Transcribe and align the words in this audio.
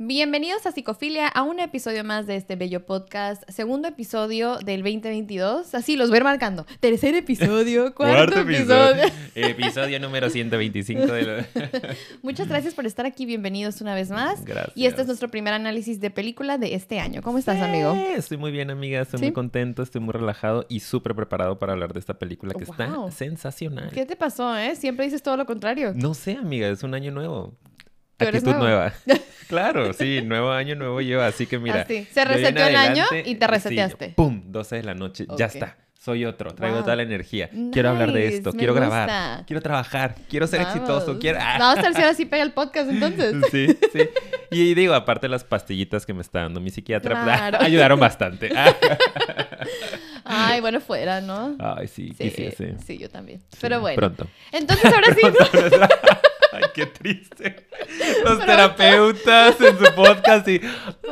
Bienvenidos 0.00 0.64
a 0.64 0.70
Psicofilia, 0.70 1.26
a 1.26 1.42
un 1.42 1.58
episodio 1.58 2.04
más 2.04 2.24
de 2.28 2.36
este 2.36 2.54
bello 2.54 2.86
podcast, 2.86 3.42
segundo 3.50 3.88
episodio 3.88 4.58
del 4.58 4.84
2022. 4.84 5.74
Así 5.74 5.96
los 5.96 6.08
voy 6.08 6.14
a 6.14 6.18
ir 6.18 6.24
marcando. 6.24 6.66
Tercer 6.78 7.16
episodio, 7.16 7.92
cuarto, 7.96 8.38
episodio. 8.38 9.02
Episodio 9.34 9.98
número 10.00 10.30
125 10.30 11.00
de 11.02 11.22
lo... 11.24 11.44
Muchas 12.22 12.46
gracias 12.46 12.74
por 12.74 12.86
estar 12.86 13.06
aquí, 13.06 13.26
bienvenidos 13.26 13.80
una 13.80 13.96
vez 13.96 14.10
más. 14.10 14.44
Gracias. 14.44 14.76
Y 14.76 14.86
este 14.86 15.00
es 15.00 15.08
nuestro 15.08 15.30
primer 15.32 15.52
análisis 15.52 16.00
de 16.00 16.12
película 16.12 16.58
de 16.58 16.76
este 16.76 17.00
año. 17.00 17.20
¿Cómo 17.20 17.38
estás, 17.38 17.60
amigo? 17.60 17.92
Estoy 17.94 18.36
muy 18.36 18.52
bien, 18.52 18.70
amiga. 18.70 19.00
Estoy 19.00 19.18
¿Sí? 19.18 19.24
muy 19.26 19.32
contento, 19.32 19.82
estoy 19.82 20.00
muy 20.00 20.12
relajado 20.12 20.64
y 20.68 20.78
súper 20.78 21.16
preparado 21.16 21.58
para 21.58 21.72
hablar 21.72 21.92
de 21.92 21.98
esta 21.98 22.20
película 22.20 22.54
que 22.54 22.66
Wow. 22.66 23.08
está 23.08 23.10
sensacional. 23.10 23.90
¿Qué 23.90 24.06
te 24.06 24.14
pasó, 24.14 24.56
eh? 24.56 24.76
Siempre 24.76 25.06
dices 25.06 25.24
todo 25.24 25.36
lo 25.36 25.44
contrario. 25.44 25.92
No 25.96 26.14
sé, 26.14 26.36
amiga, 26.36 26.68
es 26.68 26.84
un 26.84 26.94
año 26.94 27.10
nuevo. 27.10 27.56
¿Tú 28.18 28.24
eres 28.26 28.42
Actitud 28.42 28.58
nueva. 28.58 28.92
claro, 29.48 29.92
sí, 29.94 30.20
nuevo 30.22 30.50
año, 30.50 30.74
nuevo 30.74 31.00
yo. 31.00 31.22
Así 31.22 31.46
que 31.46 31.58
mira. 31.58 31.82
Así, 31.82 32.06
se 32.12 32.24
reseteó 32.24 32.66
el 32.66 32.76
año 32.76 33.04
y 33.24 33.36
te 33.36 33.46
sí, 33.46 33.50
reseteaste. 33.50 34.08
¡Pum! 34.10 34.42
12 34.46 34.76
de 34.76 34.82
la 34.82 34.94
noche. 34.94 35.26
Ya 35.38 35.46
está. 35.46 35.76
Soy 36.00 36.24
otro. 36.24 36.54
Traigo 36.54 36.76
Wow. 36.76 36.84
toda 36.84 36.96
la 36.96 37.02
energía. 37.02 37.50
Quiero 37.72 37.90
hablar 37.90 38.12
de 38.12 38.28
esto. 38.28 38.52
Quiero 38.52 38.72
gusta. 38.72 38.86
grabar. 38.88 39.46
Quiero 39.46 39.60
trabajar. 39.60 40.14
Quiero 40.30 40.46
ser 40.46 40.60
Vamos. 40.60 40.76
exitoso. 40.76 41.18
Quiero. 41.18 41.38
¡Ah! 41.42 41.56
Vamos 41.58 41.78
a 41.80 41.82
ver 41.82 41.94
si 41.94 42.00
ahora 42.00 42.14
sí 42.14 42.24
pega 42.24 42.42
el 42.44 42.52
podcast 42.52 42.88
entonces. 42.90 43.34
Sí, 43.50 43.66
sí. 43.92 44.00
Y 44.50 44.74
digo, 44.74 44.94
aparte 44.94 45.28
las 45.28 45.44
pastillitas 45.44 46.06
que 46.06 46.14
me 46.14 46.22
está 46.22 46.42
dando 46.42 46.60
mi 46.60 46.70
psiquiatra, 46.70 47.22
Claro. 47.22 47.58
ayudaron 47.60 48.00
bastante. 48.00 48.50
Ay, 50.24 50.60
bueno, 50.60 50.80
fuera, 50.80 51.20
¿no? 51.20 51.56
Ay, 51.58 51.88
sí, 51.88 52.08
Sí, 52.16 52.24
quisiese. 52.30 52.76
sí, 52.86 52.98
yo 52.98 53.08
también. 53.10 53.40
Sí, 53.50 53.58
Pero 53.60 53.80
bueno. 53.80 53.96
Pronto. 53.96 54.26
Entonces 54.52 54.84
ahora 54.92 55.08
sí. 55.14 55.20
Ay, 56.52 56.62
qué 56.74 56.86
triste. 56.86 57.66
Los 58.24 58.38
terapeutas 58.44 59.60
en 59.60 59.78
su 59.78 59.94
podcast 59.94 60.48
y... 60.48 60.60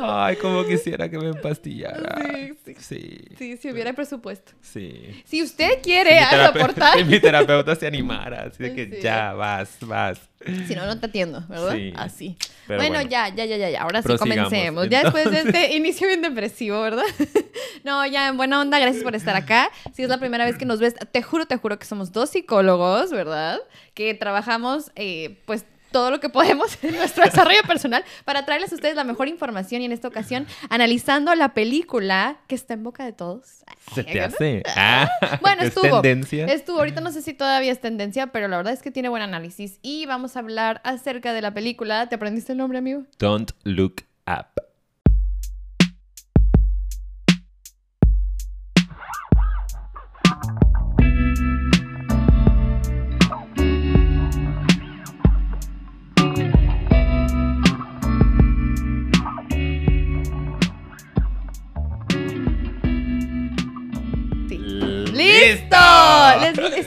Ay, 0.01 0.35
como 0.37 0.65
quisiera 0.65 1.09
que 1.09 1.17
me 1.17 1.27
empastillara. 1.29 2.17
Sí, 2.23 2.53
sí. 2.65 2.75
Sí. 2.79 3.21
Sí, 3.37 3.57
si 3.57 3.71
hubiera 3.71 3.93
presupuesto. 3.93 4.53
Sí. 4.61 5.23
Si 5.25 5.41
usted 5.43 5.81
quiere 5.81 6.19
terape- 6.19 6.45
aportar. 6.61 6.97
Si 6.97 7.03
mi 7.05 7.19
terapeuta 7.19 7.75
se 7.75 7.87
animara, 7.87 8.47
así 8.51 8.63
de 8.63 8.73
que 8.73 8.85
Sí. 8.97 9.01
ya, 9.01 9.33
vas, 9.33 9.77
vas. 9.81 10.19
Si 10.67 10.75
no, 10.75 10.85
no 10.85 10.99
te 10.99 11.07
atiendo, 11.07 11.43
¿verdad? 11.47 11.73
Sí. 11.73 11.93
Así. 11.95 12.37
Pero 12.67 12.79
bueno, 12.79 12.95
bueno. 12.95 13.09
ya, 13.09 13.29
ya, 13.29 13.45
ya, 13.45 13.57
ya. 13.57 13.81
Ahora 13.81 14.01
sí 14.03 14.15
comencemos. 14.17 14.87
Ya 14.87 15.03
después 15.03 15.31
de 15.31 15.39
este 15.41 15.75
inicio 15.75 16.07
bien 16.07 16.21
depresivo, 16.21 16.79
¿verdad? 16.81 17.03
no, 17.83 18.05
ya 18.05 18.27
en 18.27 18.37
buena 18.37 18.61
onda, 18.61 18.77
gracias 18.79 19.03
por 19.03 19.15
estar 19.15 19.35
acá. 19.35 19.69
Si 19.93 20.03
es 20.03 20.09
la 20.09 20.19
primera 20.19 20.45
vez 20.45 20.57
que 20.57 20.65
nos 20.65 20.79
ves, 20.79 20.93
te 21.11 21.21
juro, 21.23 21.47
te 21.47 21.57
juro 21.57 21.79
que 21.79 21.85
somos 21.85 22.11
dos 22.11 22.29
psicólogos, 22.29 23.09
¿verdad? 23.11 23.59
Que 23.97 24.13
trabajamos, 24.13 24.91
eh, 24.95 25.39
pues 25.45 25.65
todo 25.91 26.11
lo 26.11 26.19
que 26.19 26.29
podemos 26.29 26.77
en 26.83 26.95
nuestro 26.97 27.23
desarrollo 27.23 27.63
personal 27.65 28.03
para 28.25 28.45
traerles 28.45 28.71
a 28.71 28.75
ustedes 28.75 28.95
la 28.95 29.03
mejor 29.03 29.27
información 29.27 29.81
y 29.81 29.85
en 29.85 29.91
esta 29.91 30.07
ocasión 30.07 30.45
analizando 30.69 31.33
la 31.33 31.55
película 31.55 32.37
que 32.45 32.53
está 32.53 32.75
en 32.75 32.83
boca 32.83 33.05
de 33.05 33.13
todos. 33.13 33.63
Se 33.95 34.03
te 34.03 34.21
hace. 34.21 34.61
Ah, 34.75 35.09
Bueno, 35.41 35.63
es 35.63 35.69
estuvo. 35.69 36.01
tendencia. 36.01 36.45
Estuvo. 36.45 36.77
Ahorita 36.77 37.01
no 37.01 37.11
sé 37.11 37.23
si 37.23 37.33
todavía 37.33 37.71
es 37.71 37.81
tendencia, 37.81 38.27
pero 38.27 38.47
la 38.47 38.57
verdad 38.57 38.73
es 38.73 38.83
que 38.83 38.91
tiene 38.91 39.09
buen 39.09 39.23
análisis. 39.23 39.79
Y 39.81 40.05
vamos 40.05 40.35
a 40.35 40.41
hablar 40.41 40.79
acerca 40.83 41.33
de 41.33 41.41
la 41.41 41.51
película. 41.55 42.07
¿Te 42.07 42.13
aprendiste 42.13 42.51
el 42.51 42.59
nombre, 42.59 42.77
amigo? 42.77 43.01
Don't 43.17 43.49
look 43.63 44.03
up. 44.27 44.66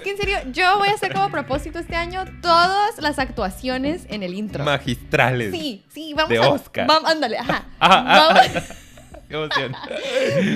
Es 0.00 0.04
que 0.04 0.10
en 0.10 0.16
serio, 0.16 0.38
yo 0.52 0.78
voy 0.78 0.88
a 0.88 0.92
hacer 0.94 1.12
como 1.12 1.30
propósito 1.30 1.78
este 1.78 1.96
año 1.96 2.24
todas 2.42 2.98
las 2.98 3.18
actuaciones 3.18 4.06
en 4.08 4.22
el 4.22 4.34
intro. 4.34 4.64
Magistrales. 4.64 5.52
Sí, 5.52 5.84
sí, 5.88 6.12
vamos 6.14 6.30
De 6.30 6.38
a. 6.38 6.48
Oscar. 6.50 6.86
vam- 6.88 7.02
ándale, 7.06 7.38
ajá. 7.38 7.64
Ah, 7.80 8.32
Vamos- 8.34 8.64
Qué 9.28 9.36
emoción. 9.36 9.72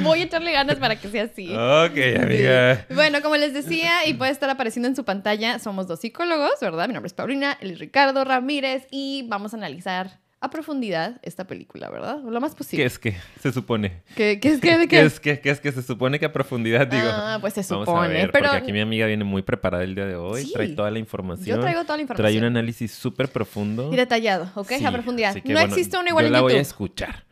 voy 0.03 0.21
a 0.21 0.25
echarle 0.25 0.50
ganas 0.50 0.77
para 0.78 0.97
que 0.97 1.09
sea 1.09 1.25
así. 1.25 1.49
Ok, 1.55 1.97
amiga. 2.21 2.84
Sí. 2.88 2.94
Bueno, 2.94 3.22
como 3.22 3.37
les 3.37 3.55
decía, 3.55 4.05
y 4.05 4.15
puede 4.15 4.32
estar 4.32 4.50
apareciendo 4.50 4.88
en 4.88 4.97
su 4.97 5.05
pantalla, 5.05 5.61
somos 5.61 5.87
dos 5.87 6.00
psicólogos, 6.00 6.55
¿verdad? 6.61 6.88
Mi 6.88 6.94
nombre 6.94 7.06
es 7.06 7.15
Paulina, 7.15 7.56
él 7.61 7.71
es 7.71 7.78
Ricardo 7.78 8.25
Ramírez, 8.25 8.88
y 8.91 9.26
vamos 9.28 9.55
a 9.55 9.59
analizar 9.59 10.19
a 10.44 10.50
profundidad 10.50 11.19
esta 11.22 11.47
película, 11.47 11.91
¿verdad? 11.91 12.19
Lo 12.22 12.41
más 12.41 12.53
¿Qué 12.53 12.59
posible. 12.59 12.84
es 12.84 12.99
que 12.99 13.16
se 13.41 13.53
supone? 13.53 14.03
¿Qué, 14.15 14.38
qué 14.41 14.49
es 14.49 14.60
que 14.60 14.78
de 14.78 14.88
¿Qué 14.88 14.97
qué? 14.97 15.00
es 15.03 15.21
que, 15.21 15.41
qué 15.41 15.50
es 15.50 15.60
que 15.60 15.72
se 15.72 15.82
supone 15.82 16.19
que 16.19 16.27
a 16.27 16.32
profundidad 16.32 16.87
digo? 16.87 17.03
Ah, 17.06 17.38
pues 17.41 17.55
se 17.55 17.60
Vamos 17.62 17.88
a 17.88 17.91
supone. 17.93 18.09
ver, 18.09 18.31
pero 18.31 18.47
porque 18.49 18.59
aquí 18.62 18.72
mi 18.72 18.81
amiga 18.81 19.06
viene 19.06 19.25
muy 19.25 19.43
preparada 19.43 19.84
el 19.84 19.94
día 19.94 20.06
de 20.06 20.16
hoy. 20.16 20.44
Sí. 20.44 20.53
Trae 20.53 20.69
toda 20.69 20.91
la 20.91 20.99
información. 20.99 21.56
yo 21.56 21.60
traigo 21.60 21.82
toda 21.82 21.97
la 21.97 22.03
información. 22.03 22.27
Trae 22.32 22.38
un 22.38 22.44
análisis 22.44 22.93
súper 22.93 23.28
profundo. 23.28 23.91
Y 23.93 23.97
detallado, 23.97 24.50
¿ok? 24.55 24.72
Sí, 24.78 24.84
a 24.84 24.93
profundidad. 24.93 25.34
No 25.34 25.41
bueno, 25.44 25.60
existe 25.60 25.97
uno 25.99 26.09
igual 26.09 26.25
yo 26.25 26.27
en 26.28 26.32
la 26.32 26.41
voy 26.41 26.53
a 26.53 26.56
YouTube. 26.56 26.62
escuchar. 26.69 27.25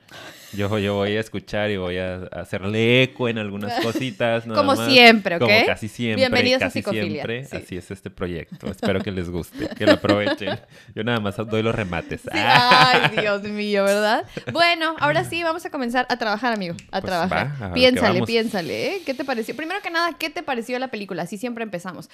Yo, 0.55 0.79
yo 0.79 0.95
voy 0.97 1.17
a 1.17 1.21
escuchar 1.21 1.71
y 1.71 1.79
voy 1.79 1.97
a 1.97 2.25
hacerle 2.33 3.03
eco 3.05 3.29
en 3.29 3.39
algunas 3.39 3.81
cositas. 3.85 4.47
nada 4.47 4.61
Como 4.61 4.77
más. 4.77 4.91
siempre, 4.91 5.37
¿ok? 5.37 5.41
Como 5.43 5.67
casi 5.67 5.89
siempre. 5.89 6.17
Bienvenidos 6.17 6.61
a 6.63 6.67
casi 6.67 6.81
Psicofilia, 6.81 7.07
siempre. 7.25 7.45
sí. 7.47 7.57
Así 7.57 7.77
es 7.79 7.91
este 7.91 8.11
proyecto. 8.11 8.67
Espero 8.71 9.01
que 9.01 9.11
les 9.11 9.31
guste, 9.31 9.69
que 9.69 9.87
lo 9.87 9.93
aprovechen. 9.93 10.61
Yo 10.95 11.05
nada 11.05 11.21
más 11.21 11.37
doy 11.37 11.63
los 11.63 11.75
remates. 11.75 12.21
Sí. 12.21 12.29
Ay, 12.33 13.17
Dios 13.21 13.43
mío, 13.45 13.85
¿verdad? 13.85 14.27
Bueno, 14.53 14.95
ahora 14.99 15.25
sí, 15.25 15.43
vamos 15.43 15.65
a 15.65 15.71
comenzar 15.71 16.07
a 16.11 16.17
trabajar, 16.19 16.53
amigo. 16.53 16.75
A 16.91 17.01
Pues 17.01 17.05
trabajar. 17.11 17.53
va, 17.63 17.67
a 17.69 17.73
piénsale, 17.73 18.23
piénsale. 18.23 18.97
¿eh? 18.97 19.03
¿Qué 19.07 19.15
te 19.15 19.25
pareció? 19.25 19.57
Primero 19.57 19.81
que 19.81 19.91
nada, 19.91 20.13
¿qué 20.19 20.29
te 20.29 20.43
pareció 20.43 20.79
la 20.79 20.89
película? 20.89 21.23
Así 21.23 21.39
siempre 21.39 21.65
empezamos. 21.65 22.11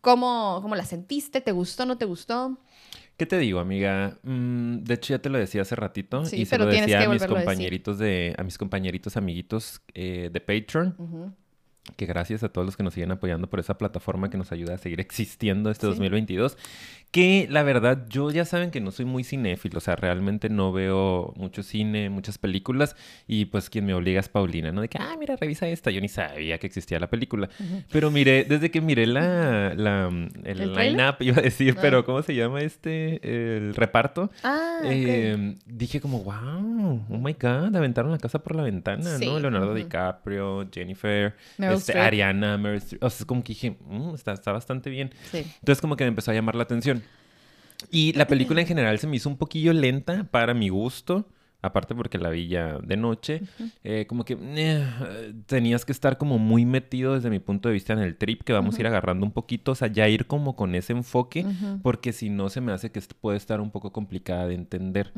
¿Cómo, 0.00 0.60
cómo 0.62 0.76
la 0.76 0.84
sentiste? 0.84 1.40
¿Te 1.40 1.50
gustó? 1.50 1.84
¿No 1.86 1.98
te 1.98 2.04
gustó? 2.04 2.56
¿Qué 3.18 3.26
te 3.26 3.36
digo, 3.36 3.58
amiga? 3.58 4.16
Mm, 4.22 4.84
de 4.84 4.94
hecho, 4.94 5.12
ya 5.12 5.18
te 5.18 5.28
lo 5.28 5.38
decía 5.38 5.62
hace 5.62 5.74
ratito 5.74 6.24
Sí, 6.24 6.36
y 6.36 6.44
se 6.46 6.50
pero 6.52 6.66
lo 6.66 6.70
decía 6.70 7.02
a 7.02 7.08
mis 7.08 7.22
a 7.22 7.26
compañeritos 7.26 7.98
de, 7.98 8.32
a 8.38 8.44
mis 8.44 8.56
compañeritos 8.56 9.16
amiguitos 9.16 9.82
eh, 9.92 10.30
de 10.32 10.40
Patreon. 10.40 11.34
Que 11.96 12.06
gracias 12.06 12.42
a 12.42 12.48
todos 12.48 12.64
los 12.66 12.76
que 12.76 12.82
nos 12.82 12.94
siguen 12.94 13.10
apoyando 13.10 13.48
por 13.48 13.60
esa 13.60 13.78
plataforma 13.78 14.30
que 14.30 14.36
nos 14.38 14.52
ayuda 14.52 14.74
a 14.74 14.78
seguir 14.78 15.00
existiendo 15.00 15.70
este 15.70 15.86
Sí. 15.86 15.90
2022. 15.90 16.56
Que 17.10 17.46
la 17.50 17.62
verdad, 17.62 18.04
yo 18.10 18.30
ya 18.30 18.44
saben 18.44 18.70
que 18.70 18.82
no 18.82 18.90
soy 18.90 19.06
muy 19.06 19.24
cinéfilo, 19.24 19.78
o 19.78 19.80
sea, 19.80 19.96
realmente 19.96 20.50
no 20.50 20.72
veo 20.72 21.32
mucho 21.36 21.62
cine, 21.62 22.10
muchas 22.10 22.36
películas, 22.36 22.96
y 23.26 23.46
pues 23.46 23.70
quien 23.70 23.86
me 23.86 23.94
obliga 23.94 24.20
es 24.20 24.28
Paulina, 24.28 24.72
¿no? 24.72 24.82
De 24.82 24.88
que, 24.88 24.98
ah, 25.00 25.16
mira, 25.18 25.34
revisa 25.36 25.66
esta, 25.68 25.90
yo 25.90 26.02
ni 26.02 26.08
sabía 26.10 26.58
que 26.58 26.66
existía 26.66 27.00
la 27.00 27.08
película. 27.08 27.48
Pero 27.90 28.10
miré, 28.10 28.44
desde 28.44 28.70
que 28.70 28.82
miré 28.82 29.06
la, 29.06 29.72
la 29.74 30.08
el, 30.44 30.74
line-up, 30.74 31.16
iba 31.20 31.38
a 31.38 31.42
decir, 31.42 31.74
Ah. 31.78 31.80
pero 31.80 32.04
¿cómo 32.04 32.20
se 32.20 32.34
llama 32.34 32.60
este? 32.60 33.56
El 33.56 33.74
reparto. 33.74 34.30
Ah. 34.44 34.80
Eh, 34.84 35.54
dije 35.64 36.02
como, 36.02 36.22
wow, 36.24 37.06
oh 37.08 37.18
my 37.18 37.32
God, 37.40 37.74
aventaron 37.74 38.10
la 38.10 38.18
casa 38.18 38.40
por 38.42 38.54
la 38.54 38.62
ventana, 38.64 39.16
Sí, 39.16 39.24
¿no? 39.24 39.40
Leonardo. 39.40 39.72
DiCaprio, 39.72 40.68
Jennifer, 40.70 41.34
Meryl 41.56 41.77
este. 41.78 41.98
Ariana, 41.98 42.56
Streep. 42.76 43.02
O 43.02 43.10
sea, 43.10 43.18
es 43.20 43.24
como 43.24 43.42
que 43.44 43.52
dije, 43.52 43.76
"Mm, 43.88 44.14
está, 44.14 44.32
está 44.32 44.52
bastante 44.52 44.90
bien. 44.90 45.10
Sí. 45.30 45.38
Entonces 45.60 45.80
como 45.80 45.96
que 45.96 46.04
me 46.04 46.08
empezó 46.08 46.30
a 46.30 46.34
llamar 46.34 46.54
la 46.54 46.62
atención. 46.64 47.02
Y 47.90 48.12
la 48.14 48.26
película 48.26 48.60
en 48.60 48.66
general 48.66 48.98
se 48.98 49.06
me 49.06 49.16
hizo 49.16 49.28
un 49.28 49.36
poquillo 49.36 49.72
lenta 49.72 50.24
para 50.30 50.52
mi 50.54 50.68
gusto. 50.68 51.28
Aparte 51.60 51.92
porque 51.94 52.18
la 52.18 52.30
vi 52.30 52.46
ya 52.46 52.78
de 52.78 52.96
noche, 52.96 53.42
eh, 53.82 54.06
como 54.08 54.24
que 54.24 54.36
eh, 54.40 54.84
tenías 55.46 55.84
que 55.84 55.90
estar 55.90 56.16
como 56.16 56.38
muy 56.38 56.64
metido 56.64 57.14
desde 57.14 57.30
mi 57.30 57.40
punto 57.40 57.68
de 57.68 57.72
vista 57.72 57.92
en 57.92 57.98
el 57.98 58.16
trip 58.16 58.42
que 58.42 58.52
vamos 58.52 58.76
a 58.76 58.80
ir 58.80 58.86
agarrando 58.86 59.26
un 59.26 59.32
poquito, 59.32 59.72
o 59.72 59.74
sea, 59.74 59.88
ya 59.88 60.08
ir 60.08 60.26
como 60.26 60.54
con 60.54 60.76
ese 60.76 60.92
enfoque, 60.92 61.44
Ujú. 61.44 61.80
porque 61.82 62.12
si 62.12 62.30
no 62.30 62.48
se 62.48 62.60
me 62.60 62.70
hace 62.72 62.92
que 62.92 63.00
puede 63.20 63.36
estar 63.38 63.60
un 63.60 63.72
poco 63.72 63.90
complicada 63.92 64.46
de 64.46 64.54
entender. 64.54 65.12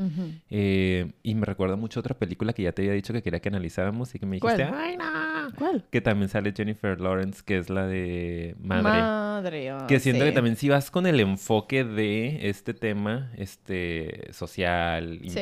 Eh, 0.49 1.11
y 1.21 1.35
me 1.35 1.45
recuerda 1.45 1.75
mucho 1.75 1.99
a 1.99 2.01
otra 2.01 2.17
película 2.17 2.53
que 2.53 2.63
ya 2.63 2.71
te 2.71 2.81
había 2.81 2.93
dicho 2.93 3.13
que 3.13 3.21
quería 3.21 3.39
que 3.39 3.49
analizáramos 3.49 4.13
y 4.15 4.19
que 4.19 4.25
me 4.25 4.37
dijiste, 4.37 4.65
¿Cuál? 4.67 4.79
¡ay, 4.79 4.97
no! 4.97 5.51
¿Cuál? 5.57 5.85
Que 5.91 6.01
también 6.01 6.29
sale 6.29 6.53
Jennifer 6.55 6.99
Lawrence, 6.99 7.43
que 7.45 7.57
es 7.57 7.69
la 7.69 7.85
de 7.85 8.55
Madre. 8.59 9.01
Madre. 9.01 9.73
oh, 9.73 9.85
Que 9.87 9.99
siento 9.99 10.23
que 10.25 10.31
también 10.31 10.55
si 10.55 10.69
vas 10.69 10.89
con 10.89 11.05
el 11.05 11.19
enfoque 11.19 11.83
de 11.83 12.49
este 12.49 12.73
tema, 12.73 13.31
este 13.37 14.27
social, 14.31 15.19
Sí. 15.27 15.39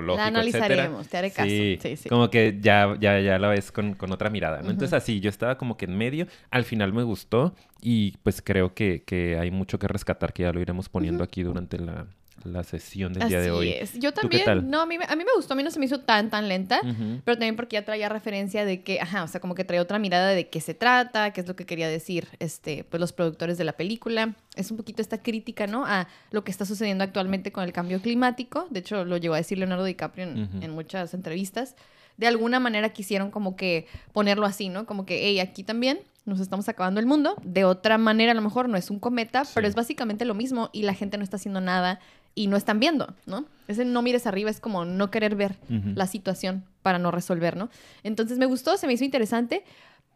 Ecológico, 0.00 0.30
La 0.30 0.40
etcétera. 0.40 0.64
analizaremos, 0.64 1.08
te 1.08 1.16
haré 1.16 1.30
caso. 1.30 1.48
Sí, 1.48 1.78
Sí, 1.80 1.96
sí. 1.96 2.08
como 2.08 2.30
que 2.30 2.58
ya, 2.60 2.94
ya, 3.00 3.18
ya 3.20 3.38
la 3.38 3.48
ves 3.48 3.72
con, 3.72 3.94
con 3.94 4.12
otra 4.12 4.30
mirada. 4.30 4.60
Entonces 4.60 4.92
así, 4.92 5.20
yo 5.20 5.28
estaba 5.30 5.56
como 5.58 5.76
que 5.76 5.86
en 5.86 5.96
medio, 5.96 6.26
al 6.50 6.64
final 6.64 6.92
me 6.92 7.02
gustó 7.02 7.54
y 7.80 8.16
pues 8.22 8.42
creo 8.42 8.74
que, 8.74 9.02
que 9.04 9.38
hay 9.38 9.50
mucho 9.50 9.78
que 9.78 9.88
rescatar 9.88 10.32
que 10.32 10.42
ya 10.44 10.52
lo 10.52 10.60
iremos 10.60 10.88
poniendo 10.88 11.24
aquí 11.24 11.42
durante 11.42 11.78
la, 11.78 12.06
la 12.44 12.62
sesión 12.62 13.12
del 13.12 13.28
día 13.28 13.40
de 13.40 13.50
hoy. 13.50 13.70
Es. 13.70 13.94
Yo 13.94 14.12
qué 14.14 14.20
también, 14.20 14.44
tal? 14.44 14.70
no, 14.70 14.82
a 14.82 14.86
mí, 14.86 14.98
me- 14.98 15.04
a 15.06 15.16
mí 15.16 15.24
me 15.24 15.30
gustó, 15.34 15.54
a 15.54 15.56
mí 15.56 15.62
no 15.62 15.70
se 15.70 15.78
me 15.78 15.86
hizo 15.86 16.00
tan, 16.00 16.30
tan 16.30 16.48
lenta, 16.48 16.80
pero 17.24 17.36
también 17.36 17.56
porque 17.56 17.74
ya 17.74 17.84
traía 17.84 18.08
referencia 18.08 18.64
de 18.64 18.82
que, 18.82 19.00
ajá, 19.00 19.24
o 19.24 19.28
sea, 19.28 19.40
como 19.40 19.54
que 19.54 19.64
traía 19.64 19.82
otra 19.82 19.98
mirada 19.98 20.28
de 20.28 20.48
qué 20.48 20.60
se 20.60 20.74
trata, 20.74 21.32
qué 21.32 21.40
es 21.40 21.48
lo 21.48 21.56
que 21.56 21.66
quería 21.66 21.88
decir, 21.88 22.28
este, 22.38 22.84
pues 22.84 23.00
los 23.00 23.12
productores 23.12 23.58
de 23.58 23.64
la 23.64 23.72
película. 23.72 24.34
Es 24.54 24.70
un 24.70 24.76
poquito 24.76 25.02
esta 25.02 25.22
crítica, 25.22 25.66
¿no? 25.66 25.84
A 25.86 26.08
lo 26.30 26.44
que 26.44 26.50
está 26.50 26.64
sucediendo 26.64 27.02
actualmente 27.04 27.52
con 27.52 27.64
el 27.64 27.72
cambio 27.72 28.00
climático. 28.00 28.66
De 28.70 28.80
hecho, 28.80 29.04
lo 29.04 29.16
llegó 29.16 29.34
a 29.34 29.38
decir 29.38 29.58
Leonardo 29.58 29.84
DiCaprio 29.84 30.24
en, 30.26 30.70
muchas 30.70 31.14
entrevistas. 31.14 31.74
De 32.16 32.26
alguna 32.26 32.60
manera 32.60 32.90
quisieron 32.90 33.30
como 33.30 33.56
que 33.56 33.86
ponerlo 34.12 34.46
así, 34.46 34.68
¿no? 34.70 34.86
Como 34.86 35.04
que, 35.04 35.26
hey, 35.26 35.40
aquí 35.40 35.62
también 35.64 35.98
nos 36.24 36.40
estamos 36.40 36.68
acabando 36.68 36.98
el 36.98 37.06
mundo. 37.06 37.36
De 37.44 37.64
otra 37.64 37.98
manera, 37.98 38.32
a 38.32 38.34
lo 38.34 38.40
mejor 38.42 38.68
no 38.68 38.76
es 38.78 38.90
un 38.90 38.98
cometa, 38.98 39.44
Sí. 39.44 39.52
pero 39.54 39.68
es 39.68 39.74
básicamente 39.74 40.24
lo 40.24 40.34
mismo 40.34 40.70
y 40.72 40.82
la 40.82 40.94
gente 40.94 41.18
no 41.18 41.24
está 41.24 41.36
haciendo 41.36 41.60
nada 41.60 42.00
y 42.36 42.46
no 42.46 42.56
están 42.56 42.78
viendo, 42.78 43.14
¿no? 43.26 43.46
Ese 43.66 43.84
no 43.84 44.00
mires 44.02 44.28
arriba 44.28 44.48
es 44.50 44.60
como 44.60 44.84
no 44.84 45.10
querer 45.10 45.34
ver 45.34 45.56
la 45.96 46.06
situación 46.06 46.64
para 46.82 47.00
no 47.00 47.10
resolver, 47.10 47.56
¿no? 47.56 47.68
Entonces 48.04 48.38
me 48.38 48.46
gustó, 48.46 48.76
se 48.76 48.86
me 48.86 48.92
hizo 48.92 49.02
interesante. 49.04 49.64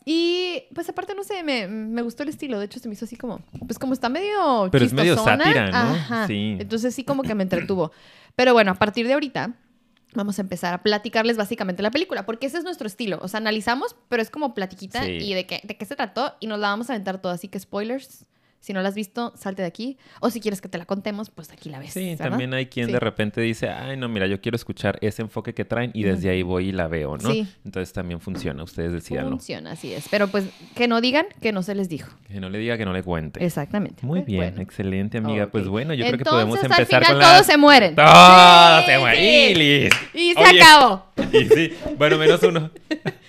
Y 0.04 0.64
pues 0.74 0.88
aparte, 0.88 1.14
no 1.14 1.24
sé, 1.24 1.42
me, 1.42 1.66
me 1.66 2.02
gustó 2.02 2.22
el 2.22 2.28
estilo. 2.28 2.58
De 2.58 2.66
hecho, 2.66 2.78
se 2.78 2.88
me 2.88 2.94
hizo 2.94 3.04
así 3.06 3.16
como, 3.16 3.40
pues 3.66 3.78
como 3.78 3.92
está 3.92 4.08
medio 4.08 4.68
Pero 4.70 4.84
es 4.84 4.92
medio 4.92 5.16
sátira, 5.16 5.70
¿no? 5.70 5.76
Ajá. 5.76 6.26
Sí. 6.26 6.56
Entonces 6.60 6.94
sí 6.94 7.04
como 7.04 7.22
que 7.22 7.34
me 7.34 7.42
entretuvo. 7.42 7.90
Pero 8.36 8.52
bueno, 8.52 8.70
a 8.70 8.74
partir 8.74 9.06
de 9.06 9.14
ahorita 9.14 9.54
vamos 10.14 10.38
a 10.38 10.42
empezar 10.42 10.74
a 10.74 10.82
platicarles 10.82 11.36
básicamente 11.36 11.82
la 11.82 11.90
película, 11.90 12.24
porque 12.26 12.46
ese 12.46 12.58
es 12.58 12.64
nuestro 12.64 12.86
estilo. 12.86 13.18
O 13.22 13.28
sea, 13.28 13.38
analizamos, 13.38 13.94
pero 14.08 14.22
es 14.22 14.30
como 14.30 14.54
platiquita 14.54 15.04
Sí. 15.04 15.12
y 15.12 15.34
de 15.34 15.46
qué, 15.46 15.60
de 15.64 15.76
qué 15.76 15.84
se 15.84 15.96
trató 15.96 16.34
y 16.40 16.46
nos 16.46 16.58
la 16.58 16.68
vamos 16.68 16.88
a 16.90 16.94
aventar 16.94 17.20
todo. 17.20 17.32
Así 17.32 17.48
que 17.48 17.58
spoilers, 17.60 18.26
si 18.60 18.72
no 18.72 18.82
la 18.82 18.88
has 18.90 18.94
visto, 18.94 19.32
salte 19.36 19.62
de 19.62 19.68
aquí. 19.68 19.96
O 20.20 20.30
si 20.30 20.40
quieres 20.40 20.60
que 20.60 20.68
te 20.68 20.78
la 20.78 20.84
contemos, 20.84 21.30
pues 21.30 21.50
aquí 21.50 21.68
la 21.70 21.78
ves. 21.78 21.92
Sí, 21.92 22.10
¿verdad? 22.10 22.28
también 22.30 22.54
hay 22.54 22.66
quien 22.66 22.86
Sí. 22.86 22.92
de 22.92 23.00
repente 23.00 23.40
dice, 23.40 23.68
ay, 23.70 23.96
no, 23.96 24.08
mira, 24.08 24.26
yo 24.26 24.40
quiero 24.40 24.56
escuchar 24.56 24.98
ese 25.00 25.22
enfoque 25.22 25.54
que 25.54 25.64
traen 25.64 25.90
y 25.94 26.02
desde 26.02 26.30
ahí 26.30 26.42
voy 26.42 26.68
y 26.68 26.72
la 26.72 26.86
veo, 26.88 27.16
¿no? 27.16 27.30
Sí. 27.32 27.46
Entonces 27.64 27.92
también 27.92 28.20
funciona, 28.20 28.62
ustedes 28.62 28.92
decídanlo. 28.92 29.30
Funciona, 29.32 29.72
así 29.72 29.92
es. 29.92 30.06
Pero 30.10 30.28
pues 30.28 30.44
que 30.74 30.88
no 30.88 31.00
digan 31.00 31.26
que 31.40 31.52
no 31.52 31.62
se 31.62 31.74
les 31.74 31.88
dijo. 31.88 32.10
Que 32.28 32.38
no 32.40 32.48
le 32.50 32.58
diga 32.58 32.76
que 32.78 32.84
no 32.84 32.92
le 32.92 33.02
cuente. 33.02 33.44
Exactamente. 33.44 34.04
Muy 34.06 34.20
Pues, 34.20 34.26
bien, 34.26 34.40
bueno. 34.50 34.60
excelente, 34.62 35.18
amiga. 35.18 35.46
Pues 35.48 35.66
bueno, 35.66 35.94
yo 35.94 36.04
creo 36.06 36.18
que 36.18 36.24
podemos 36.24 36.56
empezar 36.62 36.80
al 36.80 36.86
final 36.86 37.04
con 37.06 37.18
la... 37.18 37.32
todos 37.32 37.46
se 37.46 37.56
mueren. 37.56 37.94
¡Todos 37.94 38.84
Sí, 38.84 38.90
se 38.90 38.98
mueren! 38.98 39.56
sí. 39.56 39.88
¡Y 40.14 40.32
se 40.34 40.40
Oye, 40.40 40.62
acabó. 40.62 41.06
Y 41.32 41.44
sí, 41.46 41.72
bueno, 41.98 42.16
menos 42.18 42.42
uno. 42.42 42.70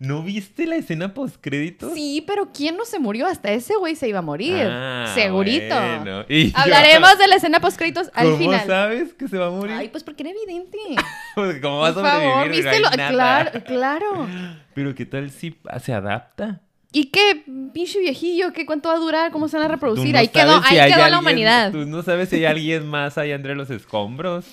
¿No 0.00 0.22
viste 0.22 0.66
la 0.66 0.76
escena 0.76 1.14
post 1.14 1.36
créditos? 1.40 1.94
Sí, 1.94 2.22
pero 2.26 2.50
¿quién 2.52 2.76
no 2.76 2.84
se 2.84 2.98
murió? 2.98 3.26
Hasta 3.26 3.52
ese 3.52 3.74
güey 3.76 3.94
se 3.94 4.08
iba 4.08 4.18
a 4.18 4.22
morir. 4.22 4.66
Ah, 4.68 5.10
Segurito. 5.14 5.74
bueno. 5.74 6.24
Y 6.28 6.50
yo- 6.50 6.58
Hablaremos 6.58 7.16
de 7.18 7.28
la 7.28 7.36
escena 7.36 7.60
post 7.60 7.78
créditos 7.78 8.10
al 8.14 8.26
¿Cómo 8.26 8.38
final. 8.38 8.66
sabes 8.66 9.14
que 9.14 9.28
se 9.28 9.38
va 9.38 9.46
a 9.46 9.50
morir? 9.50 9.76
Ay, 9.76 9.88
pues 9.88 10.02
porque 10.04 10.24
era 10.24 10.30
evidente. 10.32 10.78
Pues, 11.36 11.60
¿Cómo 11.60 11.78
va 11.78 11.88
a 11.88 11.94
sobrevivir? 11.94 12.64
No 12.64 12.70
¿viste 12.70 12.80
lo-. 12.80 12.90
Claro, 12.90 13.64
claro. 13.64 14.28
Pero 14.74 14.94
¿qué 14.94 15.06
tal 15.06 15.30
si 15.30 15.56
se 15.82 15.92
adapta? 15.92 16.60
¿Y 16.92 17.06
qué 17.06 17.42
pinche 17.72 17.98
viejillo? 17.98 18.52
¿Qué 18.52 18.66
cuánto 18.66 18.88
va 18.88 18.94
a 18.96 18.98
durar? 18.98 19.32
¿Cómo 19.32 19.48
se 19.48 19.56
van 19.56 19.66
a 19.66 19.68
reproducir? 19.68 20.12
no 20.12 20.18
ahí 20.18 20.28
quedó, 20.28 20.62
si 20.62 20.78
ahí 20.78 20.92
quedó 20.92 21.08
la 21.08 21.18
humanidad. 21.18 21.72
Tú 21.72 21.86
no 21.86 22.02
sabes 22.02 22.28
si 22.28 22.36
hay 22.36 22.44
alguien 22.44 22.86
más 22.86 23.18
ahí 23.18 23.32
entre 23.32 23.56
los 23.56 23.68
escombros. 23.70 24.44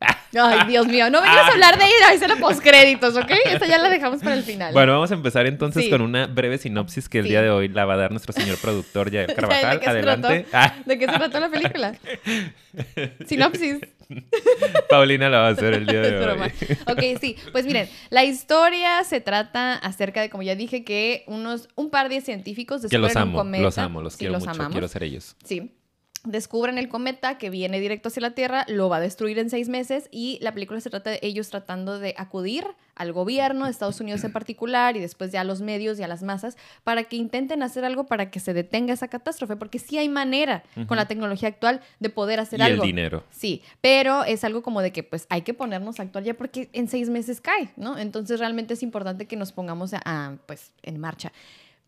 Ay, 0.00 0.68
Dios 0.68 0.86
mío. 0.86 1.10
No 1.10 1.20
vengas 1.22 1.48
a 1.48 1.52
hablar 1.52 1.78
de 1.78 1.84
la 2.06 2.12
escena 2.12 2.36
post 2.36 2.60
créditos, 2.62 3.16
¿ok? 3.16 3.30
Esta 3.46 3.66
ya 3.66 3.78
la 3.78 3.88
dejamos 3.88 4.20
para 4.22 4.34
el 4.36 4.42
final. 4.44 4.72
Bueno, 4.72 4.92
vamos 4.92 5.10
a 5.10 5.14
empezar 5.14 5.46
entonces 5.46 5.84
Sí. 5.84 5.90
con 5.90 6.02
una 6.02 6.26
breve 6.26 6.58
sinopsis 6.58 7.08
que 7.08 7.18
el 7.20 7.24
Sí. 7.24 7.30
día 7.30 7.42
de 7.42 7.50
hoy 7.50 7.68
la 7.68 7.84
va 7.86 7.94
a 7.94 7.96
dar 7.96 8.10
nuestro 8.10 8.32
señor 8.32 8.58
productor 8.58 9.10
¿De 9.10 9.26
Carvajal. 9.34 9.80
qué 9.80 9.90
se 9.90 10.00
trató? 10.02 10.28
Ah, 10.52 10.74
¿De 10.84 10.98
qué 10.98 11.06
se 11.06 11.12
trató 11.12 11.40
la 11.40 11.48
película? 11.48 11.94
Sinopsis. 13.26 13.78
Paulina 14.88 15.28
la 15.28 15.38
va 15.40 15.48
a 15.48 15.50
hacer 15.50 15.74
el 15.74 15.86
día 15.86 16.00
de 16.00 16.18
hoy. 16.18 16.50
Ok, 16.86 17.20
sí. 17.20 17.36
Pues 17.52 17.66
miren, 17.66 17.88
la 18.10 18.24
historia 18.24 19.02
se 19.04 19.20
trata 19.20 19.74
acerca 19.74 20.20
de, 20.20 20.30
como 20.30 20.42
ya 20.42 20.54
dije, 20.54 20.84
que 20.84 21.24
unos, 21.26 21.68
un 21.74 21.90
par 21.90 22.08
de 22.08 22.20
científicos 22.20 22.82
Que 22.88 22.98
los 22.98 23.08
descubren 23.08 23.22
un 23.28 23.28
amo, 23.30 23.38
cometa. 23.38 23.62
los 23.64 23.78
amo, 23.78 24.02
los 24.02 24.12
Sí, 24.14 24.20
quiero 24.20 24.38
mucho, 24.38 24.50
amamos. 24.50 24.72
quiero 24.72 24.88
ser 24.88 25.02
ellos. 25.02 25.36
Sí. 25.44 25.72
Descubren 26.30 26.76
el 26.76 26.90
cometa 26.90 27.38
que 27.38 27.48
viene 27.48 27.80
directo 27.80 28.08
hacia 28.08 28.20
la 28.20 28.32
Tierra, 28.32 28.66
lo 28.68 28.90
va 28.90 28.98
a 28.98 29.00
destruir 29.00 29.38
en 29.38 29.48
seis 29.48 29.70
meses 29.70 30.08
y 30.10 30.38
la 30.42 30.52
película 30.52 30.78
se 30.82 30.90
trata 30.90 31.08
de 31.08 31.18
ellos 31.22 31.48
tratando 31.48 31.98
de 31.98 32.14
acudir 32.18 32.66
al 32.96 33.14
gobierno 33.14 33.64
de 33.64 33.70
Estados 33.70 33.98
Unidos 34.00 34.22
en 34.24 34.32
particular 34.32 34.94
y 34.96 35.00
después 35.00 35.32
ya 35.32 35.40
a 35.40 35.44
los 35.44 35.62
medios 35.62 35.98
y 35.98 36.02
a 36.02 36.08
las 36.08 36.22
masas 36.22 36.58
para 36.84 37.04
que 37.04 37.16
intenten 37.16 37.62
hacer 37.62 37.86
algo 37.86 38.04
para 38.04 38.30
que 38.30 38.40
se 38.40 38.52
detenga 38.52 38.92
esa 38.92 39.08
catástrofe, 39.08 39.56
porque 39.56 39.78
sí 39.78 39.96
hay 39.96 40.10
manera 40.10 40.64
con 40.86 40.98
la 40.98 41.08
tecnología 41.08 41.48
actual 41.48 41.80
de 41.98 42.10
poder 42.10 42.40
hacer 42.40 42.60
Y 42.60 42.62
el 42.64 42.72
algo. 42.72 42.84
dinero. 42.84 43.24
Sí, 43.30 43.62
pero 43.80 44.24
es 44.24 44.44
algo 44.44 44.62
como 44.62 44.82
de 44.82 44.92
que 44.92 45.02
pues 45.02 45.26
hay 45.30 45.40
que 45.40 45.54
ponernos 45.54 45.98
a 45.98 46.02
actuar 46.02 46.24
ya 46.24 46.34
porque 46.34 46.68
en 46.74 46.88
seis 46.88 47.08
meses 47.08 47.40
cae, 47.40 47.70
¿no? 47.76 47.96
Entonces 47.96 48.38
realmente 48.38 48.74
es 48.74 48.82
importante 48.82 49.24
que 49.26 49.36
nos 49.36 49.52
pongamos 49.52 49.94
a, 49.94 50.02
a, 50.04 50.36
pues 50.44 50.72
en 50.82 51.00
marcha. 51.00 51.32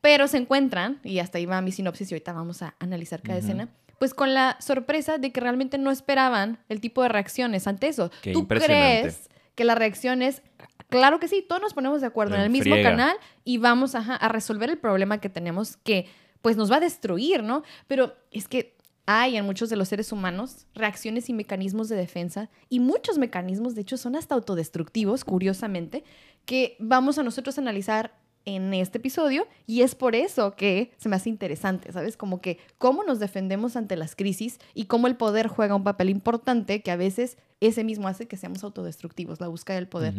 Pero 0.01 0.29
se 0.29 0.39
encuentran, 0.39 0.99
y 1.05 1.19
hasta 1.19 1.37
ahí 1.37 1.45
va 1.45 1.61
mi 1.61 1.73
sinopsis 1.73 2.11
y 2.11 2.15
ahorita 2.15 2.33
vamos 2.33 2.63
a 2.63 2.75
analizar 2.79 3.21
cada 3.21 3.37
Ujú. 3.39 3.47
escena, 3.49 3.69
pues 4.01 4.15
con 4.15 4.33
la 4.33 4.57
sorpresa 4.61 5.19
de 5.19 5.31
que 5.31 5.41
realmente 5.41 5.77
no 5.77 5.91
esperaban 5.91 6.59
el 6.71 6.81
tipo 6.81 7.03
de 7.03 7.11
reacciones 7.11 7.67
ante 7.67 7.87
eso. 7.89 8.11
Qué 8.23 8.33
¿Tú 8.33 8.49
crees 8.49 9.29
que 9.55 9.63
la 9.65 9.75
reacción 9.75 10.23
es, 10.23 10.41
claro 10.89 11.21
que 11.21 11.29
sí, 11.29 11.45
todos 11.47 11.61
nos 11.61 11.75
ponemos 11.75 12.01
de 12.01 12.07
acuerdo 12.07 12.35
en 12.35 12.41
En 12.41 12.47
el 12.47 12.51
mismo 12.51 12.73
friega. 12.73 12.93
canal 12.93 13.17
y 13.45 13.59
vamos 13.59 13.95
ajá, 13.95 14.17
a 14.17 14.29
resolver 14.29 14.71
el 14.71 14.79
problema 14.79 15.21
que 15.21 15.29
tenemos 15.29 15.77
que 15.77 16.07
pues 16.41 16.57
nos 16.57 16.73
va 16.73 16.77
a 16.77 16.81
destruir, 16.81 17.43
¿no? 17.43 17.63
Pero 17.89 18.17
es 18.31 18.49
que 18.49 18.75
hay 19.05 19.37
en 19.37 19.45
muchos 19.45 19.69
de 19.69 19.77
los 19.77 19.89
seres 19.89 20.13
humanos 20.13 20.67
reacciones 20.73 21.29
y 21.29 21.35
mecanismos 21.35 21.91
de 21.91 21.97
defensa 21.97 22.49
y 22.71 22.81
muchos 22.81 23.19
mecanismos, 23.19 23.75
de 23.75 23.83
hecho, 23.83 23.99
son 23.99 24.17
hasta 24.17 24.35
autodestructivos, 24.35 25.27
curiosamente, 25.27 26.05
que 26.47 26.77
vamos 26.79 27.19
a 27.19 27.23
nosotros 27.23 27.59
a 27.59 27.61
analizar 27.61 28.15
en 28.47 28.73
este 28.75 28.99
episodio 28.99 29.47
y 29.67 29.83
es 29.83 29.95
por 29.95 30.15
eso 30.15 30.55
que 30.57 30.93
se 30.97 31.09
me 31.09 31.17
hace 31.17 31.29
interesante, 31.29 31.93
¿sabes? 31.93 32.17
Como 32.17 32.41
que 32.41 32.59
cómo 32.79 33.05
nos 33.05 33.19
defendemos 33.21 33.77
ante 33.77 33.97
las 33.97 34.17
crisis 34.17 34.59
y 34.75 34.87
cómo 34.87 35.07
el 35.07 35.17
poder 35.17 35.47
juega 35.49 35.75
un 35.75 35.85
papel 35.85 36.09
importante 36.11 36.83
que 36.83 36.91
a 36.91 36.97
veces 36.97 37.37
ese 37.61 37.85
mismo 37.85 38.09
hace 38.09 38.27
que 38.27 38.39
seamos 38.39 38.65
autodestructivos, 38.65 39.39
la 39.39 39.49
búsqueda 39.49 39.77
del 39.77 39.87
poder 39.89 40.15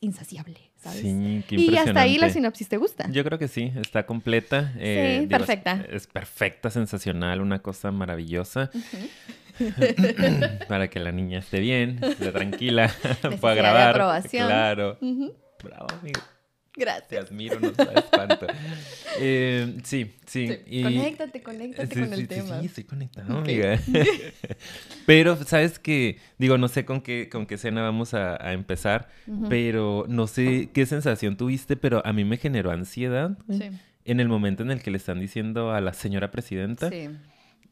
insaciable, 0.00 0.70
¿sabes? 0.78 1.00
Sí, 1.02 1.44
qué 1.46 1.56
y 1.56 1.76
hasta 1.76 2.00
ahí 2.00 2.16
la 2.16 2.30
sinopsis 2.30 2.68
te 2.70 2.78
gusta. 2.78 3.10
Yo 3.10 3.22
creo 3.22 3.38
que 3.38 3.48
sí, 3.48 3.70
está 3.76 4.06
completa. 4.06 4.72
eh, 4.78 5.18
Sí, 5.22 5.26
perfecta. 5.26 5.84
Es, 5.90 6.02
es 6.02 6.06
perfecta, 6.06 6.70
sensacional, 6.70 7.42
una 7.42 7.58
cosa 7.60 7.90
maravillosa. 7.90 8.70
Para 10.68 10.88
que 10.88 10.98
la 11.00 11.12
niña 11.12 11.38
esté 11.38 11.60
bien, 11.60 12.00
esté 12.02 12.32
tranquila, 12.32 12.88
pueda 13.40 13.54
de 13.54 13.60
grabar. 13.60 13.90
aprobación. 13.90 14.46
Claro. 14.46 14.98
Ujú. 15.02 15.34
Bravo, 15.62 15.86
amigo. 16.00 16.20
Te 16.74 16.80
Gracias. 16.80 17.26
admiro, 17.30 17.60
no 17.60 17.72
sabes 17.74 18.04
cuánto. 18.10 18.46
Eh, 19.20 19.76
sí, 19.84 20.12
sí. 20.26 20.48
Sí, 20.48 20.58
y- 20.66 20.82
Conéctate, 20.82 21.40
conéctate 21.40 21.86
Sí, 21.94 22.00
con 22.00 22.12
el 22.12 22.18
sí, 22.22 22.26
tema. 22.26 22.58
Sí, 22.58 22.66
estoy 22.66 22.82
conectado, 22.82 23.32
Ok. 23.38 23.44
amiga. 23.44 23.78
pero, 25.06 25.36
¿sabes 25.44 25.78
qué? 25.78 26.18
Digo, 26.38 26.58
no 26.58 26.66
sé 26.66 26.84
con 26.84 27.00
qué, 27.00 27.28
con 27.28 27.46
qué 27.46 27.54
escena 27.54 27.82
vamos 27.82 28.12
a, 28.14 28.36
a 28.44 28.52
empezar, 28.54 29.08
pero 29.48 30.04
no 30.08 30.26
sé 30.26 30.70
qué 30.72 30.84
sensación 30.86 31.36
tuviste, 31.36 31.76
pero 31.76 32.02
a 32.04 32.12
mí 32.12 32.24
me 32.24 32.38
generó 32.38 32.72
ansiedad 32.72 33.38
en 34.04 34.18
el 34.20 34.28
momento 34.28 34.62
en 34.64 34.70
el 34.72 34.82
que 34.82 34.90
le 34.90 34.96
están 34.96 35.20
diciendo 35.20 35.70
a 35.72 35.80
la 35.80 35.92
señora 35.94 36.30
presidenta 36.32 36.90
Sí. 36.90 37.08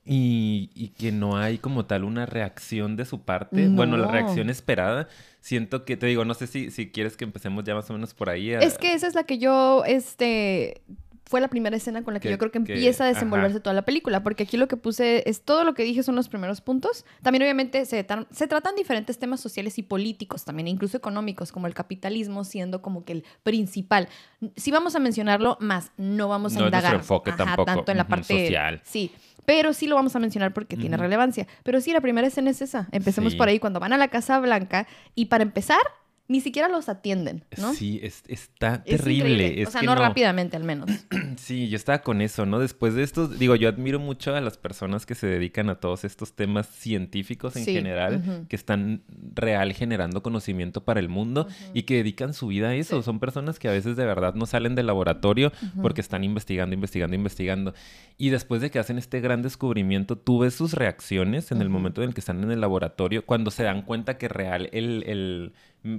Y, 0.04 0.71
y 0.75 0.88
que 0.88 1.12
no 1.12 1.37
hay 1.37 1.59
como 1.59 1.87
tal 1.87 2.04
una 2.04 2.26
reacción 2.26 2.97
de 2.97 3.04
su 3.04 3.23
parte. 3.23 3.68
Bueno, 3.68 3.97
la 3.97 4.06
No. 4.06 4.12
reacción 4.12 4.50
esperada. 4.50 5.09
Siento 5.40 5.85
que, 5.85 5.97
te 5.97 6.06
digo, 6.06 6.25
no 6.25 6.35
sé 6.35 6.47
si, 6.47 6.71
si 6.71 6.90
quieres 6.90 7.16
que 7.16 7.25
empecemos 7.25 7.64
ya 7.64 7.75
más 7.75 7.88
o 7.90 7.92
menos 7.92 8.14
por 8.14 8.28
ahí. 8.30 8.52
a- 8.54 8.61
Es 8.61 8.78
que 8.78 8.94
esa 8.94 9.06
es 9.06 9.14
la 9.14 9.25
que 9.25 9.38
yo, 9.38 9.85
este, 9.87 10.82
fue 11.25 11.40
la 11.40 11.49
primera 11.49 11.75
escena 11.76 12.02
con 12.04 12.12
la 12.14 12.21
que, 12.21 12.28
Que- 12.28 12.32
yo 12.32 12.38
creo 12.38 12.50
que 12.52 12.62
que- 12.62 12.73
empieza 12.75 13.04
a 13.04 13.06
desenvolverse 13.09 13.56
ajá. 13.56 13.62
toda 13.62 13.75
la 13.75 13.82
película, 13.82 14.23
porque 14.23 14.42
aquí 14.42 14.56
lo 14.56 14.68
que 14.68 14.76
puse 14.76 15.28
es 15.28 15.42
todo 15.42 15.64
lo 15.64 15.73
que 15.75 15.82
dije 15.82 16.02
son 16.02 16.14
los 16.14 16.28
primeros 16.28 16.61
puntos. 16.61 17.06
También 17.23 17.42
obviamente 17.42 17.87
se, 17.87 18.06
se 18.30 18.47
tratan 18.49 18.75
diferentes 18.76 19.18
temas 19.18 19.40
sociales 19.40 19.78
y 19.78 19.82
políticos 19.82 20.44
también, 20.44 20.68
incluso 20.68 20.97
económicos, 20.97 21.50
como 21.50 21.66
el 21.68 21.75
capitalismo 21.75 22.44
siendo 22.44 22.82
como 22.82 23.04
que 23.04 23.12
el 23.12 23.25
principal. 23.44 24.09
Sí 24.56 24.71
vamos 24.73 24.94
a 24.94 24.99
mencionarlo, 24.99 25.56
más 25.61 25.90
no 25.97 26.28
vamos 26.28 26.52
a 26.54 26.59
No 26.59 26.64
es 26.66 26.68
indagar 26.68 26.94
enfoque 26.97 27.30
ajá, 27.30 27.38
tampoco, 27.47 27.64
tanto 27.64 27.92
en 27.92 27.99
la 27.99 28.09
parte 28.09 28.25
social. 28.44 28.80
Sí, 28.85 29.11
pero 29.45 29.73
sí 29.73 29.87
lo 29.87 29.95
vamos 29.97 30.15
a 30.17 30.19
mencionar 30.19 30.53
porque 30.53 30.77
tiene 30.77 30.97
relevancia. 30.97 31.47
Pero 31.63 31.81
sí, 31.81 31.93
la 31.93 32.01
primera 32.01 32.27
escena 32.29 32.51
es 32.51 32.63
esa. 32.63 32.89
Empecemos 32.93 33.33
Sí. 33.33 33.39
por 33.39 33.49
ahí 33.49 33.59
cuando 33.59 33.81
van 33.81 33.93
a 33.93 33.97
la 33.99 34.09
Casa 34.09 34.39
Blanca 34.41 34.87
y 35.15 35.27
para 35.27 35.43
empezar 35.43 35.81
ni 36.29 36.41
siquiera 36.41 36.69
los 36.69 36.88
atienden, 36.88 37.45
¿no? 37.59 37.75
Sí, 37.75 38.00
es- 38.02 38.23
está 38.29 38.83
Es 38.87 38.99
terrible. 38.99 39.61
Es 39.61 39.69
o 39.69 39.71
sea, 39.73 39.81
que 39.81 39.87
no, 39.87 39.95
rápidamente 39.95 40.57
al 40.57 40.64
menos. 40.64 40.91
Sí, 41.37 41.69
yo 41.71 41.76
estaba 41.76 42.02
con 42.02 42.21
eso, 42.21 42.45
¿no? 42.45 42.59
Después 42.59 42.95
de 42.95 43.02
esto, 43.02 43.26
digo, 43.26 43.57
yo 43.57 43.69
admiro 43.69 43.99
mucho 43.99 44.35
a 44.37 44.41
las 44.43 44.59
personas 44.59 45.07
que 45.07 45.14
se 45.14 45.26
dedican 45.26 45.71
a 45.71 45.76
todos 45.76 46.05
estos 46.05 46.35
temas 46.35 46.67
científicos 46.69 47.57
en 47.57 47.64
Sí, 47.64 47.73
general, 47.73 48.45
que 48.49 48.57
están 48.57 49.02
real 49.35 49.73
generando 49.73 50.23
conocimiento 50.23 50.85
para 50.85 51.00
el 51.00 51.09
mundo 51.09 51.49
y 51.73 51.85
que 51.85 51.97
dedican 51.97 52.35
su 52.35 52.49
vida 52.49 52.69
a 52.69 52.75
eso. 52.75 52.99
Sí. 52.99 53.02
Son 53.05 53.19
personas 53.19 53.59
que 53.59 53.69
a 53.69 53.73
veces 53.73 53.97
de 53.97 54.05
verdad 54.05 54.35
no 54.35 54.45
salen 54.45 54.75
del 54.75 54.87
laboratorio 54.87 55.52
porque 55.81 56.02
están 56.02 56.23
investigando, 56.23 56.75
investigando, 56.75 57.17
investigando. 57.17 57.75
Y 58.19 58.29
después 58.29 58.61
de 58.61 58.71
que 58.71 58.79
hacen 58.79 58.99
este 58.99 59.21
gran 59.21 59.41
descubrimiento, 59.43 60.17
tú 60.19 60.38
ves 60.41 60.55
sus 60.55 60.75
reacciones 60.75 61.50
en 61.50 61.62
el 61.62 61.71
momento 61.71 62.02
en 62.02 62.09
el 62.09 62.14
que 62.14 62.21
están 62.21 62.43
en 62.43 62.50
el 62.50 62.61
laboratorio, 62.61 63.25
cuando 63.25 63.50
se 63.50 63.62
dan 63.64 63.83
cuenta 63.83 64.19
que 64.19 64.29
real 64.29 64.69
el... 64.73 65.02
el 65.07 65.52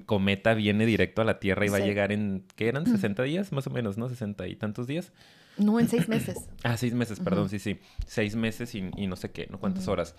cometa 0.06 0.54
viene 0.54 0.86
directo 0.86 1.22
a 1.22 1.26
la 1.26 1.40
Tierra 1.40 1.66
y 1.66 1.70
va 1.70 1.78
a 1.78 1.82
llegar 1.82 2.12
en, 2.12 2.46
¿qué 2.56 2.68
eran? 2.68 2.86
¿60 2.86 3.24
días? 3.24 3.52
Más 3.52 3.68
o 3.68 3.70
menos, 3.70 3.98
¿no? 3.98 4.10
¿60 4.10 4.50
y 4.50 4.56
tantos 4.56 4.88
días? 4.88 5.12
No 5.58 5.80
en 5.80 5.88
seis 5.88 6.08
meses. 6.10 6.50
Ah, 6.64 6.78
seis 6.78 6.94
meses, 6.94 7.20
perdón, 7.20 7.50
sí, 7.50 7.60
sí. 7.60 7.80
Seis 8.08 8.36
meses 8.36 8.74
y, 8.76 8.90
y 8.96 9.08
no 9.08 9.16
sé 9.16 9.32
qué, 9.32 9.48
no 9.50 9.60
cuántas 9.60 9.88
horas. 9.88 10.16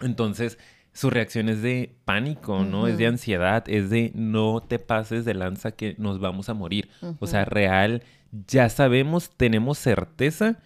Entonces, 0.00 0.58
su 0.92 1.10
reacción 1.10 1.48
es 1.48 1.62
de 1.62 1.94
pánico, 2.04 2.64
¿no? 2.64 2.86
Es 2.86 2.98
de 2.98 3.06
ansiedad, 3.06 3.64
es 3.68 3.90
de 3.90 4.12
no 4.14 4.60
te 4.60 4.78
pases 4.78 5.24
de 5.24 5.34
lanza 5.34 5.72
que 5.72 5.94
nos 5.98 6.18
vamos 6.18 6.48
a 6.48 6.54
morir. 6.54 6.90
O 7.20 7.26
sea, 7.26 7.44
real, 7.44 8.02
ya 8.48 8.68
sabemos, 8.68 9.30
tenemos 9.36 9.78
certeza 9.78 10.58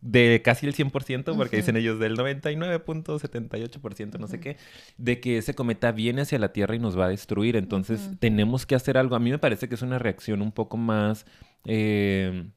de 0.00 0.40
casi 0.44 0.66
el 0.66 0.74
100%, 0.74 1.36
porque 1.36 1.56
dicen 1.56 1.76
ellos 1.76 1.98
del 1.98 2.16
99.78%, 2.16 4.18
no 4.18 4.26
sé 4.26 4.40
qué, 4.40 4.56
de 4.96 5.20
que 5.20 5.38
ese 5.38 5.54
cometa 5.54 5.92
viene 5.92 6.22
hacia 6.22 6.38
la 6.38 6.52
Tierra 6.52 6.76
y 6.76 6.78
nos 6.78 6.98
va 6.98 7.06
a 7.06 7.08
destruir. 7.08 7.56
Entonces, 7.56 8.10
tenemos 8.20 8.66
que 8.66 8.74
hacer 8.74 8.98
algo. 8.98 9.16
A 9.16 9.20
mí 9.20 9.30
me 9.30 9.38
parece 9.38 9.68
que 9.68 9.74
es 9.74 9.82
una 9.82 9.98
reacción 9.98 10.42
un 10.42 10.52
poco 10.52 10.76
más 10.76 11.26
eh, 11.64 12.48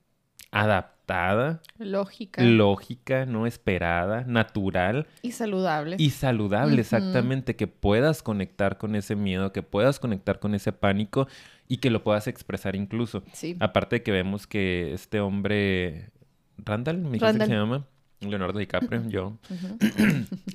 adaptada, 0.52 1.62
Lógica 1.78 2.42
lógica, 2.44 3.26
no 3.26 3.46
esperada, 3.46 4.24
natural 4.26 5.08
y 5.22 5.32
saludable. 5.32 5.98
y 6.00 6.12
saludable, 6.12 6.80
exactamente, 6.80 7.58
que 7.58 7.68
puedas 7.68 8.24
conectar 8.24 8.78
con 8.78 8.96
ese 8.96 9.18
miedo, 9.18 9.52
que 9.52 9.62
puedas 9.62 10.00
conectar 10.00 10.40
con 10.40 10.56
ese 10.56 10.72
pánico 10.72 11.28
y 11.68 11.78
que 11.78 11.90
lo 11.90 12.04
puedas 12.04 12.28
expresar 12.28 12.76
incluso. 12.76 13.24
Sí. 13.34 13.58
Aparte 13.60 13.98
de 13.98 14.04
que 14.04 14.12
vemos 14.12 14.48
que 14.48 14.94
este 14.94 15.20
hombre, 15.20 16.12
Randall, 16.66 16.98
me 17.00 17.12
dijiste 17.18 17.40
que 17.40 17.46
se 17.46 17.52
llama, 17.54 17.86
Leonardo 18.22 18.60
DiCaprio, 18.60 19.04
yo, 19.10 19.38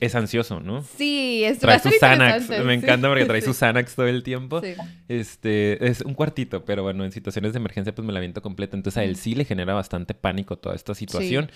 es 0.00 0.14
ansioso, 0.14 0.60
¿no? 0.60 0.82
Sí, 0.82 1.42
es 1.44 1.58
Trae 1.58 1.80
sus 1.80 1.98
Xanax, 1.98 2.48
me 2.48 2.56
sí. 2.78 2.84
encanta 2.84 3.08
porque 3.08 3.24
trae 3.24 3.40
Sí. 3.42 3.52
Xanax 3.52 3.94
todo 3.96 4.06
el 4.06 4.22
tiempo. 4.22 4.60
Sí. 4.60 4.74
Este, 5.08 5.84
es 5.88 6.00
un 6.02 6.14
cuartito, 6.14 6.64
pero 6.64 6.82
bueno, 6.84 7.04
en 7.04 7.12
situaciones 7.12 7.52
de 7.52 7.58
emergencia 7.58 7.94
pues 7.94 8.06
me 8.06 8.12
la 8.12 8.20
aviento 8.20 8.40
completa. 8.40 8.76
Entonces 8.76 8.98
a 8.98 9.04
él 9.04 9.16
sí 9.16 9.34
le 9.34 9.44
genera 9.44 9.74
bastante 9.74 10.14
pánico 10.14 10.56
toda 10.58 10.74
esta 10.76 10.94
situación. 10.94 11.50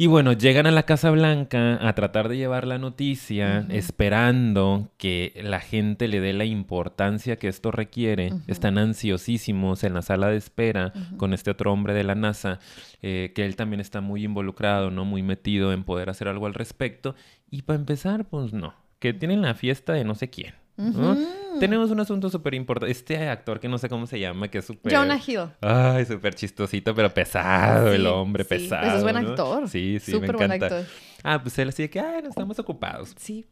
Y 0.00 0.06
bueno, 0.06 0.32
llegan 0.32 0.64
a 0.64 0.70
la 0.70 0.84
Casa 0.84 1.10
Blanca 1.10 1.78
a 1.86 1.94
tratar 1.94 2.30
de 2.30 2.38
llevar 2.38 2.66
la 2.66 2.78
noticia, 2.78 3.66
esperando 3.68 4.88
que 4.96 5.38
la 5.44 5.60
gente 5.60 6.08
le 6.08 6.20
dé 6.20 6.32
la 6.32 6.46
importancia 6.46 7.36
que 7.36 7.48
esto 7.48 7.70
requiere. 7.70 8.32
Están 8.46 8.78
ansiosísimos 8.78 9.84
en 9.84 9.92
la 9.92 10.00
sala 10.00 10.28
de 10.28 10.38
espera 10.38 10.94
con 11.18 11.34
este 11.34 11.50
otro 11.50 11.70
hombre 11.70 11.92
de 11.92 12.04
la 12.04 12.14
NASA, 12.14 12.60
eh, 13.02 13.32
que 13.34 13.44
él 13.44 13.56
también 13.56 13.80
está 13.80 14.00
muy 14.00 14.24
involucrado, 14.24 14.90
¿no? 14.90 15.04
Muy 15.04 15.22
metido 15.22 15.70
en 15.70 15.84
poder 15.84 16.08
hacer 16.08 16.28
algo 16.28 16.46
al 16.46 16.54
respecto. 16.54 17.14
Y 17.50 17.60
para 17.60 17.78
empezar, 17.78 18.24
pues 18.24 18.54
no, 18.54 18.72
que 19.00 19.12
tienen 19.12 19.42
la 19.42 19.52
fiesta 19.52 19.92
de 19.92 20.04
no 20.04 20.14
sé 20.14 20.30
quién. 20.30 20.54
Tenemos 21.58 21.90
un 21.90 22.00
asunto 22.00 22.30
súper 22.30 22.54
importante. 22.54 22.90
Este 22.92 23.28
actor 23.28 23.60
que 23.60 23.68
no 23.68 23.78
sé 23.78 23.88
cómo 23.88 24.06
se 24.06 24.18
llama, 24.18 24.48
que 24.48 24.58
es 24.58 24.64
súper... 24.64 24.94
Jonah 24.94 25.20
Hill. 25.24 25.40
Ay, 25.60 26.06
súper 26.06 26.34
chistosito, 26.34 26.94
pero 26.94 27.12
pesado 27.12 27.92
el 27.92 28.06
hombre, 28.06 28.44
sí, 28.44 28.48
pues 28.48 28.62
pesado. 28.62 28.96
es 28.96 29.02
buen 29.02 29.22
¿no? 29.22 29.28
actor. 29.30 29.68
Sí, 29.68 29.98
sí, 30.00 30.12
Súper 30.12 30.30
me 30.32 30.36
buen 30.36 30.52
encanta. 30.52 30.78
actor. 30.78 30.92
Ah, 31.22 31.42
pues 31.42 31.58
él 31.58 31.68
así 31.68 31.82
de 31.82 31.90
que, 31.90 32.00
ay, 32.00 32.22
no 32.22 32.30
estamos 32.30 32.58
ocupados. 32.58 33.14
Sí. 33.18 33.46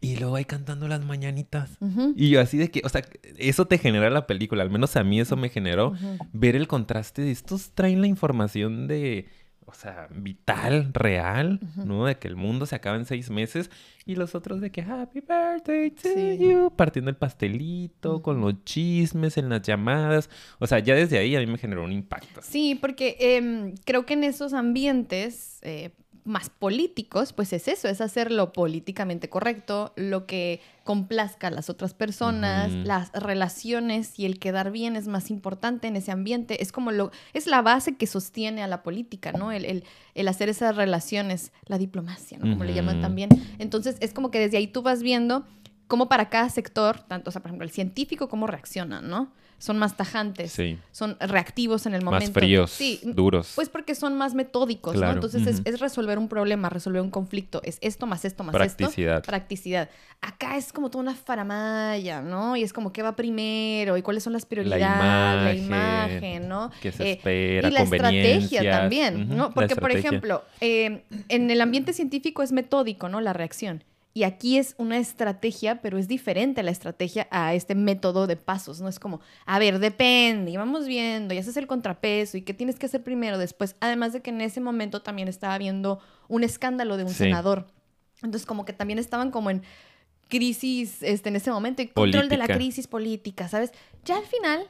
Y 0.00 0.16
luego 0.16 0.36
ahí 0.36 0.44
cantando 0.44 0.86
las 0.86 1.04
mañanitas. 1.04 1.70
Y 2.14 2.30
yo 2.30 2.40
así 2.40 2.56
de 2.56 2.70
que, 2.70 2.82
o 2.84 2.88
sea, 2.88 3.02
eso 3.36 3.66
te 3.66 3.78
genera 3.78 4.10
la 4.10 4.26
película, 4.28 4.62
al 4.62 4.70
menos 4.70 4.94
a 4.96 5.02
mí 5.02 5.18
eso 5.18 5.36
me 5.36 5.48
generó 5.48 5.92
ver 6.32 6.54
el 6.54 6.68
contraste 6.68 7.22
de 7.22 7.32
estos 7.32 7.72
traen 7.72 8.00
la 8.00 8.06
información 8.06 8.86
de, 8.86 9.26
o 9.68 9.74
sea, 9.74 10.08
vital, 10.10 10.90
real. 10.94 11.60
¿no? 11.76 12.06
De 12.06 12.16
que 12.16 12.26
el 12.26 12.36
mundo 12.36 12.64
se 12.64 12.74
acaba 12.74 12.96
en 12.96 13.04
seis 13.04 13.28
meses 13.28 13.70
y 14.06 14.14
los 14.16 14.34
otros 14.34 14.62
de 14.62 14.70
que 14.70 14.80
Happy 14.80 15.20
Birthday 15.20 15.90
to 15.90 16.08
Sí. 16.08 16.38
you, 16.38 16.72
partiendo 16.74 17.10
el 17.10 17.16
pastelito, 17.16 18.22
con 18.22 18.40
los 18.40 18.64
chismes 18.64 19.36
en 19.36 19.50
las 19.50 19.60
llamadas. 19.62 20.30
O 20.58 20.66
sea, 20.66 20.78
ya 20.78 20.94
desde 20.94 21.18
ahí 21.18 21.36
a 21.36 21.40
mí 21.40 21.46
me 21.46 21.58
generó 21.58 21.84
un 21.84 21.92
impacto. 21.92 22.40
Sí, 22.42 22.74
porque 22.80 23.16
em, 23.20 23.74
creo 23.84 24.06
que 24.06 24.14
en 24.14 24.24
esos 24.24 24.54
ambientes 24.54 25.58
eh, 25.62 25.90
más 26.28 26.50
políticos, 26.50 27.32
pues 27.32 27.52
es 27.52 27.66
eso, 27.68 27.88
es 27.88 28.00
hacer 28.00 28.30
lo 28.30 28.52
políticamente 28.52 29.28
correcto, 29.28 29.92
lo 29.96 30.26
que 30.26 30.60
complazca 30.84 31.48
a 31.48 31.50
las 31.50 31.68
otras 31.70 31.94
personas, 31.94 32.72
las 32.84 33.10
relaciones 33.12 34.18
y 34.18 34.26
el 34.26 34.38
quedar 34.38 34.70
bien 34.70 34.94
es 34.96 35.08
más 35.08 35.30
importante 35.30 35.88
en 35.88 35.96
ese 35.96 36.12
ambiente. 36.12 36.62
Es 36.62 36.70
como 36.72 36.92
lo, 36.92 37.10
es 37.32 37.46
la 37.46 37.62
base 37.62 37.96
que 37.96 38.06
sostiene 38.06 38.62
a 38.62 38.66
la 38.66 38.82
política, 38.82 39.32
¿no? 39.32 39.52
El, 39.52 39.64
el- 39.64 39.84
el 40.14 40.28
hacer 40.28 40.48
esas 40.48 40.76
relaciones, 40.76 41.52
la 41.66 41.78
diplomacia, 41.78 42.38
¿no? 42.38 42.50
Como 42.50 42.64
le 42.64 42.74
llaman 42.74 43.00
también. 43.00 43.28
Entonces 43.58 43.96
es 44.00 44.12
como 44.12 44.30
que 44.30 44.38
desde 44.40 44.56
ahí 44.56 44.66
tú 44.66 44.82
vas 44.82 45.02
viendo 45.02 45.46
cómo 45.86 46.08
para 46.08 46.28
cada 46.28 46.48
sector, 46.50 47.00
tanto, 47.02 47.30
o 47.30 47.32
sea, 47.32 47.40
por 47.40 47.50
ejemplo, 47.50 47.64
el 47.64 47.70
científico, 47.72 48.28
cómo 48.28 48.46
reaccionan, 48.46 49.08
¿no? 49.08 49.32
Son 49.60 49.76
más 49.76 49.96
tajantes, 49.96 50.52
Sí. 50.52 50.78
son 50.92 51.16
reactivos 51.18 51.86
en 51.86 51.94
el 51.94 52.02
momento. 52.04 52.26
Más 52.26 52.32
fríos, 52.32 52.70
Sí, 52.70 53.00
duros. 53.02 53.52
pues 53.56 53.68
porque 53.68 53.96
son 53.96 54.16
más 54.16 54.34
metódicos, 54.34 54.94
¿no? 54.94 55.10
Entonces 55.10 55.60
es, 55.64 55.80
resolver 55.80 56.16
un 56.18 56.28
problema, 56.28 56.68
resolver 56.68 57.02
un 57.02 57.10
conflicto. 57.10 57.60
Es 57.64 57.78
esto 57.80 58.06
más 58.06 58.24
esto 58.24 58.44
más 58.44 58.54
Practicidad. 58.54 59.16
esto. 59.16 59.26
Practicidad. 59.26 59.90
Acá 60.20 60.56
es 60.56 60.72
como 60.72 60.90
toda 60.90 61.02
una 61.02 61.14
faramaya, 61.14 62.22
¿no? 62.22 62.56
Y 62.56 62.62
es 62.62 62.72
como 62.72 62.92
qué 62.92 63.02
va 63.02 63.16
primero 63.16 63.96
y 63.96 64.02
cuáles 64.02 64.22
son 64.22 64.32
las 64.32 64.46
prioridades, 64.46 64.80
la 64.80 65.54
imagen, 65.54 65.64
imagen, 65.64 66.48
¿no? 66.48 66.70
que 66.80 66.92
se 66.92 67.02
Eh, 67.04 67.12
espera, 67.12 67.68
y 67.68 67.70
la 67.72 67.80
estrategia 67.82 68.70
también, 68.70 69.28
¿no? 69.28 69.48
la 69.48 69.50
Porque, 69.50 69.76
por 69.76 69.90
ejemplo, 69.90 70.42
eh, 70.60 71.02
en 71.28 71.50
el 71.50 71.60
ambiente 71.60 71.92
científico 71.92 72.42
es 72.42 72.52
metódico, 72.52 73.08
¿no? 73.08 73.20
La 73.20 73.32
reacción. 73.32 73.82
Y 74.14 74.24
aquí 74.24 74.58
es 74.58 74.74
una 74.78 74.98
estrategia, 74.98 75.80
pero 75.80 75.96
es 75.98 76.08
diferente 76.08 76.62
la 76.62 76.70
estrategia 76.72 77.28
a 77.30 77.54
este 77.54 77.74
método 77.74 78.26
de 78.26 78.36
pasos, 78.36 78.80
¿no? 78.80 78.88
Es 78.88 78.98
como, 78.98 79.20
a 79.46 79.58
ver, 79.58 79.78
depende, 79.78 80.50
y 80.50 80.56
vamos 80.56 80.86
viendo, 80.86 81.34
y 81.34 81.38
haces 81.38 81.56
el 81.56 81.66
contrapeso, 81.66 82.36
y 82.36 82.42
qué 82.42 82.52
tienes 82.54 82.78
que 82.78 82.86
hacer 82.86 83.04
primero, 83.04 83.38
después. 83.38 83.76
Además 83.80 84.12
de 84.12 84.20
que 84.20 84.30
en 84.30 84.40
ese 84.40 84.60
momento 84.60 85.02
también 85.02 85.28
estaba 85.28 85.54
habiendo 85.54 86.00
un 86.26 86.42
escándalo 86.42 86.96
de 86.96 87.04
un 87.04 87.10
Sí. 87.10 87.16
senador. 87.24 87.66
Entonces, 88.16 88.46
como 88.46 88.64
que 88.64 88.72
también 88.72 88.98
estaban 88.98 89.30
como 89.30 89.50
en 89.50 89.62
crisis 90.28 91.02
este, 91.02 91.28
en 91.28 91.36
ese 91.36 91.50
momento, 91.50 91.82
y 91.82 91.88
control 91.88 92.28
de 92.28 92.36
la 92.38 92.48
crisis 92.48 92.86
política, 92.88 93.46
¿sabes? 93.48 93.72
Ya 94.04 94.16
al 94.16 94.24
final, 94.24 94.66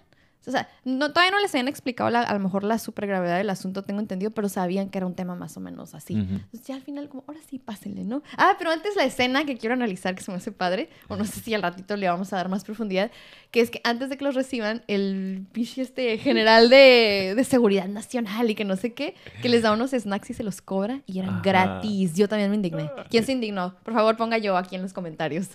o 0.47 0.51
sea, 0.51 0.69
no, 0.85 1.09
todavía 1.13 1.31
no 1.33 1.41
les 1.41 1.55
habían 1.55 1.69
explicado 1.69 2.09
la- 2.11 2.23
a 2.23 2.33
lo 2.33 2.41
mejor 2.41 2.65
la 2.65 2.79
supergravedad 2.79 3.37
del 3.39 3.51
asunto, 3.51 3.83
tengo 3.83 4.01
entendido, 4.01 4.31
pero 4.31 4.49
sabían 4.49 4.89
que 4.89 4.99
era 4.99 5.07
un 5.07 5.15
tema 5.15 5.35
más 5.35 5.57
o 5.57 5.61
menos 5.61 5.95
así. 5.95 6.15
Ujú. 6.15 6.35
Entonces 6.35 6.63
ya 6.67 6.75
al 6.77 6.81
final 6.83 7.09
como, 7.09 7.25
ahora 7.27 7.41
sí, 7.49 7.59
pásenle, 7.59 8.05
¿no? 8.05 8.23
Ah, 8.37 8.55
pero 8.59 8.71
antes 8.71 8.97
la 8.97 9.05
escena 9.05 9.45
que 9.45 9.59
quiero 9.59 9.75
analizar, 9.75 10.15
que 10.15 10.23
se 10.23 10.31
me 10.31 10.39
hace 10.39 10.53
padre, 10.53 10.89
o 11.09 11.17
no 11.17 11.25
sé 11.25 11.41
si 11.41 11.53
al 11.55 11.63
ratito 11.63 11.97
le 11.97 12.09
vamos 12.09 12.33
a 12.33 12.37
dar 12.37 12.49
más 12.49 12.65
profundidad, 12.65 13.11
que 13.51 13.61
es 13.61 13.71
que 13.71 13.81
antes 13.85 14.09
de 14.09 14.17
que 14.17 14.25
los 14.25 14.35
reciban, 14.35 14.83
el 14.87 15.47
pichi 15.53 15.81
este 15.83 16.17
general 16.19 16.71
de, 16.71 17.35
de 17.37 17.45
seguridad 17.45 17.87
nacional 17.89 18.49
y 18.51 18.55
que 18.55 18.65
no 18.65 18.77
sé 18.77 18.95
qué, 18.95 19.15
que 19.43 19.49
les 19.49 19.63
da 19.63 19.73
unos 19.73 19.91
snacks 19.91 20.31
y 20.31 20.35
se 20.35 20.45
los 20.45 20.63
cobra 20.63 21.03
y 21.07 21.19
eran 21.19 21.31
Ajá. 21.35 21.43
gratis. 21.43 22.15
Yo 22.15 22.29
también 22.29 22.51
me 22.51 22.57
indigné. 22.57 22.91
¿Quién 23.11 23.25
se 23.25 23.33
indignó? 23.33 23.75
Por 23.83 23.93
favor, 23.95 24.17
ponga 24.17 24.39
yo 24.39 24.57
aquí 24.57 24.77
en 24.77 24.83
los 24.83 24.93
comentarios. 24.93 25.49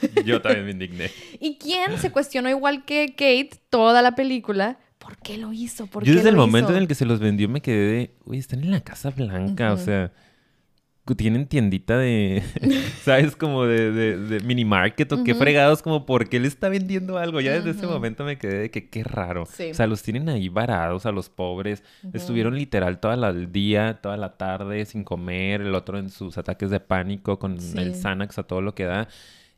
Yo 0.24 0.40
también 0.40 0.64
me 0.66 0.70
indigné. 0.72 1.10
¿Y 1.40 1.56
quién 1.58 1.98
se 1.98 2.10
cuestionó 2.10 2.48
igual 2.48 2.84
que 2.84 3.08
Kate 3.10 3.50
toda 3.70 4.02
la 4.02 4.14
película? 4.14 4.78
¿Por 4.98 5.16
qué 5.18 5.36
lo 5.38 5.52
hizo? 5.52 5.86
¿Por 5.86 6.04
Yo 6.04 6.12
qué 6.12 6.16
desde 6.16 6.28
el 6.28 6.36
momento 6.36 6.70
hizo? 6.70 6.76
en 6.76 6.82
el 6.82 6.88
que 6.88 6.94
se 6.94 7.04
los 7.06 7.18
vendió 7.20 7.48
me 7.48 7.60
quedé 7.60 7.92
de, 7.92 8.14
uy, 8.24 8.38
están 8.38 8.62
en 8.62 8.70
la 8.70 8.80
Casa 8.82 9.10
Blanca, 9.10 9.72
o 9.72 9.76
sea, 9.76 10.12
tienen 11.16 11.46
tiendita 11.46 11.98
de, 11.98 12.42
¿sabes? 13.02 13.34
Como 13.36 13.64
de, 13.64 13.90
de, 13.90 14.16
de 14.16 14.40
mini 14.40 14.64
market 14.64 15.10
o 15.12 15.24
qué 15.24 15.34
fregados, 15.34 15.82
como, 15.82 16.06
¿por 16.06 16.28
qué 16.28 16.38
le 16.40 16.48
está 16.48 16.68
vendiendo 16.68 17.18
algo? 17.18 17.40
Ya 17.40 17.52
desde 17.52 17.70
ese 17.70 17.86
momento 17.86 18.24
me 18.24 18.38
quedé 18.38 18.58
de 18.58 18.70
que 18.70 18.88
qué 18.88 19.02
raro. 19.02 19.44
Sí. 19.46 19.70
O 19.72 19.74
sea, 19.74 19.86
los 19.86 20.02
tienen 20.02 20.28
ahí 20.28 20.48
varados 20.48 21.04
a 21.04 21.12
los 21.12 21.28
pobres. 21.28 21.82
Estuvieron 22.12 22.54
literal 22.54 23.00
toda 23.00 23.16
la 23.16 23.30
el 23.30 23.50
día, 23.52 23.98
toda 24.00 24.16
la 24.16 24.36
tarde 24.36 24.84
sin 24.86 25.04
comer, 25.04 25.62
el 25.62 25.74
otro 25.74 25.98
en 25.98 26.08
sus 26.10 26.38
ataques 26.38 26.70
de 26.70 26.80
pánico 26.80 27.38
con 27.38 27.60
Sí. 27.60 27.76
el 27.78 27.94
Xanax 27.94 28.38
a 28.38 28.44
todo 28.44 28.60
lo 28.62 28.74
que 28.74 28.84
da. 28.84 29.08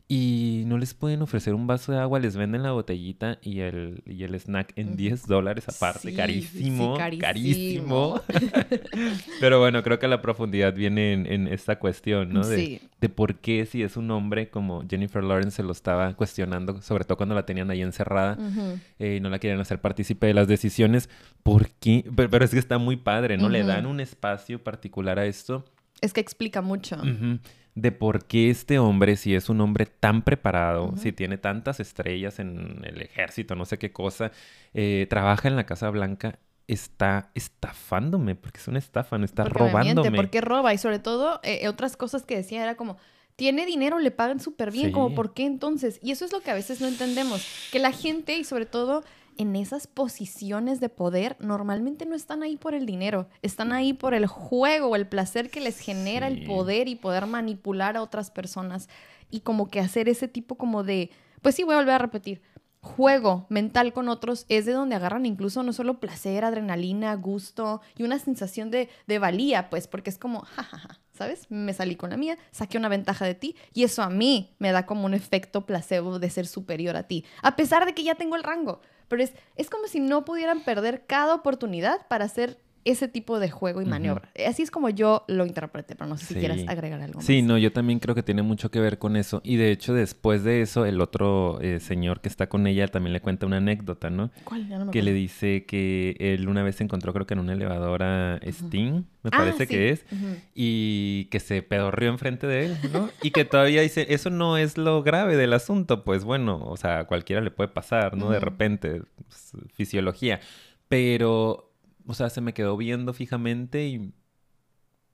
Y 0.07 0.63
no 0.67 0.77
les 0.77 0.93
pueden 0.93 1.23
ofrecer 1.23 1.55
un 1.55 1.65
vaso 1.65 1.91
de 1.91 1.97
agua, 1.97 2.19
les 2.19 2.37
venden 2.37 2.61
la 2.61 2.71
botellita 2.71 3.39
y 3.41 3.61
el, 3.61 4.03
y 4.05 4.23
el 4.23 4.35
snack 4.35 4.73
en 4.75 4.95
10 4.95 5.25
dólares 5.25 5.67
aparte. 5.67 6.09
Sí, 6.11 6.15
carísimo, 6.15 6.95
sí, 7.09 7.17
carísimo. 7.17 8.21
Pero 9.39 9.59
bueno, 9.59 9.81
creo 9.83 9.99
que 9.99 10.07
la 10.07 10.21
profundidad 10.21 10.73
viene 10.73 11.13
en, 11.13 11.25
en 11.25 11.47
esta 11.47 11.79
cuestión, 11.79 12.31
¿no? 12.33 12.45
De, 12.47 12.55
Sí. 12.55 12.81
de 13.01 13.09
por 13.09 13.35
qué 13.35 13.65
si 13.65 13.81
es 13.83 13.97
un 13.97 14.09
hombre 14.11 14.49
como 14.49 14.83
Jennifer 14.87 15.23
Lawrence 15.23 15.57
se 15.57 15.63
lo 15.63 15.71
estaba 15.71 16.13
cuestionando, 16.15 16.81
sobre 16.81 17.03
todo 17.03 17.17
cuando 17.17 17.35
la 17.35 17.45
tenían 17.45 17.69
ahí 17.71 17.81
encerrada 17.81 18.37
Ujú. 18.39 18.79
eh, 18.99 19.15
y 19.17 19.19
no 19.19 19.29
la 19.29 19.39
querían 19.39 19.59
hacer 19.59 19.81
partícipe 19.81 20.27
de 20.27 20.33
las 20.33 20.47
decisiones. 20.47 21.09
¿Por 21.43 21.69
qué? 21.71 22.05
Pero, 22.15 22.29
pero 22.29 22.45
es 22.45 22.51
que 22.51 22.59
está 22.59 22.77
muy 22.77 22.95
padre, 22.95 23.37
¿no? 23.37 23.49
Le 23.49 23.63
dan 23.63 23.85
un 23.85 23.99
espacio 23.99 24.63
particular 24.63 25.19
a 25.19 25.25
esto. 25.25 25.65
Es 26.01 26.13
que 26.13 26.21
explica 26.21 26.61
mucho. 26.61 26.95
Ujú. 26.97 27.39
De 27.75 27.91
por 27.91 28.25
qué 28.25 28.49
este 28.49 28.79
hombre, 28.79 29.17
si 29.17 29.35
es 29.35 29.49
un 29.49 29.59
hombre 29.61 29.85
tan 29.85 30.23
preparado, 30.23 30.93
si 30.97 31.11
tiene 31.11 31.37
tantas 31.37 31.79
estrellas 31.81 32.39
en 32.39 32.81
el 32.85 33.01
ejército, 33.01 33.53
no 33.55 33.65
sé 33.65 33.77
qué 33.77 33.91
cosa, 33.91 34.31
eh, 34.73 35.05
trabaja 35.09 35.49
en 35.49 35.57
la 35.57 35.65
Casa 35.65 35.89
Blanca, 35.89 36.39
está 36.67 37.31
estafándome, 37.35 38.35
porque 38.35 38.59
es 38.59 38.67
una 38.69 38.79
estafa, 38.79 39.17
no 39.17 39.25
está 39.25 39.43
Porque 39.43 39.59
me 39.59 39.65
miente, 39.65 39.81
robándome. 39.93 40.17
porque 40.17 40.41
roba. 40.41 40.73
Y 40.73 40.77
sobre 40.77 40.99
todo, 40.99 41.39
eh, 41.43 41.67
otras 41.67 41.97
cosas 41.97 42.23
que 42.23 42.37
decía 42.37 42.63
era 42.63 42.75
como, 42.75 42.97
tiene 43.35 43.65
dinero, 43.65 43.99
le 43.99 44.11
pagan 44.11 44.39
súper 44.39 44.71
bien, 44.71 44.87
Sí. 44.87 44.91
como, 44.93 45.13
¿por 45.13 45.33
qué 45.33 45.45
entonces? 45.45 45.99
Y 46.01 46.11
eso 46.11 46.23
es 46.23 46.31
lo 46.31 46.39
que 46.39 46.51
a 46.51 46.55
veces 46.55 46.79
no 46.79 46.87
entendemos. 46.87 47.45
Que 47.71 47.79
la 47.79 47.91
gente, 47.91 48.37
y 48.37 48.45
sobre 48.45 48.65
todo 48.65 49.03
en 49.37 49.55
esas 49.55 49.87
posiciones 49.87 50.79
de 50.79 50.89
poder, 50.89 51.35
normalmente 51.39 52.05
no 52.05 52.15
están 52.15 52.43
ahí 52.43 52.57
por 52.57 52.73
el 52.73 52.85
dinero, 52.85 53.27
están 53.41 53.71
ahí 53.73 53.93
por 53.93 54.13
el 54.13 54.27
juego 54.27 54.87
o 54.89 54.95
el 54.95 55.07
placer 55.07 55.49
que 55.49 55.59
les 55.61 55.79
genera 55.79 56.27
Sí. 56.29 56.33
el 56.41 56.45
poder 56.45 56.87
y 56.87 56.95
poder 56.95 57.25
manipular 57.25 57.97
a 57.97 58.01
otras 58.01 58.31
personas. 58.31 58.87
Y 59.31 59.41
como 59.41 59.67
que 59.69 59.79
hacer 59.79 60.07
ese 60.09 60.27
tipo 60.27 60.55
como 60.55 60.83
de, 60.83 61.09
pues 61.41 61.55
sí, 61.55 61.63
voy 61.63 61.73
a 61.75 61.77
volver 61.79 61.95
a 61.95 61.99
repetir. 61.99 62.41
Juego 62.81 63.47
mental 63.49 63.93
con 63.93 64.09
otros 64.09 64.45
es 64.47 64.65
de 64.67 64.71
donde 64.73 64.93
agarran 64.95 65.25
incluso 65.25 65.63
no 65.63 65.73
solo 65.73 65.99
placer, 65.99 66.45
adrenalina, 66.45 67.15
gusto 67.15 67.81
y 67.97 68.03
una 68.03 68.19
sensación 68.19 68.69
de, 68.69 68.89
de 69.07 69.17
valía, 69.17 69.71
pues, 69.71 69.87
porque 69.87 70.11
es 70.11 70.19
como, 70.19 70.41
jajaja, 70.41 70.99
¿sabes? 71.11 71.49
Me 71.49 71.73
salí 71.73 71.95
con 71.95 72.11
la 72.11 72.17
mía, 72.17 72.37
saqué 72.51 72.77
una 72.77 72.87
ventaja 72.87 73.25
de 73.25 73.33
ti 73.33 73.55
y 73.73 73.85
eso 73.85 74.03
a 74.03 74.11
mí 74.11 74.53
me 74.59 74.71
da 74.71 74.85
como 74.85 75.05
un 75.07 75.15
efecto 75.15 75.65
placebo 75.65 76.19
de 76.19 76.29
ser 76.29 76.45
superior 76.45 76.95
a 76.95 77.07
ti, 77.07 77.25
a 77.41 77.55
pesar 77.55 77.87
de 77.87 77.95
que 77.95 78.03
ya 78.03 78.13
tengo 78.13 78.35
el 78.35 78.43
rango. 78.43 78.81
Pero 79.07 79.23
es, 79.23 79.33
es 79.55 79.69
como 79.69 79.87
si 79.87 79.99
no 79.99 80.25
pudieran 80.25 80.61
perder 80.61 81.05
cada 81.05 81.35
oportunidad 81.35 82.07
para 82.07 82.25
hacer 82.25 82.59
ese 82.85 83.07
tipo 83.07 83.39
de 83.39 83.49
juego 83.49 83.81
y 83.81 83.85
maniobra. 83.85 84.29
Así 84.47 84.61
es 84.61 84.71
como 84.71 84.89
yo 84.89 85.25
lo 85.27 85.45
interpreté, 85.45 85.95
pero 85.95 86.07
no 86.07 86.17
sé 86.17 86.25
si 86.27 86.33
Sí. 86.35 86.39
quieras 86.39 86.61
agregar 86.67 87.01
algo 87.01 87.15
más. 87.15 87.25
Sí, 87.25 87.41
no, 87.41 87.57
yo 87.57 87.73
también 87.73 87.99
creo 87.99 88.13
que 88.15 88.23
tiene 88.23 88.41
mucho 88.43 88.69
que 88.71 88.79
ver 88.79 88.97
con 88.99 89.15
eso. 89.17 89.41
Y 89.43 89.57
de 89.57 89.71
hecho, 89.71 89.93
después 89.93 90.43
de 90.43 90.61
eso, 90.61 90.85
el 90.85 91.01
otro 91.01 91.59
eh, 91.61 91.79
señor 91.79 92.21
que 92.21 92.29
está 92.29 92.47
con 92.47 92.67
ella 92.67 92.87
también 92.87 93.11
le 93.13 93.21
cuenta 93.21 93.45
una 93.47 93.57
anécdota, 93.57 94.09
¿no? 94.09 94.31
¿Cuál? 94.43 94.67
Ya 94.69 94.77
no 94.77 94.85
me 94.85 94.91
Que 94.91 95.01
le 95.01 95.13
dice 95.13 95.65
que 95.65 96.15
él 96.19 96.47
una 96.47 96.61
vez 96.63 96.75
se 96.75 96.83
encontró, 96.83 97.11
creo 97.11 97.25
que 97.25 97.33
en 97.33 97.39
un 97.41 97.49
elevador 97.49 98.03
a 98.03 98.37
Sting, 98.43 99.03
me 99.23 99.29
Ah, 99.33 99.37
parece 99.39 99.65
sí. 99.65 99.69
que 99.73 99.89
es, 99.89 100.05
y 100.53 101.25
que 101.31 101.39
se 101.39 101.63
pedorrió 101.63 102.09
enfrente 102.09 102.45
de 102.45 102.65
él, 102.67 102.77
¿no? 102.93 103.09
Y 103.23 103.31
que 103.31 103.45
todavía 103.45 103.81
dice, 103.81 104.05
eso 104.09 104.29
no 104.29 104.57
es 104.57 104.77
lo 104.77 105.01
grave 105.01 105.35
del 105.35 105.53
asunto, 105.53 106.03
pues 106.03 106.23
bueno, 106.23 106.61
o 106.63 106.77
sea, 106.77 106.99
a 106.99 107.05
cualquiera 107.05 107.41
le 107.41 107.49
puede 107.49 107.69
pasar, 107.69 108.15
¿no? 108.15 108.29
De 108.29 108.39
repente, 108.39 109.01
pues, 109.27 109.53
fisiología. 109.73 110.39
Pero, 110.87 111.64
o 112.07 112.13
sea, 112.13 112.29
se 112.29 112.41
me 112.41 112.53
quedó 112.53 112.75
viendo 112.77 113.13
fijamente 113.13 113.85
y 113.87 113.97
No 113.99 114.11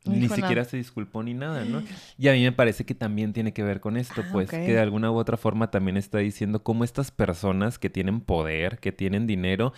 ni 0.06 0.28
siquiera 0.30 0.50
nada. 0.62 0.66
se 0.66 0.78
disculpó 0.78 1.22
ni 1.24 1.34
nada, 1.34 1.64
¿no? 1.66 1.82
Y 2.18 2.28
a 2.28 2.34
mí 2.34 2.42
me 2.44 2.52
parece 2.52 2.86
que 2.86 2.96
también 2.96 3.34
tiene 3.34 3.54
que 3.54 3.64
ver 3.64 3.80
con 3.80 3.98
esto, 3.98 4.22
Ah, 4.26 4.30
pues, 4.32 4.50
que 4.50 4.58
de 4.74 4.80
alguna 4.80 5.12
u 5.12 5.16
otra 5.16 5.38
forma 5.38 5.70
también 5.72 5.98
está 5.98 6.18
diciendo 6.20 6.64
cómo 6.64 6.84
estas 6.84 7.12
personas 7.12 7.78
que 7.80 7.90
tienen 7.90 8.22
poder, 8.22 8.80
que 8.80 8.92
tienen 8.92 9.28
dinero, 9.28 9.74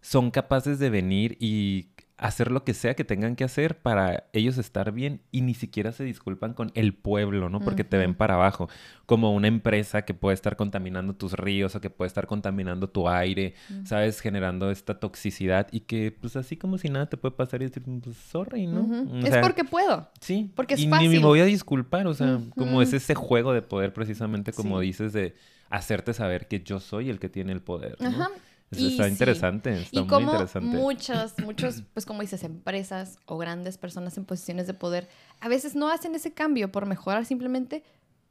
son 0.00 0.30
capaces 0.30 0.78
de 0.78 0.90
venir 0.90 1.36
y 1.40 1.88
hacer 2.18 2.50
lo 2.50 2.64
que 2.64 2.74
sea 2.74 2.94
que 2.94 3.04
tengan 3.04 3.36
que 3.36 3.44
hacer 3.44 3.78
para 3.78 4.24
ellos 4.32 4.58
estar 4.58 4.90
bien 4.90 5.20
y 5.30 5.40
ni 5.42 5.54
siquiera 5.54 5.92
se 5.92 6.02
disculpan 6.02 6.52
con 6.52 6.72
el 6.74 6.92
pueblo, 6.92 7.48
¿no? 7.48 7.60
Porque 7.60 7.84
te 7.84 7.96
ven 7.96 8.14
para 8.16 8.34
abajo, 8.34 8.68
como 9.06 9.32
una 9.32 9.46
empresa 9.46 10.02
que 10.02 10.14
puede 10.14 10.34
estar 10.34 10.56
contaminando 10.56 11.14
tus 11.14 11.34
ríos 11.34 11.76
o 11.76 11.80
que 11.80 11.90
puede 11.90 12.08
estar 12.08 12.26
contaminando 12.26 12.88
tu 12.90 13.08
aire. 13.08 13.54
¿sabes? 13.84 14.20
Generando 14.20 14.70
esta 14.70 14.98
toxicidad 14.98 15.68
y 15.70 15.80
que 15.80 16.10
pues 16.10 16.34
así 16.36 16.56
como 16.56 16.76
si 16.76 16.88
nada 16.88 17.06
te 17.06 17.16
puede 17.16 17.36
pasar 17.36 17.62
y 17.62 17.66
decir, 17.66 17.84
pues 18.02 18.16
sorry, 18.16 18.66
¿no? 18.66 18.80
O 19.12 19.18
es 19.26 19.36
porque 19.38 19.64
puedo. 19.64 20.08
Sí, 20.20 20.50
Porque 20.56 20.74
es 20.74 20.80
y 20.80 20.86
ni 20.86 20.90
fácil. 20.90 21.10
me 21.10 21.18
voy 21.20 21.40
a 21.40 21.44
disculpar, 21.44 22.06
o 22.08 22.14
sea, 22.14 22.40
como 22.56 22.82
es 22.82 22.92
ese 22.92 23.14
juego 23.14 23.52
de 23.52 23.62
poder 23.62 23.92
precisamente 23.92 24.52
como 24.52 24.80
Sí. 24.80 24.86
dices 24.86 25.12
de 25.12 25.36
hacerte 25.70 26.14
saber 26.14 26.48
que 26.48 26.62
yo 26.62 26.80
soy 26.80 27.10
el 27.10 27.18
que 27.20 27.28
tiene 27.28 27.52
el 27.52 27.60
poder, 27.60 27.96
¿no? 28.00 28.08
Ajá. 28.08 28.28
Eso 28.70 28.82
Y 28.82 28.88
está 28.88 29.04
sí. 29.04 29.10
interesante, 29.10 29.80
está 29.80 29.96
Y 29.96 30.00
muy 30.00 30.08
como 30.08 30.30
interesante. 30.32 30.76
muchas, 30.76 31.38
muchos, 31.38 31.82
pues 31.94 32.04
como 32.04 32.20
dices, 32.20 32.44
empresas 32.44 33.18
o 33.26 33.38
grandes 33.38 33.78
personas 33.78 34.16
en 34.18 34.24
posiciones 34.24 34.66
de 34.66 34.74
poder, 34.74 35.08
a 35.40 35.48
veces 35.48 35.74
no 35.74 35.88
hacen 35.90 36.14
ese 36.14 36.32
cambio 36.32 36.70
por 36.70 36.84
mejorar 36.86 37.24
simplemente 37.24 37.82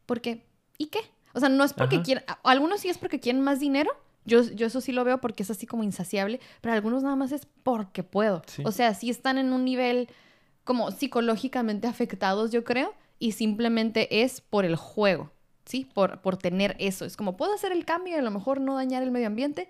porque, 0.05 0.45
¿y 0.77 0.87
qué? 0.87 0.99
O 1.33 1.39
sea, 1.39 1.49
no 1.49 1.63
es 1.63 1.73
porque 1.73 1.95
Ajá. 1.97 2.03
quieren, 2.03 2.23
algunos 2.43 2.81
sí 2.81 2.89
es 2.89 2.97
porque 2.97 3.19
quieren 3.19 3.41
más 3.41 3.59
dinero, 3.59 3.91
yo, 4.25 4.43
yo 4.43 4.67
eso 4.67 4.81
sí 4.81 4.91
lo 4.91 5.03
veo 5.03 5.19
porque 5.21 5.43
es 5.43 5.49
así 5.51 5.65
como 5.65 5.83
insaciable, 5.83 6.39
pero 6.61 6.73
algunos 6.73 7.01
nada 7.03 7.15
más 7.15 7.31
es 7.31 7.47
porque 7.63 8.03
puedo. 8.03 8.41
Sí. 8.47 8.61
O 8.65 8.71
sea, 8.71 8.93
sí 8.93 9.09
están 9.09 9.37
en 9.37 9.53
un 9.53 9.63
nivel 9.65 10.09
como 10.63 10.91
psicológicamente 10.91 11.87
afectados, 11.87 12.51
yo 12.51 12.63
creo, 12.63 12.93
y 13.19 13.31
simplemente 13.31 14.21
es 14.23 14.41
por 14.41 14.65
el 14.65 14.75
juego, 14.75 15.31
¿sí? 15.65 15.89
Por, 15.93 16.19
por 16.21 16.37
tener 16.37 16.75
eso. 16.79 17.05
Es 17.05 17.15
como, 17.17 17.37
puedo 17.37 17.53
hacer 17.53 17.71
el 17.71 17.85
cambio 17.85 18.15
y 18.15 18.19
a 18.19 18.21
lo 18.21 18.31
mejor 18.31 18.59
no 18.61 18.75
dañar 18.75 19.01
el 19.01 19.11
medio 19.11 19.27
ambiente, 19.27 19.69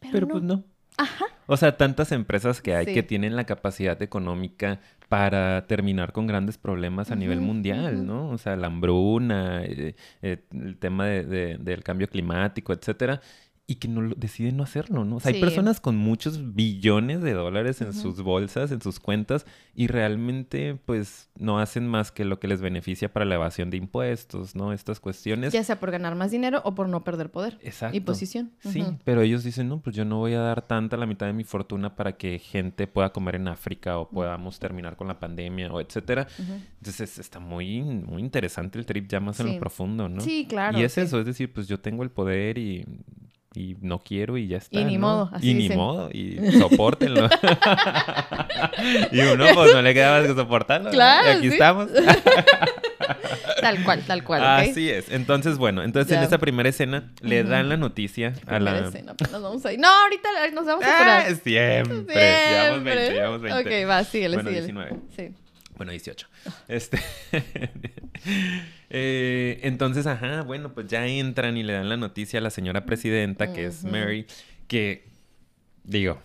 pero, 0.00 0.12
Pero 0.12 0.26
no. 0.26 0.32
pues 0.32 0.44
no. 0.44 0.64
Ajá. 0.96 1.26
O 1.46 1.56
sea, 1.56 1.76
tantas 1.76 2.10
empresas 2.12 2.60
que 2.60 2.74
hay 2.74 2.86
Sí. 2.86 2.94
que 2.94 3.02
tienen 3.04 3.36
la 3.36 3.44
capacidad 3.44 4.00
económica 4.02 4.80
para 5.08 5.64
terminar 5.66 6.12
con 6.12 6.26
grandes 6.26 6.58
problemas 6.58 7.10
a 7.10 7.16
nivel 7.16 7.40
mundial. 7.40 8.04
¿no? 8.04 8.30
O 8.30 8.38
sea, 8.38 8.56
la 8.56 8.66
hambruna, 8.66 9.62
eh, 9.64 9.94
eh, 10.22 10.42
el 10.52 10.76
tema 10.76 11.06
de- 11.06 11.24
de- 11.24 11.56
del 11.58 11.82
cambio 11.84 12.08
climático, 12.08 12.72
etcétera, 12.72 13.20
y 13.70 13.74
que 13.74 13.86
no 13.86 14.14
deciden 14.16 14.56
no 14.56 14.62
hacerlo, 14.62 15.04
¿no? 15.04 15.16
O 15.16 15.20
sea, 15.20 15.30
hay 15.30 15.38
personas 15.42 15.78
con 15.78 15.94
muchos 15.94 16.54
billones 16.54 17.20
de 17.20 17.34
dólares 17.34 17.82
en 17.82 17.92
sus 17.92 18.22
bolsas, 18.22 18.72
en 18.72 18.80
sus 18.80 18.98
cuentas, 18.98 19.44
y 19.74 19.88
realmente, 19.88 20.78
pues, 20.86 21.28
no 21.36 21.58
hacen 21.58 21.86
más 21.86 22.10
que 22.10 22.24
lo 22.24 22.40
que 22.40 22.48
les 22.48 22.62
beneficia 22.62 23.12
para 23.12 23.26
la 23.26 23.34
evasión 23.34 23.68
de 23.68 23.76
impuestos, 23.76 24.54
¿no? 24.54 24.72
Estas 24.72 25.00
cuestiones. 25.00 25.52
Ya 25.52 25.62
sea 25.64 25.78
por 25.78 25.90
ganar 25.90 26.14
más 26.14 26.30
dinero 26.30 26.62
o 26.64 26.74
por 26.74 26.88
no 26.88 27.04
perder 27.04 27.30
poder 27.30 27.58
Exacto. 27.62 27.94
y 27.94 28.00
posición. 28.00 28.52
Sí, 28.60 28.82
pero 29.04 29.20
ellos 29.20 29.44
dicen, 29.44 29.68
no, 29.68 29.80
pues 29.80 29.94
yo 29.94 30.06
no 30.06 30.16
voy 30.16 30.32
a 30.32 30.40
dar 30.40 30.62
tanta 30.62 30.96
la 30.96 31.04
mitad 31.04 31.26
de 31.26 31.34
mi 31.34 31.44
fortuna 31.44 31.94
para 31.94 32.16
que 32.16 32.38
gente 32.38 32.86
pueda 32.86 33.12
comer 33.12 33.34
en 33.34 33.48
África 33.48 33.98
o 33.98 34.08
podamos 34.08 34.58
terminar 34.58 34.96
con 34.96 35.08
la 35.08 35.20
pandemia 35.20 35.70
o 35.70 35.82
etcétera. 35.82 36.26
Entonces 36.78 37.18
está 37.18 37.38
muy, 37.38 37.82
muy 37.82 38.22
interesante 38.22 38.78
el 38.78 38.86
trip 38.86 39.10
ya 39.10 39.20
más 39.20 39.40
en 39.40 39.52
lo 39.52 39.58
profundo, 39.58 40.08
¿no? 40.08 40.22
Sí, 40.22 40.46
claro. 40.48 40.78
y 40.78 40.84
es 40.84 40.94
sí. 40.94 41.02
eso, 41.02 41.20
es 41.20 41.26
decir, 41.26 41.52
pues 41.52 41.68
yo 41.68 41.78
tengo 41.78 42.02
el 42.02 42.10
poder 42.10 42.56
y, 42.56 42.86
y 43.54 43.76
no 43.80 43.98
quiero 44.00 44.36
y 44.36 44.46
ya 44.48 44.58
está. 44.58 44.78
Y 44.78 44.84
ni 44.84 44.94
¿no? 44.94 45.00
modo, 45.00 45.30
así 45.32 45.50
Y 45.50 45.54
ni 45.54 45.62
dicen. 45.62 45.78
modo, 45.78 46.10
y 46.12 46.38
sopórtenlo. 46.58 47.28
y 49.12 49.20
uno 49.20 49.46
pues 49.54 49.72
no 49.74 49.82
le 49.82 49.94
queda 49.94 50.18
más 50.18 50.28
que 50.28 50.34
soportarlo. 50.34 50.86
¿no? 50.86 50.90
Claro, 50.92 51.26
Y 51.28 51.30
aquí 51.30 51.46
sí. 51.48 51.52
estamos. 51.54 51.88
Tal 53.60 53.82
cual, 53.84 54.02
tal 54.06 54.22
cual. 54.22 54.40
¿ok? 54.42 54.70
Así 54.70 54.88
es. 54.90 55.10
Entonces, 55.10 55.56
bueno, 55.58 55.82
entonces 55.82 56.12
en 56.12 56.20
Ya. 56.20 56.26
esa 56.26 56.38
primera 56.38 56.68
escena 56.68 57.10
le 57.22 57.42
dan 57.42 57.68
la 57.68 57.76
noticia 57.76 58.28
a 58.46 58.56
Primera 58.56 58.80
la... 58.82 58.86
escena, 58.88 59.14
pues 59.14 59.32
nos 59.32 59.42
vamos 59.42 59.64
a 59.66 59.72
ir. 59.72 59.80
No, 59.80 59.88
ahorita 59.88 60.28
nos 60.54 60.64
vamos 60.66 60.84
a 60.84 60.88
Ah, 60.88 60.94
apurar. 60.96 61.34
siempre. 61.36 61.52
Llevamos 61.52 62.06
20, 62.06 62.12
Siempre. 62.14 63.10
llevamos 63.14 63.40
20. 63.40 63.60
Ok, 63.84 63.88
va, 63.90 64.04
síguele, 64.04 64.36
Bueno, 64.36 64.50
síguele. 64.50 64.66
19. 64.66 64.96
Sí. 65.16 65.34
Bueno, 65.78 65.92
18. 65.92 66.28
Este. 66.68 66.98
Eh, 68.90 69.60
entonces, 69.64 70.06
ajá, 70.06 70.42
bueno, 70.42 70.72
pues 70.72 70.86
ya 70.88 71.06
entran 71.06 71.58
y 71.58 71.62
le 71.62 71.74
dan 71.74 71.90
la 71.90 71.98
noticia 71.98 72.40
a 72.40 72.42
la 72.42 72.48
señora 72.48 72.86
presidenta, 72.86 73.52
que 73.52 73.66
es. 73.66 73.84
Mary, 73.84 74.26
que, 74.66 75.04
digo, 75.84 76.22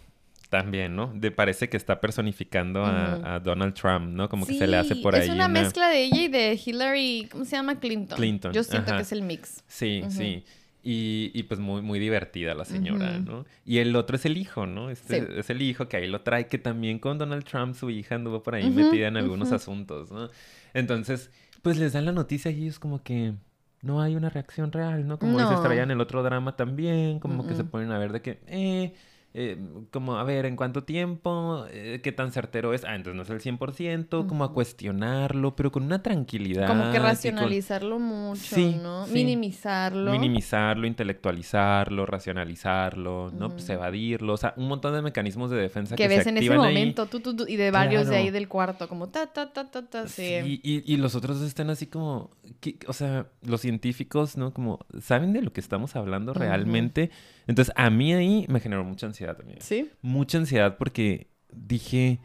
también, 0.49 0.95
¿no? 0.95 1.11
De, 1.13 1.29
parece 1.29 1.67
que 1.67 1.75
está 1.75 1.99
personificando 1.99 2.85
a, 2.85 3.41
Donald 3.43 3.73
Trump, 3.73 4.07
¿no? 4.13 4.29
Como 4.29 4.45
que 4.45 4.57
se 4.57 4.65
le 4.65 4.77
hace 4.77 4.95
por 4.95 5.13
ahí. 5.13 5.23
Es 5.23 5.29
una, 5.29 5.49
mezcla 5.49 5.89
de 5.89 6.03
ella 6.03 6.21
y 6.21 6.27
de 6.29 6.59
Hillary, 6.65 7.27
¿cómo 7.29 7.43
se 7.43 7.57
llama? 7.57 7.79
Clinton. 7.79 8.17
Clinton, 8.17 8.53
Yo 8.53 8.63
siento 8.63 8.91
ajá. 8.91 8.97
que 8.97 9.03
es 9.03 9.11
el 9.11 9.23
mix. 9.23 9.61
Sí, 9.67 10.01
Ujú. 10.03 10.11
sí. 10.11 10.45
Y, 10.85 11.31
y, 11.33 11.43
pues 11.43 11.61
muy, 11.61 11.81
muy 11.81 11.97
divertida 11.97 12.53
la 12.53 12.65
señora. 12.65 13.17
¿no? 13.19 13.45
Y 13.65 13.77
el 13.77 13.95
otro 13.95 14.17
es 14.17 14.25
el 14.25 14.37
hijo, 14.37 14.65
¿no? 14.67 14.89
Este 14.89 15.21
Sí. 15.21 15.25
es 15.37 15.49
el 15.49 15.61
hijo 15.61 15.87
que 15.87 15.95
ahí 15.95 16.07
lo 16.07 16.21
trae, 16.21 16.47
que 16.47 16.57
también 16.57 16.99
con 16.99 17.17
Donald 17.17 17.45
Trump 17.45 17.73
su 17.75 17.89
hija 17.89 18.15
anduvo 18.15 18.43
por 18.43 18.55
ahí 18.55 18.69
metida 18.69 19.07
en 19.07 19.15
algunos 19.15 19.53
asuntos, 19.53 20.11
¿no? 20.11 20.29
Entonces, 20.73 21.31
pues 21.61 21.77
les 21.77 21.93
dan 21.93 22.03
la 22.03 22.11
noticia 22.11 22.51
y 22.51 22.63
ellos 22.63 22.79
como 22.79 23.01
que 23.01 23.33
no 23.81 24.01
hay 24.01 24.15
una 24.17 24.29
reacción 24.29 24.73
real, 24.73 25.07
¿no? 25.07 25.19
Como 25.19 25.39
dices, 25.39 25.55
No. 25.55 25.61
traían 25.63 25.89
el 25.91 26.01
otro 26.01 26.21
drama 26.21 26.55
también, 26.57 27.19
como 27.19 27.47
que 27.47 27.55
se 27.55 27.63
ponen 27.63 27.91
a 27.91 27.97
ver 27.97 28.11
de 28.11 28.21
que, 28.21 28.39
eh, 28.47 28.93
eh, 29.35 29.57
como, 29.91 30.17
a 30.17 30.23
ver, 30.23 30.45
¿en 30.45 30.55
cuánto 30.55 30.83
tiempo? 30.83 31.65
Eh, 31.71 32.01
¿Qué 32.03 32.11
tan 32.11 32.31
certero 32.31 32.73
es? 32.73 32.83
Ah, 32.85 32.95
entonces 32.95 33.15
no 33.15 33.23
es 33.23 33.29
el 33.31 33.39
100%, 33.41 34.27
como 34.27 34.43
a 34.43 34.53
cuestionarlo, 34.53 35.55
pero 35.55 35.71
con 35.71 35.83
una 35.83 36.03
tranquilidad. 36.03 36.67
Como 36.67 36.83
que 36.91 36.97
con- 36.99 37.07
racionalizarlo 37.07 37.97
mucho, 37.99 38.55
Sí, 38.55 38.77
¿no? 38.81 39.07
sí. 39.07 39.13
Minimizarlo. 39.13 40.11
Minimizarlo, 40.11 40.85
intelectualizarlo, 40.85 42.05
racionalizarlo, 42.05 43.31
¿no? 43.31 43.49
Pues 43.51 43.69
evadirlo, 43.69 44.33
o 44.33 44.37
sea, 44.37 44.53
un 44.57 44.67
montón 44.67 44.93
de 44.93 45.01
mecanismos 45.01 45.49
de 45.49 45.57
defensa 45.57 45.95
que, 45.95 46.03
que 46.03 46.07
ves 46.09 46.23
se 46.23 46.29
en 46.29 46.37
ese 46.37 46.51
ahí. 46.51 46.57
momento, 46.57 47.07
tú, 47.07 47.19
tú, 47.19 47.35
tú, 47.35 47.45
y 47.47 47.55
de 47.55 47.71
varios 47.71 48.07
de 48.07 48.17
ahí 48.17 48.29
del 48.29 48.47
cuarto, 48.47 48.87
como 48.87 49.09
ta, 49.09 49.27
ta, 49.27 49.51
ta, 49.51 49.69
ta, 49.71 49.81
ta, 49.89 50.07
sí. 50.07 50.23
Sí, 50.43 50.59
y, 50.63 50.93
y 50.93 50.97
los 50.97 51.15
otros 51.15 51.41
están 51.41 51.69
así 51.69 51.87
como, 51.87 52.31
¿qué- 52.59 52.77
o 52.87 52.93
sea, 52.93 53.27
los 53.41 53.61
científicos, 53.61 54.37
¿no? 54.37 54.53
Como, 54.53 54.79
¿saben 55.01 55.33
de 55.33 55.41
lo 55.41 55.51
que 55.53 55.59
estamos 55.61 55.95
hablando 55.95 56.33
realmente? 56.33 57.09
Entonces, 57.47 57.73
a 57.77 57.89
mí 57.89 58.13
ahí 58.13 58.45
me 58.49 58.59
generó 58.59 58.83
mucha 58.83 59.05
ansiedad 59.07 59.35
también. 59.35 59.59
¿Sí? 59.61 59.89
Mucha 60.01 60.37
ansiedad 60.37 60.77
porque 60.77 61.27
dije, 61.51 62.19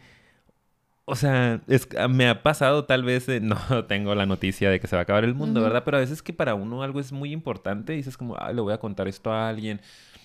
o 1.05 1.17
sea, 1.17 1.61
es, 1.69 1.89
me 2.11 2.29
ha 2.29 2.43
pasado 2.43 2.85
tal 2.85 3.03
vez, 3.03 3.27
de- 3.27 3.41
no 3.41 3.57
tengo 3.89 4.15
la 4.15 4.27
noticia 4.27 4.71
de 4.71 4.79
que 4.81 4.87
se 4.87 4.97
va 4.97 5.01
a 5.01 5.03
acabar 5.05 5.25
el 5.25 5.35
mundo. 5.35 5.63
¿verdad? 5.63 5.83
Pero 5.85 5.97
a 5.97 6.01
veces 6.01 6.23
que 6.23 6.33
para 6.33 6.55
uno 6.55 6.83
algo 6.83 7.01
es 7.01 7.13
muy 7.13 7.33
importante 7.33 7.95
y 7.95 7.97
dices 7.97 8.17
como, 8.17 8.37
ah, 8.37 8.53
le 8.53 8.61
voy 8.61 8.73
a 8.73 8.79
contar 8.79 9.09
esto 9.09 9.33
a 9.33 9.49
alguien. 9.49 9.81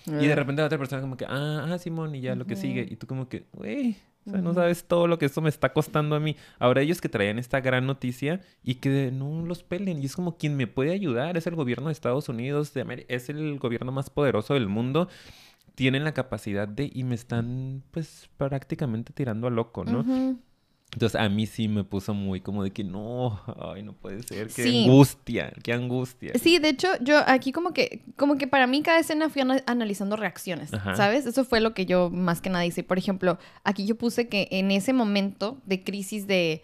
Y 0.06 0.26
de 0.26 0.32
Ah. 0.32 0.36
repente 0.36 0.60
la 0.60 0.66
otra 0.66 0.78
persona 0.78 1.00
como 1.00 1.16
que, 1.16 1.24
ah, 1.26 1.66
ah, 1.72 1.78
Simón, 1.78 2.14
y 2.14 2.20
ya 2.20 2.34
lo 2.34 2.46
que 2.46 2.56
sigue. 2.56 2.86
Y 2.90 2.96
tú 2.96 3.06
como 3.06 3.28
que, 3.28 3.46
güey, 3.52 3.96
o 4.26 4.30
sea, 4.30 4.40
no 4.40 4.54
sabes 4.54 4.84
todo 4.84 5.06
lo 5.06 5.18
que 5.18 5.26
esto 5.26 5.40
me 5.40 5.48
está 5.48 5.72
costando 5.72 6.16
a 6.16 6.20
mí. 6.20 6.36
Ahora 6.58 6.80
ellos 6.80 7.00
que 7.00 7.08
traían 7.08 7.38
esta 7.38 7.60
gran 7.60 7.86
noticia 7.86 8.40
y 8.62 8.76
que 8.76 9.10
no 9.12 9.44
los 9.44 9.62
pelen. 9.62 10.02
Y 10.02 10.06
es 10.06 10.16
como 10.16 10.36
quien 10.36 10.56
me 10.56 10.66
puede 10.66 10.92
ayudar. 10.92 11.36
Es 11.36 11.46
el 11.46 11.54
gobierno 11.54 11.88
de 11.88 11.92
Estados 11.92 12.28
Unidos, 12.28 12.72
de 12.72 12.84
Ameri- 12.84 13.06
es 13.08 13.28
el 13.28 13.58
gobierno 13.58 13.92
más 13.92 14.10
poderoso 14.10 14.54
del 14.54 14.68
mundo. 14.68 15.08
Tienen 15.74 16.04
la 16.04 16.14
capacidad 16.14 16.68
de, 16.68 16.90
y 16.94 17.02
me 17.04 17.14
están 17.16 17.82
pues 17.90 18.30
prácticamente 18.36 19.12
tirando 19.12 19.46
a 19.48 19.50
loco, 19.50 19.84
¿no? 19.84 20.38
Entonces 20.92 21.20
a 21.20 21.28
mí 21.28 21.46
sí 21.46 21.66
me 21.66 21.82
puso 21.82 22.14
muy 22.14 22.40
como 22.40 22.62
de 22.62 22.70
que 22.70 22.84
no, 22.84 23.40
ay, 23.74 23.82
no 23.82 23.94
puede 23.94 24.22
ser, 24.22 24.46
qué 24.46 24.62
Sí. 24.62 24.84
angustia, 24.84 25.52
qué 25.64 25.72
angustia. 25.72 26.32
Sí, 26.40 26.58
de 26.60 26.68
hecho, 26.68 26.88
yo 27.00 27.18
aquí 27.26 27.50
como 27.50 27.72
que, 27.72 28.04
como 28.16 28.36
que 28.36 28.46
para 28.46 28.68
mí 28.68 28.80
cada 28.82 29.00
escena 29.00 29.28
fui 29.28 29.42
ana- 29.42 29.62
analizando 29.66 30.14
reacciones, 30.16 30.72
Ajá. 30.72 30.94
¿sabes? 30.94 31.26
Eso 31.26 31.44
fue 31.44 31.60
lo 31.60 31.74
que 31.74 31.84
yo 31.86 32.10
más 32.10 32.40
que 32.40 32.48
nada 32.48 32.64
hice. 32.64 32.84
Por 32.84 32.98
ejemplo, 32.98 33.38
aquí 33.64 33.86
yo 33.86 33.96
puse 33.96 34.28
que 34.28 34.46
en 34.52 34.70
ese 34.70 34.92
momento 34.92 35.58
de 35.66 35.82
crisis 35.82 36.28
de, 36.28 36.62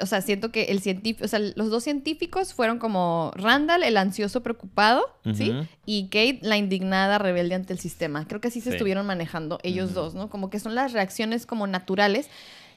o 0.00 0.06
sea, 0.06 0.22
siento 0.22 0.50
que 0.52 0.64
el 0.64 0.80
científico, 0.80 1.26
o 1.26 1.28
sea, 1.28 1.38
los 1.38 1.68
dos 1.68 1.84
científicos 1.84 2.54
fueron 2.54 2.78
como 2.78 3.30
Randall, 3.34 3.82
el 3.82 3.98
ansioso 3.98 4.42
preocupado, 4.42 5.02
¿sí? 5.34 5.52
Y 5.84 6.04
Kate, 6.04 6.38
la 6.40 6.56
indignada 6.56 7.18
rebelde 7.18 7.54
ante 7.56 7.74
el 7.74 7.78
sistema. 7.78 8.26
Creo 8.26 8.40
que 8.40 8.48
así 8.48 8.62
se 8.62 8.70
Sí. 8.70 8.76
estuvieron 8.76 9.04
manejando 9.04 9.58
ellos 9.64 9.92
dos, 9.92 10.14
¿no? 10.14 10.30
Como 10.30 10.48
que 10.48 10.60
son 10.60 10.74
las 10.74 10.94
reacciones 10.94 11.44
como 11.44 11.66
naturales 11.66 12.30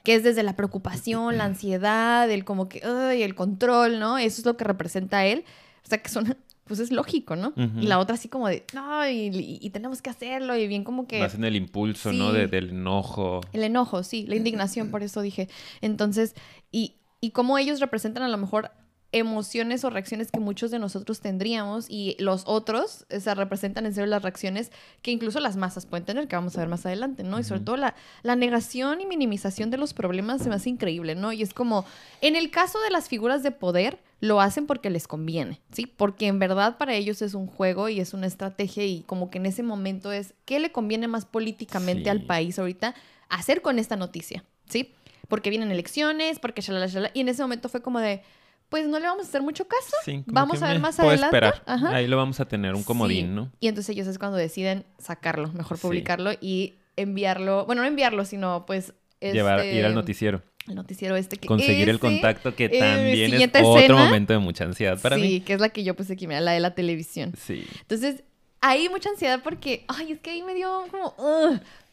que 0.03 0.15
es 0.15 0.23
desde 0.23 0.43
la 0.43 0.55
preocupación, 0.55 1.37
la 1.37 1.45
ansiedad, 1.45 2.29
el 2.29 2.45
como 2.45 2.69
que, 2.69 2.81
ay, 2.83 3.23
el 3.23 3.35
control, 3.35 3.99
¿no? 3.99 4.17
Eso 4.17 4.41
es 4.41 4.45
lo 4.45 4.57
que 4.57 4.63
representa 4.63 5.25
él. 5.25 5.43
O 5.85 5.89
sea, 5.89 5.97
que 6.01 6.09
son, 6.09 6.35
pues 6.65 6.79
es 6.79 6.91
lógico, 6.91 7.35
¿no? 7.35 7.53
Y 7.81 7.87
la 7.87 7.99
otra 7.99 8.15
así 8.15 8.29
como 8.29 8.47
de, 8.47 8.63
no, 8.73 9.07
y, 9.09 9.27
y- 9.27 9.59
y 9.61 9.69
tenemos 9.71 10.01
que 10.01 10.09
hacerlo, 10.09 10.55
y 10.55 10.67
bien 10.67 10.83
como 10.83 11.07
que... 11.07 11.19
Más 11.19 11.33
en 11.35 11.43
el 11.43 11.55
impulso, 11.55 12.13
¿no? 12.13 12.31
De- 12.31 12.47
del 12.47 12.69
enojo. 12.69 13.41
El 13.53 13.63
enojo, 13.63 14.03
sí, 14.03 14.25
la 14.27 14.35
indignación, 14.35 14.89
por 14.91 15.01
eso 15.03 15.21
dije. 15.21 15.49
Entonces, 15.81 16.35
y, 16.71 16.95
y 17.21 17.31
cómo 17.31 17.57
ellos 17.57 17.79
representan 17.79 18.23
a 18.23 18.27
lo 18.29 18.37
mejor 18.37 18.71
emociones 19.11 19.83
o 19.83 19.89
reacciones 19.89 20.31
que 20.31 20.39
muchos 20.39 20.69
de 20.69 20.77
nosotros 20.77 21.19
tendríamos 21.19 21.87
y 21.89 22.15
los 22.19 22.43
otros, 22.45 23.05
o 23.15 23.19
sea, 23.19 23.33
representan 23.33 23.85
en 23.85 23.93
serio 23.93 24.07
las 24.07 24.21
reacciones 24.21 24.71
que 25.01 25.11
incluso 25.11 25.39
las 25.39 25.55
masas 25.55 25.85
pueden 25.85 26.05
tener, 26.05 26.27
que 26.27 26.35
vamos 26.35 26.55
a 26.55 26.59
ver 26.59 26.69
más 26.69 26.85
adelante, 26.85 27.23
¿no? 27.23 27.39
Y 27.39 27.43
sobre 27.43 27.61
todo 27.61 27.75
la, 27.75 27.95
la 28.21 28.35
negación 28.35 29.01
y 29.01 29.07
minimización 29.07 29.71
de 29.71 29.77
los 29.77 29.93
problemas 29.93 30.43
se 30.43 30.49
me 30.49 30.55
hace 30.55 30.69
increíble, 30.69 31.15
¿no? 31.15 31.31
Y 31.31 31.41
es 31.41 31.53
como, 31.53 31.85
en 32.21 32.35
el 32.35 32.51
caso 32.51 32.79
de 32.81 32.91
las 32.91 33.09
figuras 33.09 33.41
de 33.41 33.51
poder, 33.51 33.99
lo 34.21 34.41
hacen 34.41 34.67
porque 34.67 34.89
les 34.89 35.07
conviene, 35.07 35.59
¿sí? 35.71 35.87
Porque 35.87 36.27
en 36.27 36.39
verdad 36.39 36.77
para 36.77 36.93
ellos 36.93 37.21
es 37.21 37.33
un 37.33 37.47
juego 37.47 37.89
y 37.89 37.99
es 37.99 38.13
una 38.13 38.27
estrategia 38.27 38.85
y 38.85 39.01
como 39.01 39.31
que 39.31 39.39
en 39.39 39.47
ese 39.47 39.63
momento 39.63 40.11
es, 40.11 40.33
¿qué 40.45 40.59
le 40.59 40.71
conviene 40.71 41.07
más 41.07 41.25
políticamente 41.25 42.09
al 42.09 42.23
país 42.23 42.59
ahorita 42.59 42.93
hacer 43.29 43.61
con 43.61 43.79
esta 43.79 43.95
noticia? 43.95 44.43
¿Sí? 44.69 44.93
Porque 45.27 45.49
vienen 45.49 45.71
elecciones, 45.71 46.39
porque 46.39 46.61
shalala, 46.61 46.87
shalala, 46.87 47.11
y 47.13 47.21
en 47.21 47.29
ese 47.29 47.41
momento 47.41 47.69
fue 47.69 47.81
como 47.81 47.99
de, 47.99 48.21
pues 48.69 48.87
no 48.87 48.99
le 48.99 49.05
vamos 49.05 49.25
a 49.25 49.29
hacer 49.29 49.41
mucho 49.41 49.67
caso. 49.67 49.95
Sí, 50.05 50.23
Vamos 50.27 50.61
a 50.61 50.67
ver 50.67 50.79
más 50.79 50.95
puedo 50.95 51.09
adelante. 51.09 51.35
esperar. 51.37 51.63
Ajá. 51.65 51.95
Ahí 51.95 52.07
lo 52.07 52.17
vamos 52.17 52.39
a 52.39 52.45
tener 52.45 52.75
un 52.75 52.83
comodín, 52.83 53.27
Sí. 53.27 53.31
¿no? 53.33 53.51
Y 53.59 53.67
entonces 53.67 53.95
ellos 53.95 54.07
es 54.07 54.19
cuando 54.19 54.37
deciden 54.37 54.85
sacarlo, 54.99 55.51
mejor 55.53 55.77
Sí. 55.77 55.81
publicarlo 55.81 56.31
y 56.39 56.75
enviarlo, 56.95 57.65
bueno, 57.65 57.81
no 57.81 57.87
enviarlo, 57.87 58.25
sino 58.25 58.65
pues... 58.65 58.93
Llevar, 59.21 59.65
ir 59.65 59.83
al 59.85 59.97
este, 59.97 60.07
nociero. 60.07 60.41
El 60.67 60.75
noticiero 60.75 61.15
este 61.15 61.37
que 61.37 61.47
Conseguir 61.47 61.89
el 61.89 61.99
contacto 61.99 62.55
que 62.55 62.65
eh, 62.65 62.79
también 62.79 63.33
es 63.33 63.49
otro 63.63 63.97
momento 63.97 64.33
de 64.33 64.39
mucha 64.39 64.65
ansiedad 64.65 64.99
para 65.01 65.15
sí, 65.15 65.21
mí. 65.21 65.41
que 65.41 65.53
es 65.53 65.59
la 65.59 65.69
que 65.69 65.83
yo 65.83 65.95
puse 65.95 66.13
aquí, 66.13 66.27
mira, 66.27 66.41
la 66.41 66.51
de 66.51 66.59
la 66.59 66.75
televisión. 66.75 67.33
Sí. 67.37 67.65
Entonces, 67.81 68.23
hay 68.61 68.87
mucha 68.87 69.09
ansiedad 69.09 69.41
porque, 69.43 69.83
ay, 69.87 70.11
es 70.11 70.19
que 70.19 70.29
ahí 70.29 70.43
me 70.43 70.53
dio 70.53 70.85
como, 70.91 71.15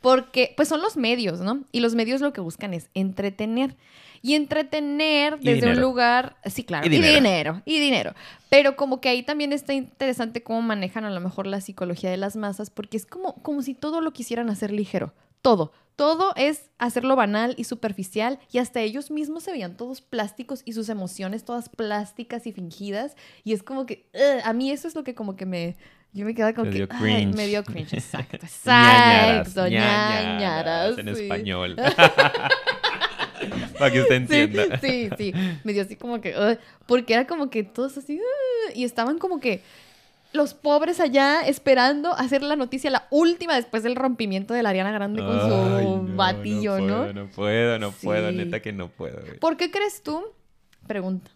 porque, 0.02 0.52
pues 0.56 0.68
son 0.68 0.82
los 0.82 0.96
medios, 0.96 1.40
¿no? 1.40 1.64
Y 1.72 1.80
los 1.80 1.94
medios 1.94 2.20
lo 2.20 2.32
que 2.32 2.40
buscan 2.40 2.74
es 2.74 2.90
entretener. 2.94 3.74
Y 4.26 4.34
entretener 4.34 5.34
Y 5.40 5.44
desde 5.44 5.52
un 5.68 5.72
dinero. 5.74 5.80
lugar, 5.80 6.36
sí, 6.46 6.64
claro, 6.64 6.86
Y 6.86 6.88
y 6.88 6.90
dinero. 6.96 7.14
dinero. 7.14 7.62
y 7.64 7.78
dinero, 7.80 8.14
Pero 8.48 8.74
como 8.76 9.00
que 9.00 9.08
ahí 9.08 9.22
también 9.22 9.52
está 9.52 9.72
interesante 9.74 10.42
cómo 10.42 10.62
manejan 10.62 11.04
a 11.04 11.10
lo 11.10 11.20
mejor 11.20 11.46
la 11.46 11.60
psicología 11.60 12.10
de 12.10 12.16
las 12.16 12.34
masas, 12.36 12.70
porque 12.70 12.96
es 12.96 13.06
como, 13.06 13.34
como 13.42 13.62
si 13.62 13.74
todo 13.74 14.00
lo 14.00 14.12
quisieran 14.12 14.50
hacer 14.50 14.72
ligero. 14.72 15.12
Todo. 15.42 15.72
Todo 15.94 16.34
es 16.36 16.70
hacerlo 16.78 17.16
banal 17.16 17.54
y 17.56 17.64
superficial 17.64 18.38
y 18.52 18.58
hasta 18.58 18.80
ellos 18.80 19.10
mismos 19.10 19.44
se 19.44 19.52
veían 19.52 19.76
todos 19.76 20.02
plásticos 20.02 20.60
y 20.66 20.72
sus 20.74 20.88
emociones 20.90 21.44
todas 21.44 21.68
plásticas 21.70 22.46
y 22.46 22.52
fingidas. 22.52 23.16
Y 23.44 23.52
es 23.54 23.62
como 23.62 23.86
que, 23.86 24.08
ugh, 24.12 24.42
a 24.44 24.52
mí 24.52 24.70
eso 24.72 24.88
es 24.88 24.94
lo 24.94 25.04
que 25.04 25.14
como 25.14 25.36
que 25.36 25.46
me... 25.46 25.76
Yo 26.12 26.24
me 26.24 26.34
quedaba 26.34 26.54
como 26.54 26.70
que... 26.70 26.86
ay, 26.90 27.26
me 27.26 27.46
dio 27.46 27.62
cringe, 27.64 27.92
exacto. 27.94 28.38
Ñañaras, 28.66 29.48
Exacto. 29.48 29.68
ñañaras, 29.68 30.24
ñañaras, 30.24 30.98
en 30.98 31.14
sí. 31.16 31.22
español. 31.22 31.76
Para 33.78 33.90
que 33.90 34.00
usted 34.02 34.14
entienda. 34.14 34.78
Sí, 34.80 35.08
sí, 35.16 35.32
sí. 35.32 35.34
Me 35.64 35.72
dio 35.72 35.82
así 35.82 35.96
como 35.96 36.20
que... 36.20 36.58
porque 36.86 37.14
era 37.14 37.26
como 37.26 37.50
que 37.50 37.62
todos 37.62 37.96
así... 37.98 38.18
ugh, 38.18 38.72
y 38.74 38.84
estaban 38.84 39.18
como 39.18 39.40
que... 39.40 39.62
Los 40.32 40.52
pobres 40.52 41.00
allá 41.00 41.42
esperando 41.46 42.12
hacer 42.12 42.42
la 42.42 42.56
noticia, 42.56 42.90
la 42.90 43.06
última 43.10 43.54
después 43.56 43.82
del 43.82 43.96
rompimiento 43.96 44.52
de 44.52 44.62
la 44.62 44.70
Ariana 44.70 44.92
Grande 44.92 45.22
con 45.22 45.40
su 45.40 45.48
no, 45.48 46.16
batillo, 46.16 46.78
¿no? 46.78 47.04
Puedo, 47.04 47.12
no 47.14 47.28
puedo, 47.30 47.78
no 47.78 47.92
puedo, 47.92 48.32
neta 48.32 48.60
que 48.60 48.72
no 48.72 48.88
puedo. 48.88 49.18
güey. 49.20 49.38
¿Por 49.38 49.56
qué 49.56 49.70
crees 49.70 50.02
tú? 50.02 50.22
Pregunta. 50.86 51.30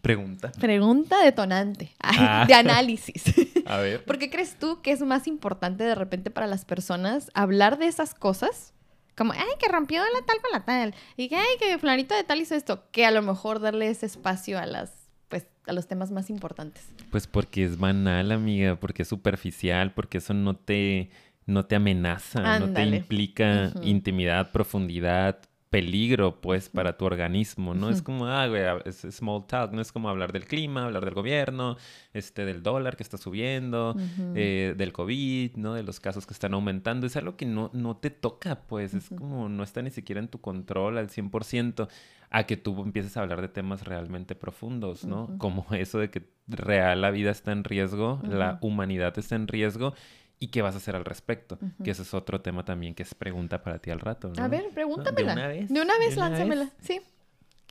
Pregunta. 0.00 0.52
Pregunta 0.60 1.20
detonante. 1.22 1.92
Ah. 2.00 2.44
De 2.46 2.54
análisis. 2.54 3.24
A 3.66 3.78
ver. 3.78 4.04
¿Por 4.04 4.18
qué 4.18 4.30
crees 4.30 4.56
tú 4.56 4.80
que 4.80 4.92
es 4.92 5.00
más 5.00 5.26
importante 5.26 5.84
de 5.84 5.94
repente 5.94 6.30
para 6.30 6.46
las 6.46 6.64
personas 6.64 7.30
hablar 7.34 7.76
de 7.76 7.88
esas 7.88 8.14
cosas? 8.14 8.72
Como, 9.16 9.32
ay, 9.32 9.40
que 9.58 9.68
rompió 9.68 10.00
la 10.00 10.26
tal 10.26 10.40
con 10.42 10.52
la 10.52 10.64
tal. 10.64 10.94
Y 11.16 11.28
que, 11.28 11.36
ay, 11.36 11.56
que 11.58 11.78
fulanito 11.78 12.14
de 12.14 12.22
tal 12.22 12.40
hizo 12.40 12.54
esto. 12.54 12.84
Que 12.92 13.06
a 13.06 13.10
lo 13.10 13.22
mejor 13.22 13.60
darle 13.60 13.88
ese 13.88 14.06
espacio 14.06 14.58
a 14.58 14.66
las, 14.66 14.92
pues, 15.28 15.46
a 15.66 15.72
los 15.72 15.88
temas 15.88 16.10
más 16.10 16.28
importantes. 16.28 16.84
Pues 17.10 17.26
porque 17.26 17.64
es 17.64 17.78
banal, 17.78 18.30
amiga, 18.30 18.76
porque 18.76 19.02
es 19.02 19.08
superficial, 19.08 19.94
porque 19.94 20.18
eso 20.18 20.34
no 20.34 20.54
te, 20.54 21.10
no 21.46 21.64
te 21.64 21.76
amenaza, 21.76 22.58
no 22.58 22.72
te 22.72 22.82
implica 22.82 23.72
intimidad, 23.82 24.52
profundidad, 24.52 25.40
peligro, 25.70 26.40
pues, 26.40 26.68
para 26.68 26.96
tu 26.96 27.04
organismo, 27.04 27.74
¿no? 27.74 27.90
Es 27.90 28.00
como, 28.00 28.26
ah, 28.26 28.46
güey, 28.46 28.62
es 28.84 29.06
small 29.10 29.46
talk, 29.46 29.72
no 29.72 29.82
es 29.82 29.90
como 29.90 30.08
hablar 30.08 30.32
del 30.32 30.46
clima, 30.46 30.84
hablar 30.84 31.04
del 31.04 31.14
gobierno, 31.14 31.76
este, 32.12 32.44
del 32.44 32.62
dólar 32.62 32.96
que 32.96 33.02
está 33.02 33.18
subiendo, 33.18 33.96
eh, 34.34 34.74
del 34.76 34.92
COVID, 34.92 35.56
¿no? 35.56 35.74
De 35.74 35.82
los 35.82 35.98
casos 35.98 36.26
que 36.26 36.34
están 36.34 36.54
aumentando. 36.54 37.06
Es 37.06 37.16
algo 37.16 37.36
que 37.36 37.46
no, 37.46 37.70
no 37.72 37.96
te 37.96 38.10
toca, 38.10 38.62
pues. 38.66 38.94
Es 38.94 39.08
como 39.08 39.48
no 39.48 39.62
está 39.62 39.82
ni 39.82 39.90
siquiera 39.90 40.20
en 40.20 40.28
tu 40.28 40.40
control 40.40 40.98
al 40.98 41.08
100%. 41.08 41.88
A 42.28 42.44
que 42.44 42.56
tú 42.56 42.82
empieces 42.82 43.16
a 43.16 43.22
hablar 43.22 43.40
de 43.40 43.48
temas 43.48 43.84
realmente 43.84 44.34
profundos, 44.34 45.04
¿no? 45.04 45.38
Como 45.38 45.64
eso 45.72 45.98
de 45.98 46.10
que 46.10 46.28
real 46.48 47.00
la 47.00 47.10
vida 47.10 47.30
está 47.30 47.52
en 47.52 47.64
riesgo, 47.64 48.20
la 48.24 48.58
humanidad 48.62 49.16
está 49.18 49.36
en 49.36 49.46
riesgo. 49.46 49.94
¿Y 50.38 50.48
qué 50.48 50.60
vas 50.62 50.74
a 50.74 50.78
hacer 50.78 50.94
al 50.96 51.04
respecto? 51.04 51.58
Que 51.82 51.90
ese 51.92 52.02
es 52.02 52.12
otro 52.12 52.40
tema 52.42 52.64
también 52.64 52.94
que 52.94 53.02
es 53.02 53.14
pregunta 53.14 53.62
para 53.62 53.78
ti 53.78 53.90
al 53.90 54.00
rato, 54.00 54.30
¿no? 54.36 54.42
A 54.44 54.48
ver, 54.48 54.64
pregúntamela. 54.74 55.32
una 55.32 55.46
vez? 55.48 55.68
De 55.68 55.80
una 55.80 55.98
vez, 55.98 56.10
¿De 56.10 56.16
una 56.20 56.28
lánzamela. 56.30 56.64
vez? 56.64 56.72
Sí. 56.82 57.00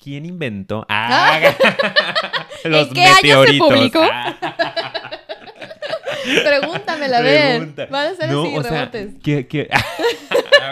¿Quién 0.01 0.25
inventó? 0.25 0.85
¡Ah! 0.89 1.39
Los 2.63 2.87
¿En 2.87 2.93
qué 2.93 3.01
año 3.05 3.15
se 3.15 3.23
meteoritos. 3.27 3.67
publicó? 3.67 3.99
Ah. 4.03 4.35
Pregúntamela, 6.43 7.17
a 7.19 7.21
ver. 7.21 7.57
Pregunta. 7.57 7.87
Van 7.91 8.07
a 8.07 8.15
ser 8.15 8.31
No, 8.31 8.43
así, 8.43 8.57
o 8.57 8.63
sea, 8.63 8.71
rebotes. 8.85 9.13
que, 9.23 9.47
que... 9.47 9.69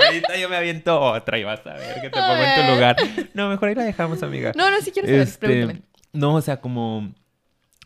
Ahorita 0.05 0.35
yo 0.37 0.49
me 0.49 0.55
aviento 0.55 0.99
otra 0.99 1.37
y 1.37 1.43
vas 1.43 1.65
a 1.67 1.73
ver 1.73 2.01
que 2.01 2.09
te 2.09 2.19
A 2.19 2.27
pongo 2.27 2.43
en 2.43 2.55
tu 2.67 2.73
lugar. 2.73 2.95
No, 3.33 3.49
mejor 3.49 3.69
ahí 3.69 3.75
la 3.75 3.83
dejamos, 3.83 4.23
amiga. 4.23 4.51
No, 4.55 4.71
no, 4.71 4.81
si 4.81 4.91
quieres 4.91 5.09
saber, 5.11 5.27
Este, 5.27 5.39
pregúntame. 5.47 5.81
no, 6.13 6.33
o 6.35 6.41
sea, 6.41 6.59
como 6.59 7.13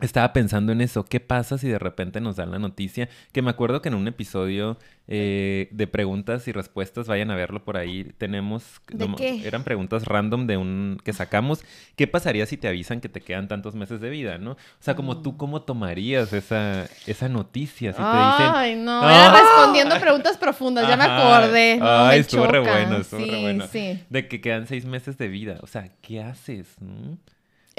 estaba 0.00 0.32
pensando 0.32 0.72
en 0.72 0.80
eso. 0.80 1.04
¿Qué 1.04 1.18
pasa 1.20 1.58
si 1.58 1.68
de 1.68 1.78
repente 1.78 2.20
nos 2.20 2.36
dan 2.36 2.50
la 2.52 2.58
noticia? 2.58 3.08
Que 3.32 3.42
me 3.42 3.50
acuerdo 3.50 3.82
que 3.82 3.88
en 3.88 3.94
un 3.96 4.06
episodio 4.06 4.78
eh, 5.08 5.68
de 5.72 5.86
preguntas 5.86 6.46
y 6.46 6.52
respuestas, 6.52 7.08
vayan 7.08 7.30
a 7.30 7.34
verlo 7.36 7.64
por 7.64 7.76
ahí. 7.76 8.04
Tenemos. 8.18 8.64
¿De 8.88 9.08
no, 9.08 9.16
qué? 9.16 9.46
Eran 9.46 9.64
preguntas 9.64 10.04
random 10.04 10.46
de 10.46 10.56
un 10.56 11.00
que 11.02 11.12
sacamos. 11.12 11.64
¿Qué 11.96 12.06
pasaría 12.06 12.46
si 12.46 12.56
te 12.56 12.68
avisan 12.68 13.00
que 13.00 13.08
te 13.08 13.20
quedan 13.22 13.48
tantos 13.48 13.74
meses 13.74 14.00
de 14.00 14.10
vida, 14.10 14.38
no? 14.38 14.52
O 14.52 14.56
sea, 14.80 14.94
como 14.94 15.14
Mm. 15.14 15.22
tú, 15.22 15.36
¿cómo 15.36 15.62
tomarías 15.62 16.32
esa, 16.32 16.84
esa 17.06 17.28
noticia? 17.28 17.92
Si 17.92 17.98
te 17.98 18.02
dicen. 18.04 18.52
Ay, 18.54 18.76
no, 18.76 19.00
¡Ah! 19.02 19.32
era 19.32 19.40
respondiendo 19.40 19.98
preguntas 19.98 20.36
profundas, 20.36 20.86
ya 20.88 20.96
me 20.96 21.04
Ajá. 21.04 21.38
acordé. 21.38 21.76
No, 21.78 21.86
Ay, 21.88 22.16
me 22.18 22.20
estuvo 22.20 22.46
re 22.46 22.58
choca. 22.60 22.70
bueno, 22.70 22.96
estuvo 22.98 23.24
sí, 23.24 23.30
re 23.30 23.40
bueno. 23.40 23.66
Sí. 23.72 24.00
De 24.10 24.28
que 24.28 24.40
quedan 24.40 24.66
seis 24.66 24.84
meses 24.84 25.18
de 25.18 25.28
vida. 25.28 25.58
O 25.62 25.66
sea, 25.66 25.90
¿qué 26.02 26.20
haces? 26.22 26.76
no? 26.80 27.18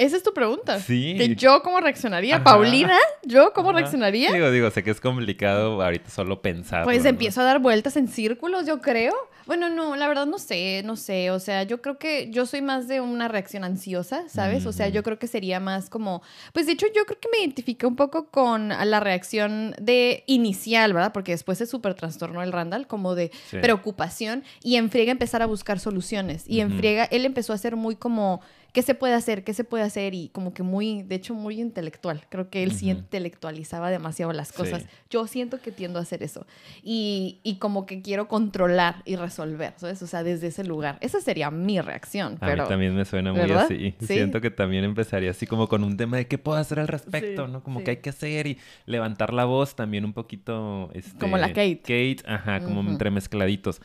Esa 0.00 0.16
es 0.16 0.22
tu 0.22 0.32
pregunta. 0.32 0.80
Sí. 0.80 1.14
Que 1.18 1.36
yo 1.36 1.62
cómo 1.62 1.78
reaccionaría. 1.78 2.36
Ajá. 2.36 2.44
Paulina, 2.44 2.96
¿yo 3.22 3.52
cómo 3.52 3.68
Ajá. 3.70 3.80
reaccionaría? 3.80 4.32
Digo, 4.32 4.50
digo, 4.50 4.70
sé 4.70 4.82
que 4.82 4.90
es 4.90 5.00
complicado 5.00 5.82
ahorita 5.82 6.08
solo 6.08 6.40
pensar. 6.40 6.84
Pues 6.84 7.04
empiezo 7.04 7.42
a 7.42 7.44
dar 7.44 7.58
vueltas 7.58 7.96
en 7.98 8.08
círculos, 8.08 8.66
yo 8.66 8.80
creo. 8.80 9.12
Bueno, 9.46 9.68
no, 9.68 9.96
la 9.96 10.06
verdad 10.08 10.26
no 10.26 10.38
sé, 10.38 10.82
no 10.84 10.96
sé. 10.96 11.30
O 11.32 11.38
sea, 11.40 11.64
yo 11.64 11.82
creo 11.82 11.98
que 11.98 12.30
yo 12.30 12.46
soy 12.46 12.62
más 12.62 12.88
de 12.88 13.00
una 13.00 13.28
reacción 13.28 13.62
ansiosa, 13.64 14.28
¿sabes? 14.28 14.64
O 14.64 14.72
sea, 14.72 14.88
yo 14.88 15.02
creo 15.02 15.18
que 15.18 15.26
sería 15.26 15.60
más 15.60 15.90
como. 15.90 16.22
Pues 16.54 16.66
de 16.66 16.72
hecho, 16.72 16.86
yo 16.94 17.04
creo 17.04 17.18
que 17.20 17.28
me 17.30 17.40
identifiqué 17.40 17.84
un 17.86 17.96
poco 17.96 18.30
con 18.30 18.68
la 18.68 19.00
reacción 19.00 19.74
de 19.80 20.24
inicial, 20.26 20.92
¿verdad? 20.94 21.12
Porque 21.12 21.32
después 21.32 21.58
se 21.58 21.66
súper 21.66 21.94
trastornó 21.94 22.42
el 22.42 22.52
Randall, 22.52 22.86
como 22.86 23.14
de 23.14 23.30
Sí. 23.50 23.58
preocupación 23.58 24.44
y 24.62 24.76
en 24.76 24.88
friega 24.90 25.10
empezar 25.12 25.42
a 25.42 25.46
buscar 25.46 25.78
soluciones. 25.78 26.44
Y 26.46 26.60
en 26.60 26.78
friega 26.78 27.04
él 27.04 27.24
empezó 27.26 27.52
a 27.52 27.58
ser 27.58 27.76
muy 27.76 27.96
como. 27.96 28.40
¿Qué 28.72 28.82
se 28.82 28.94
puede 28.94 29.14
hacer? 29.14 29.44
¿Qué 29.44 29.54
se 29.54 29.64
puede 29.64 29.84
hacer? 29.84 30.14
Y 30.14 30.28
como 30.28 30.54
que 30.54 30.62
muy, 30.62 31.02
de 31.02 31.16
hecho, 31.16 31.34
muy 31.34 31.60
intelectual. 31.60 32.22
Creo 32.28 32.50
que 32.50 32.62
él 32.62 32.72
sí 32.72 32.90
Ujú. 32.90 33.00
intelectualizaba 33.00 33.90
demasiado 33.90 34.32
las 34.32 34.52
cosas. 34.52 34.82
Sí. 34.82 34.88
Yo 35.10 35.26
siento 35.26 35.60
que 35.60 35.72
tiendo 35.72 35.98
a 35.98 36.02
hacer 36.02 36.22
eso. 36.22 36.46
Y, 36.82 37.40
y 37.42 37.56
como 37.56 37.86
que 37.86 38.02
quiero 38.02 38.28
controlar 38.28 39.02
y 39.04 39.16
resolver, 39.16 39.74
¿sabes? 39.76 40.02
O 40.02 40.06
sea, 40.06 40.22
desde 40.22 40.48
ese 40.48 40.64
lugar. 40.64 40.98
Esa 41.00 41.20
sería 41.20 41.50
mi 41.50 41.80
reacción. 41.80 42.34
A 42.40 42.46
pero... 42.46 42.64
mí 42.64 42.68
también 42.68 42.94
me 42.94 43.04
suena 43.04 43.32
muy 43.32 43.40
¿verdad? 43.42 43.64
así. 43.64 43.94
Sí. 44.00 44.06
Siento 44.06 44.40
que 44.40 44.50
también 44.50 44.84
empezaría 44.84 45.30
así 45.30 45.46
como 45.46 45.68
con 45.68 45.84
un 45.84 45.96
tema 45.96 46.16
de 46.16 46.26
qué 46.26 46.38
puedo 46.38 46.58
hacer 46.58 46.80
al 46.80 46.88
respecto, 46.88 47.46
Sí, 47.46 47.52
¿no? 47.52 47.62
Como 47.62 47.80
sí. 47.80 47.84
que 47.84 47.90
hay 47.92 47.96
que 47.98 48.10
hacer 48.10 48.46
y 48.46 48.58
levantar 48.86 49.32
la 49.32 49.44
voz 49.44 49.74
también 49.74 50.04
un 50.04 50.12
poquito. 50.12 50.90
Este, 50.94 51.18
Como 51.18 51.36
la 51.38 51.48
Kate. 51.48 51.80
Kate, 51.82 52.18
ajá, 52.26 52.60
como 52.60 52.80
Ujú. 52.80 52.90
entremezcladitos. 52.90 53.80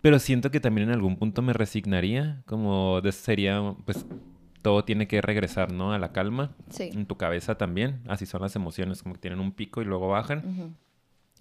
Pero 0.00 0.18
siento 0.18 0.50
que 0.50 0.60
también 0.60 0.88
en 0.88 0.94
algún 0.94 1.16
punto 1.16 1.42
me 1.42 1.52
resignaría, 1.52 2.42
como 2.46 3.00
de- 3.00 3.12
sería, 3.12 3.60
pues, 3.84 4.06
todo 4.62 4.84
tiene 4.84 5.06
que 5.08 5.20
regresar, 5.20 5.72
¿no? 5.72 5.92
A 5.92 5.98
la 5.98 6.12
calma. 6.12 6.54
Sí. 6.70 6.90
En 6.92 7.06
tu 7.06 7.16
cabeza 7.16 7.56
también. 7.56 8.00
Así 8.08 8.26
son 8.26 8.42
las 8.42 8.54
emociones, 8.56 9.02
como 9.02 9.14
que 9.14 9.20
tienen 9.20 9.40
un 9.40 9.52
pico 9.52 9.82
y 9.82 9.84
luego 9.84 10.08
bajan. 10.08 10.76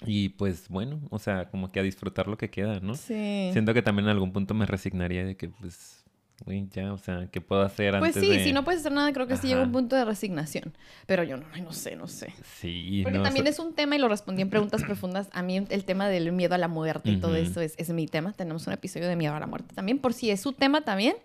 Y 0.06 0.30
pues 0.30 0.70
bueno, 0.70 1.00
o 1.10 1.18
sea, 1.18 1.50
como 1.50 1.72
que 1.72 1.80
a 1.80 1.84
disfrutar 1.84 2.28
lo 2.28 2.38
que 2.38 2.52
queda, 2.52 2.80
¿no? 2.80 2.94
Sí. 2.96 3.50
Siento 3.52 3.74
que 3.74 3.82
también 3.82 4.06
en 4.06 4.12
algún 4.12 4.32
punto 4.32 4.54
me 4.54 4.68
resignaría 4.68 5.26
de 5.26 5.36
que, 5.36 5.50
pues, 5.50 5.97
güey, 6.46 6.68
ya, 6.72 6.94
o 6.94 6.98
sea, 6.98 7.28
¿qué 7.32 7.42
puedo 7.42 7.62
hacer 7.62 7.98
Pues 8.00 8.16
antes 8.16 8.30
sí, 8.30 8.38
de...? 8.38 8.44
si 8.44 8.54
no 8.54 8.64
puedes 8.64 8.82
hacer 8.82 8.92
nada, 8.92 9.12
creo 9.12 9.28
que 9.28 9.38
sí 9.38 9.48
llega 9.48 9.60
Ajá. 9.62 9.66
un 9.68 9.72
punto 9.74 9.96
de 9.96 10.06
resignación. 10.06 10.74
Pero 11.06 11.24
yo 11.24 11.38
no, 11.38 11.46
no 11.64 11.74
sé, 11.74 11.96
no 11.96 12.08
sé. 12.08 12.34
Sí, 12.60 13.02
Porque 13.04 13.18
no, 13.18 13.24
también 13.24 13.48
es 13.48 13.60
un 13.60 13.74
tema 13.74 13.96
y 13.96 14.00
lo 14.00 14.08
respondí 14.08 14.42
en 14.42 14.50
preguntas 14.50 14.84
profundas. 14.84 15.30
A 15.34 15.42
mí 15.42 15.58
el 15.70 15.84
tema 15.86 16.08
del 16.10 16.32
miedo 16.32 16.56
a 16.56 16.58
la 16.58 16.68
muerte 16.68 17.10
y 17.12 17.18
todo 17.18 17.32
Ujú. 17.32 17.42
eso 17.42 17.62
es, 17.62 17.74
es 17.78 17.90
mi 17.90 18.08
tema. 18.08 18.34
Tenemos 18.34 18.68
un 18.68 18.74
episodio 18.74 19.08
de 19.08 19.16
miedo 19.16 19.34
a 19.34 19.40
la 19.40 19.48
muerte 19.48 19.74
también. 19.74 20.00
Por 20.00 20.14
si 20.14 20.30
es 20.30 20.40
su 20.40 20.54
tema 20.54 20.82
también, 20.82 21.16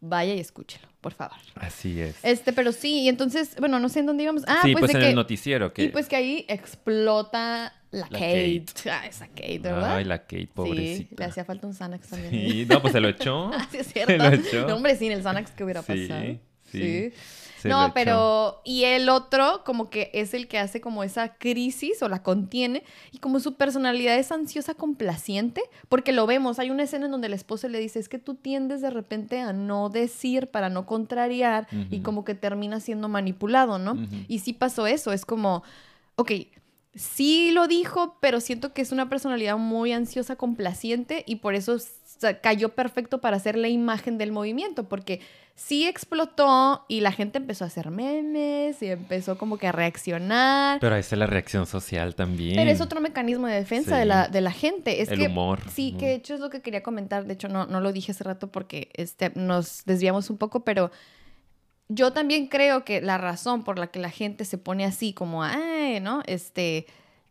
vaya 0.00 0.34
y 0.34 0.40
escúchelo, 0.40 0.86
por 1.00 1.12
favor. 1.14 1.36
Así 1.56 2.00
es. 2.00 2.16
Este, 2.22 2.52
pero 2.52 2.72
sí, 2.72 3.02
y 3.02 3.08
entonces, 3.08 3.56
bueno, 3.58 3.78
no 3.80 3.88
sé 3.88 4.00
en 4.00 4.06
dónde 4.06 4.22
íbamos. 4.24 4.42
Ah, 4.46 4.60
sí, 4.62 4.72
pues, 4.72 4.82
pues, 4.82 4.92
de 4.92 4.98
en 4.98 5.04
que... 5.04 5.08
el 5.10 5.14
noticiero 5.16 5.72
que... 5.72 5.84
Y 5.84 5.88
pues 5.88 6.08
que 6.08 6.16
ahí 6.16 6.44
explota 6.48 7.72
la, 7.90 8.00
La 8.00 8.08
Kate. 8.08 8.64
Ah, 8.90 9.06
esa 9.06 9.26
Kate, 9.28 9.58
¿verdad? 9.58 9.96
Ay, 9.96 10.04
la 10.04 10.18
Kate, 10.20 10.40
Sí, 10.42 10.46
pobrecita. 10.54 11.24
le 11.24 11.30
hacía 11.30 11.44
falta 11.44 11.66
un 11.66 11.74
Xanax 11.74 12.08
también. 12.08 12.30
Sí, 12.30 12.66
no, 12.68 12.80
pues 12.82 12.92
se 12.92 13.00
lo 13.00 13.08
echó. 13.08 13.50
Ah, 13.54 13.66
sí, 13.70 13.78
es 13.78 13.86
Se 13.88 13.92
cierto. 13.92 14.16
lo 14.16 14.32
echó. 14.32 14.66
No, 14.68 14.76
hombre, 14.76 14.96
sin 14.96 15.12
el 15.12 15.22
Xanax, 15.22 15.50
¿qué 15.52 15.64
hubiera 15.64 15.82
Sí, 15.82 16.06
pasado? 16.08 16.24
sí, 16.70 17.12
Se 17.66 17.70
No, 17.72 17.84
echó. 17.84 17.94
pero. 17.94 18.60
Y 18.64 18.84
el 18.84 19.08
otro, 19.08 19.62
como 19.64 19.90
que 19.90 20.10
es 20.14 20.34
el 20.34 20.48
que 20.48 20.58
hace 20.58 20.80
como 20.80 21.02
esa 21.04 21.34
crisis 21.36 22.02
o 22.02 22.08
la 22.08 22.22
contiene. 22.22 22.82
Y 23.12 23.18
como 23.18 23.40
su 23.40 23.54
personalidad 23.54 24.16
es 24.16 24.32
ansiosa 24.32 24.74
complaciente, 24.74 25.62
porque 25.88 26.12
lo 26.12 26.26
vemos. 26.26 26.58
Hay 26.58 26.70
una 26.70 26.84
escena 26.84 27.06
en 27.06 27.12
donde 27.12 27.26
el 27.26 27.34
esposo 27.34 27.68
le 27.68 27.78
dice: 27.78 27.98
Es 27.98 28.08
que 28.08 28.18
tú 28.18 28.34
tiendes 28.34 28.80
de 28.80 28.90
repente 28.90 29.40
a 29.40 29.52
no 29.52 29.88
decir 29.88 30.48
para 30.48 30.68
no 30.70 30.86
contrariar 30.86 31.66
y 31.90 32.00
como 32.00 32.24
que 32.24 32.34
termina 32.34 32.80
siendo 32.80 33.08
manipulado, 33.08 33.78
¿no? 33.78 33.96
Y 34.28 34.38
sí 34.40 34.52
pasó 34.52 34.86
eso. 34.86 35.12
Es 35.12 35.24
como, 35.24 35.62
ok. 36.16 36.32
Sí 36.94 37.50
lo 37.50 37.68
dijo, 37.68 38.16
pero 38.20 38.40
siento 38.40 38.72
que 38.72 38.80
es 38.80 38.90
una 38.90 39.10
personalidad 39.10 39.58
muy 39.58 39.92
ansiosa, 39.92 40.36
complaciente 40.36 41.24
y 41.26 41.36
por 41.36 41.54
eso 41.54 41.76
sa- 42.18 42.40
cayó 42.40 42.70
perfecto 42.70 43.20
para 43.20 43.36
hacer 43.36 43.56
la 43.56 43.68
imagen 43.68 44.18
del 44.18 44.32
movimiento, 44.32 44.88
porque 44.88 45.20
sí 45.54 45.86
explotó 45.86 46.84
y 46.88 47.00
la 47.00 47.12
gente 47.12 47.38
empezó 47.38 47.64
a 47.64 47.68
hacer 47.68 47.90
memes 47.90 48.82
y 48.82 48.86
empezó 48.88 49.38
como 49.38 49.56
que 49.58 49.66
a 49.66 49.72
reaccionar. 49.72 50.78
Pero 50.80 50.94
ahí 50.94 51.00
está 51.00 51.16
la 51.16 51.26
reacción 51.26 51.66
social 51.66 52.14
también. 52.14 52.56
Pero 52.56 52.70
es 52.70 52.80
otro 52.80 53.00
mecanismo 53.00 53.46
de 53.46 53.54
defensa 53.54 53.92
Sí. 53.94 53.98
de, 54.00 54.04
la, 54.04 54.28
de 54.28 54.40
la 54.42 54.52
gente. 54.52 55.00
Es 55.02 55.08
El 55.10 55.18
que, 55.20 55.26
humor. 55.28 55.60
Sí, 55.72 55.94
que 55.98 56.06
de 56.08 56.14
hecho 56.14 56.34
es 56.34 56.40
lo 56.40 56.50
que 56.50 56.60
quería 56.60 56.82
comentar. 56.82 57.24
De 57.26 57.34
hecho, 57.34 57.48
no, 57.48 57.66
no 57.66 57.80
lo 57.80 57.92
dije 57.92 58.12
hace 58.12 58.24
rato 58.24 58.48
porque 58.52 58.90
este, 58.94 59.32
nos 59.34 59.84
desviamos 59.86 60.28
un 60.28 60.36
poco, 60.36 60.60
pero 60.64 60.90
yo 61.88 62.12
también 62.12 62.48
creo 62.48 62.84
que 62.84 63.00
la 63.00 63.16
razón 63.16 63.62
por 63.64 63.78
la 63.78 63.86
que 63.86 64.00
la 64.00 64.10
gente 64.10 64.44
se 64.44 64.58
pone 64.58 64.84
así, 64.84 65.12
como, 65.12 65.42
ay, 65.44 66.00
¿no? 66.00 66.22
Este, 66.26 66.86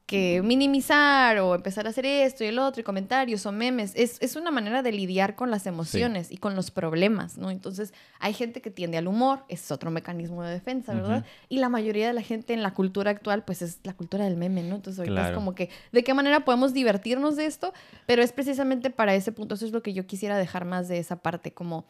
que 0.06 0.44
minimizar 0.44 1.40
o 1.40 1.56
empezar 1.56 1.88
a 1.88 1.90
hacer 1.90 2.06
esto 2.06 2.44
y 2.44 2.48
el 2.48 2.60
otro 2.60 2.82
y 2.82 2.84
comentarios 2.84 3.46
o 3.48 3.52
memes, 3.52 3.94
es, 3.96 4.18
es 4.22 4.36
una 4.36 4.52
manera 4.52 4.84
de 4.84 4.92
lidiar 4.92 5.36
con 5.36 5.50
las 5.50 5.66
emociones 5.66 6.32
y 6.32 6.38
con 6.38 6.56
los 6.56 6.70
problemas, 6.70 7.38
¿no? 7.38 7.50
Entonces, 7.50 7.94
hay 8.20 8.34
gente 8.34 8.62
que 8.62 8.70
tiende 8.70 8.98
al 8.98 9.08
humor, 9.08 9.44
es 9.50 9.72
otro 9.72 9.90
mecanismo 9.90 10.44
de 10.44 10.54
defensa, 10.54 10.94
¿verdad? 10.94 11.26
Y 11.50 11.58
la 11.58 11.70
mayoría 11.70 12.08
de 12.08 12.14
la 12.14 12.22
gente 12.22 12.54
en 12.54 12.62
la 12.62 12.74
cultura 12.74 13.10
actual, 13.12 13.44
pues 13.44 13.64
es 13.64 13.80
la 13.84 13.94
cultura 13.94 14.26
del 14.26 14.38
meme, 14.38 14.62
¿no? 14.62 14.76
Entonces, 14.76 15.00
ahorita 15.00 15.30
es 15.30 15.36
como 15.36 15.56
que, 15.56 15.70
¿de 15.92 16.04
qué 16.04 16.14
manera 16.14 16.46
podemos 16.46 16.74
divertirnos 16.74 17.36
de 17.36 17.48
esto? 17.48 17.74
Pero 18.06 18.22
es 18.22 18.32
precisamente 18.32 18.92
para 18.92 19.16
ese 19.16 19.32
punto, 19.32 19.56
eso 19.56 19.66
es 19.66 19.72
lo 19.72 19.82
que 19.82 19.94
yo 19.94 20.06
quisiera 20.06 20.38
dejar 20.38 20.66
más 20.66 20.88
de 20.88 21.00
esa 21.00 21.16
parte, 21.16 21.52
como 21.52 21.86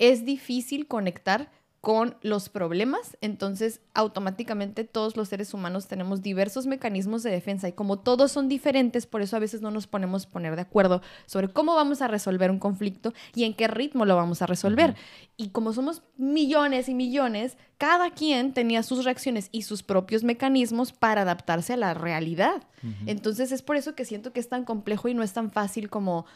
es 0.00 0.24
difícil 0.24 0.88
conectar 0.88 1.50
con 1.80 2.16
los 2.20 2.50
problemas, 2.50 3.16
entonces 3.22 3.80
automáticamente 3.94 4.84
todos 4.84 5.16
los 5.16 5.28
seres 5.28 5.54
humanos 5.54 5.86
tenemos 5.86 6.20
diversos 6.20 6.66
mecanismos 6.66 7.22
de 7.22 7.30
defensa 7.30 7.68
y 7.68 7.72
como 7.72 7.98
todos 7.98 8.30
son 8.32 8.48
diferentes, 8.48 9.06
por 9.06 9.22
eso 9.22 9.36
a 9.36 9.40
veces 9.40 9.62
no 9.62 9.70
nos 9.70 9.86
ponemos 9.86 10.26
poner 10.26 10.56
de 10.56 10.62
acuerdo 10.62 11.00
sobre 11.24 11.48
cómo 11.48 11.74
vamos 11.74 12.02
a 12.02 12.08
resolver 12.08 12.50
un 12.50 12.58
conflicto 12.58 13.14
y 13.34 13.44
en 13.44 13.54
qué 13.54 13.66
ritmo 13.66 14.04
lo 14.04 14.14
vamos 14.14 14.42
a 14.42 14.46
resolver. 14.46 14.94
Y 15.38 15.48
como 15.48 15.72
somos 15.72 16.02
millones 16.18 16.90
y 16.90 16.94
millones, 16.94 17.56
cada 17.78 18.10
quien 18.10 18.52
tenía 18.52 18.82
sus 18.82 19.06
reacciones 19.06 19.48
y 19.50 19.62
sus 19.62 19.82
propios 19.82 20.22
mecanismos 20.22 20.92
para 20.92 21.22
adaptarse 21.22 21.72
a 21.72 21.78
la 21.78 21.94
realidad. 21.94 22.62
Entonces 23.06 23.52
es 23.52 23.62
por 23.62 23.76
eso 23.76 23.94
que 23.94 24.04
siento 24.04 24.34
que 24.34 24.40
es 24.40 24.50
tan 24.50 24.66
complejo 24.66 25.08
y 25.08 25.14
no 25.14 25.22
es 25.22 25.32
tan 25.32 25.50
fácil 25.50 25.88
como, 25.88 26.26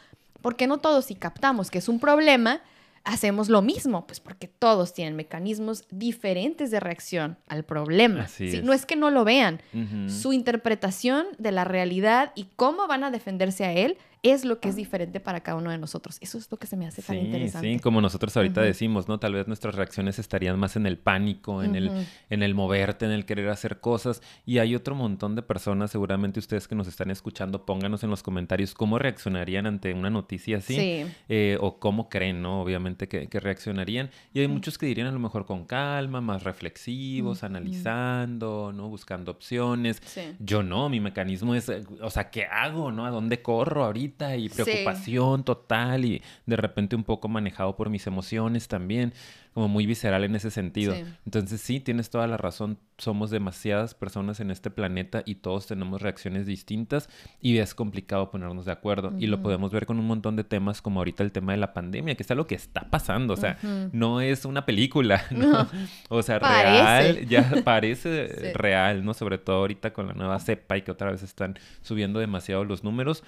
¿por 0.41 0.57
qué 0.57 0.67
no 0.67 0.79
todos 0.79 1.05
si 1.05 1.15
captamos 1.15 1.71
que 1.71 1.79
es 1.79 1.89
un 1.91 2.01
problema? 2.01 2.63
Hacemos 3.05 3.51
lo 3.51 3.61
mismo, 3.61 4.07
pues 4.07 4.19
porque 4.21 4.49
todos 4.49 4.95
tienen 4.95 5.15
mecanismos 5.15 5.85
diferentes 5.91 6.71
de 6.71 6.81
reacción 6.81 7.37
al 7.49 7.63
problema. 7.65 8.23
Así 8.23 8.51
Sí, 8.51 8.57
es. 8.59 8.65
No 8.65 8.73
es 8.73 8.87
que 8.87 8.97
no 8.97 9.11
lo 9.11 9.25
vean, 9.25 9.61
su 10.09 10.33
interpretación 10.33 11.27
de 11.39 11.53
la 11.53 11.65
realidad 11.65 12.33
y 12.35 12.49
cómo 12.57 12.87
van 12.87 13.05
a 13.05 13.11
defenderse 13.11 13.65
a 13.65 13.73
él 13.73 13.99
es 14.25 14.47
lo 14.47 14.59
que 14.59 14.71
es 14.71 14.77
diferente 14.77 15.21
para 15.21 15.43
cada 15.43 15.59
uno 15.59 15.71
de 15.71 15.77
nosotros. 15.77 16.17
Eso 16.23 16.39
es 16.39 16.51
lo 16.51 16.57
que 16.57 16.67
se 16.67 16.79
me 16.79 16.87
hace 16.87 17.03
tan 17.03 17.19
interesante. 17.19 17.71
sí, 17.71 17.79
como 17.79 18.01
nosotros 18.01 18.35
ahorita 18.35 18.63
decimos, 18.63 19.07
¿no? 19.07 19.21
Tal 19.21 19.35
vez 19.35 19.47
nuestras 19.47 19.75
reacciones 19.75 20.19
estarían 20.19 20.59
más 20.59 20.77
en 20.77 20.87
el 20.87 20.97
pánico, 20.97 21.63
en, 21.63 21.77
el, 21.77 22.07
en 22.31 22.43
el 22.43 22.55
moverte, 22.55 23.05
en 23.05 23.11
el 23.11 23.27
querer 23.27 23.51
hacer 23.51 23.81
cosas. 23.81 24.23
Y 24.47 24.59
hay 24.59 24.75
otro 24.75 24.95
montón 24.95 25.35
de 25.35 25.43
personas, 25.43 25.91
seguramente 25.91 26.41
ustedes 26.41 26.67
que 26.67 26.75
nos 26.75 26.89
están 26.89 27.11
escuchando, 27.11 27.67
pónganos 27.67 28.03
en 28.03 28.09
los 28.09 28.23
comentarios 28.23 28.73
cómo 28.73 28.99
reaccionarían 28.99 29.67
ante 29.67 29.93
una 29.93 30.09
noticia 30.09 30.57
así. 30.57 30.75
Sí. 30.75 31.07
eh, 31.29 31.59
o 31.61 31.79
cómo 31.79 32.09
creen, 32.09 32.41
¿no? 32.41 32.63
Obviamente 32.63 33.09
que, 33.09 33.29
que 33.29 33.41
reaccionarían. 33.41 34.09
Y 34.33 34.41
hay 34.41 34.49
muchos 34.49 34.79
que 34.79 34.87
dirían 34.87 35.09
a 35.09 35.13
lo 35.13 35.19
mejor 35.19 35.45
con 35.45 35.67
calma, 35.67 36.23
más 36.23 36.45
reflexivos, 36.45 37.45
analizando, 37.45 38.73
¿no? 38.75 38.89
Buscando 38.89 39.33
opciones. 39.33 40.01
Sí. 40.07 40.23
Yo 40.39 40.63
no, 40.63 40.89
mi 40.89 41.01
mecanismo 41.01 41.55
es, 41.55 41.69
eh, 41.69 41.85
o 42.01 42.09
sea, 42.09 42.31
¿qué 42.31 42.47
hago, 42.47 42.91
no? 42.91 43.05
¿A 43.05 43.11
dónde 43.11 43.43
corro 43.43 43.85
ahorita? 43.85 44.14
Y 44.37 44.49
preocupación 44.49 45.45
total 45.45 46.05
y 46.05 46.23
de 46.47 46.57
repente 46.57 46.97
un 46.97 47.05
poco 47.05 47.29
manejado 47.29 47.77
por 47.77 47.91
mis 47.91 48.07
emociones 48.07 48.69
también 48.69 49.13
como 49.55 49.69
muy 49.69 49.87
visceral 49.87 50.25
en 50.25 50.35
ese 50.35 50.51
sentido. 50.51 50.95
Entonces 51.25 51.61
sí, 51.61 51.79
tienes 51.79 52.11
toda 52.11 52.27
la 52.27 52.37
razón, 52.37 52.77
somos 52.99 53.31
demasiadas 53.31 53.95
personas 53.95 54.41
en 54.41 54.51
este 54.51 54.69
planeta 54.69 55.23
y 55.25 55.37
todos 55.37 55.69
tenemos 55.69 56.03
reacciones 56.03 56.45
distintas 56.45 57.09
y 57.41 57.59
es 57.59 57.73
complicado 57.73 58.33
ponernos 58.33 58.65
de 58.65 58.73
acuerdo. 58.73 59.13
Y 59.17 59.29
lo 59.29 59.41
podemos 59.41 59.71
ver 59.71 59.87
con 59.87 60.01
un 60.01 60.09
montón 60.09 60.35
de 60.35 60.43
temas 60.43 60.83
como 60.83 60.99
ahorita 60.99 61.23
el 61.23 61.31
tema 61.31 61.53
de 61.53 61.59
la 61.59 61.73
pandemia, 61.73 62.17
que 62.17 62.25
es 62.25 62.31
algo 62.33 62.49
que 62.49 62.57
está 62.57 62.91
pasando, 62.91 63.35
o 63.35 63.37
sea, 63.37 63.59
no 63.93 64.21
es 64.21 64.45
una 64.45 64.67
película, 64.67 65.25
¿no? 65.31 65.69
O 66.09 66.23
sea, 66.23 66.41
real, 66.41 67.25
ya 67.29 67.49
parece 67.65 68.53
real, 68.55 69.05
¿no? 69.05 69.15
Sobre 69.15 69.39
todo 69.39 69.59
ahorita 69.59 69.93
con 69.93 70.09
la 70.09 70.15
nueva 70.15 70.41
cepa 70.41 70.77
y 70.77 70.83
que 70.83 70.91
otra 70.91 71.13
vez 71.13 71.23
están 71.23 71.57
subiendo 71.81 72.19
demasiado 72.19 72.65
los 72.65 72.83
números. 72.83 73.23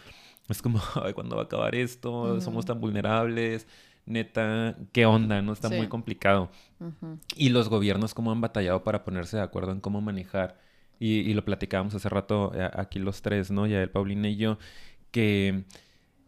Es 0.48 0.62
como, 0.62 0.80
ay, 1.04 1.12
¿cuándo 1.12 1.36
va 1.36 1.42
a 1.42 1.44
acabar 1.46 1.74
esto? 1.74 2.40
Somos 2.40 2.64
tan 2.64 2.80
vulnerables 2.80 3.66
neta, 4.06 4.76
¿qué 4.92 5.04
onda? 5.04 5.42
¿No? 5.42 5.52
Está 5.52 5.68
muy 5.68 5.88
complicado. 5.88 6.50
Y 7.36 7.50
los 7.50 7.68
gobiernos 7.68 8.14
cómo 8.14 8.32
han 8.32 8.40
batallado 8.40 8.82
para 8.84 9.04
ponerse 9.04 9.36
de 9.36 9.42
acuerdo 9.42 9.72
en 9.72 9.80
cómo 9.80 10.00
manejar. 10.00 10.58
Y, 10.98 11.18
y 11.18 11.34
lo 11.34 11.44
platicábamos 11.44 11.94
hace 11.94 12.08
rato 12.08 12.52
eh, 12.54 12.70
aquí 12.72 12.98
los 12.98 13.20
tres, 13.20 13.50
¿no? 13.50 13.66
Ya 13.66 13.82
el 13.82 13.90
Paulina 13.90 14.28
y 14.28 14.36
yo, 14.36 14.58
que 15.10 15.64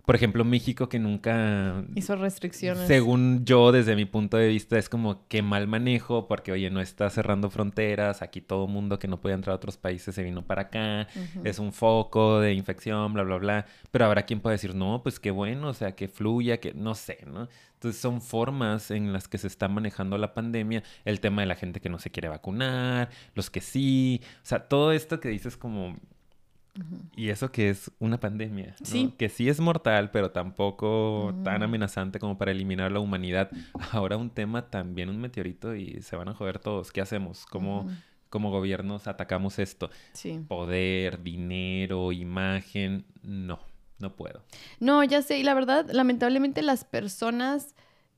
por 0.09 0.17
ejemplo, 0.17 0.43
México 0.43 0.89
que 0.89 0.99
nunca... 0.99 1.85
Hizo 1.95 2.17
restricciones. 2.17 2.87
Según 2.87 3.45
yo, 3.45 3.73
desde 3.73 3.95
mi 3.95 4.07
punto 4.07 4.39
de 4.39 4.49
vista, 4.49 4.79
es 4.79 4.89
como 4.89 5.29
que 5.29 5.43
mal 5.43 5.69
manejo, 5.69 6.27
porque, 6.27 6.51
oye, 6.51 6.71
no 6.71 6.81
está 6.81 7.11
cerrando 7.11 7.51
fronteras, 7.51 8.23
aquí 8.23 8.41
todo 8.41 8.67
mundo 8.69 8.99
que 8.99 9.07
no 9.07 9.21
puede 9.21 9.35
entrar 9.35 9.53
a 9.53 9.57
otros 9.57 9.77
países 9.77 10.15
se 10.15 10.23
vino 10.23 10.47
para 10.47 10.63
acá, 10.63 11.09
es 11.45 11.59
un 11.59 11.75
foco 11.75 12.41
de 12.41 12.55
infección, 12.55 13.13
bla, 13.13 13.23
bla, 13.23 13.37
bla. 13.37 13.67
Pero 13.91 14.07
habrá 14.07 14.23
quien 14.23 14.41
pueda 14.41 14.53
decir, 14.53 14.75
no, 14.75 15.03
pues 15.03 15.21
qué 15.21 15.31
bueno, 15.31 15.69
o 15.69 15.75
sea, 15.75 15.95
que 15.95 16.09
fluya, 16.09 16.57
que 16.59 16.73
no 16.73 16.95
sé, 16.95 17.19
¿no? 17.27 17.47
Entonces 17.75 18.01
son 18.01 18.23
formas 18.23 18.91
en 18.91 19.13
las 19.13 19.29
que 19.29 19.37
se 19.37 19.47
está 19.47 19.69
manejando 19.69 20.17
la 20.17 20.33
pandemia, 20.33 20.85
el 21.05 21.21
tema 21.21 21.43
de 21.43 21.49
la 21.49 21.55
gente 21.55 21.83
que 21.83 21.91
no 21.91 21.99
se 21.99 22.11
quiere 22.11 22.29
vacunar, 22.29 23.11
los 23.35 23.51
que 23.51 23.61
sí, 23.61 24.23
o 24.43 24.47
sea, 24.47 24.69
todo 24.69 24.93
esto 24.93 25.21
que 25.21 25.29
dices 25.29 25.59
como 25.59 25.99
y 27.17 27.31
eso 27.31 27.51
que 27.51 27.71
es 27.71 27.91
una 27.99 28.21
pandemia, 28.21 28.77
¿no? 28.95 29.17
Que 29.17 29.29
sí 29.29 29.49
es 29.49 29.61
mortal, 29.61 30.11
pero 30.11 30.31
tampoco 30.31 31.35
tan 31.45 31.63
amenazante 31.63 32.19
como 32.19 32.39
para 32.39 32.53
eliminar 32.53 32.93
la 32.93 33.01
humanidad. 33.01 33.51
Ahora 33.93 34.17
un 34.17 34.31
tema 34.31 34.71
también, 34.71 35.09
un 35.09 35.21
meteorito 35.21 35.75
y 35.75 36.03
se 36.03 36.17
van 36.17 36.29
a 36.29 36.35
joder 36.35 36.59
todos. 36.59 36.93
¿Qué 36.93 37.01
hacemos? 37.01 37.47
¿Cómo, 37.47 37.89
como 38.29 38.51
gobiernos 38.51 39.07
atacamos 39.09 39.59
esto? 39.59 39.91
Sí. 40.13 40.41
Poder, 40.47 41.23
dinero, 41.23 42.13
imagen. 42.13 43.05
No, 43.23 43.61
no 43.99 44.15
puedo. 44.15 44.43
No, 44.79 45.03
ya 45.05 45.23
sé. 45.23 45.39
Y 45.39 45.43
la 45.43 45.55
verdad, 45.55 45.87
lamentablemente 45.91 46.63
las 46.63 46.85
personas 46.85 47.75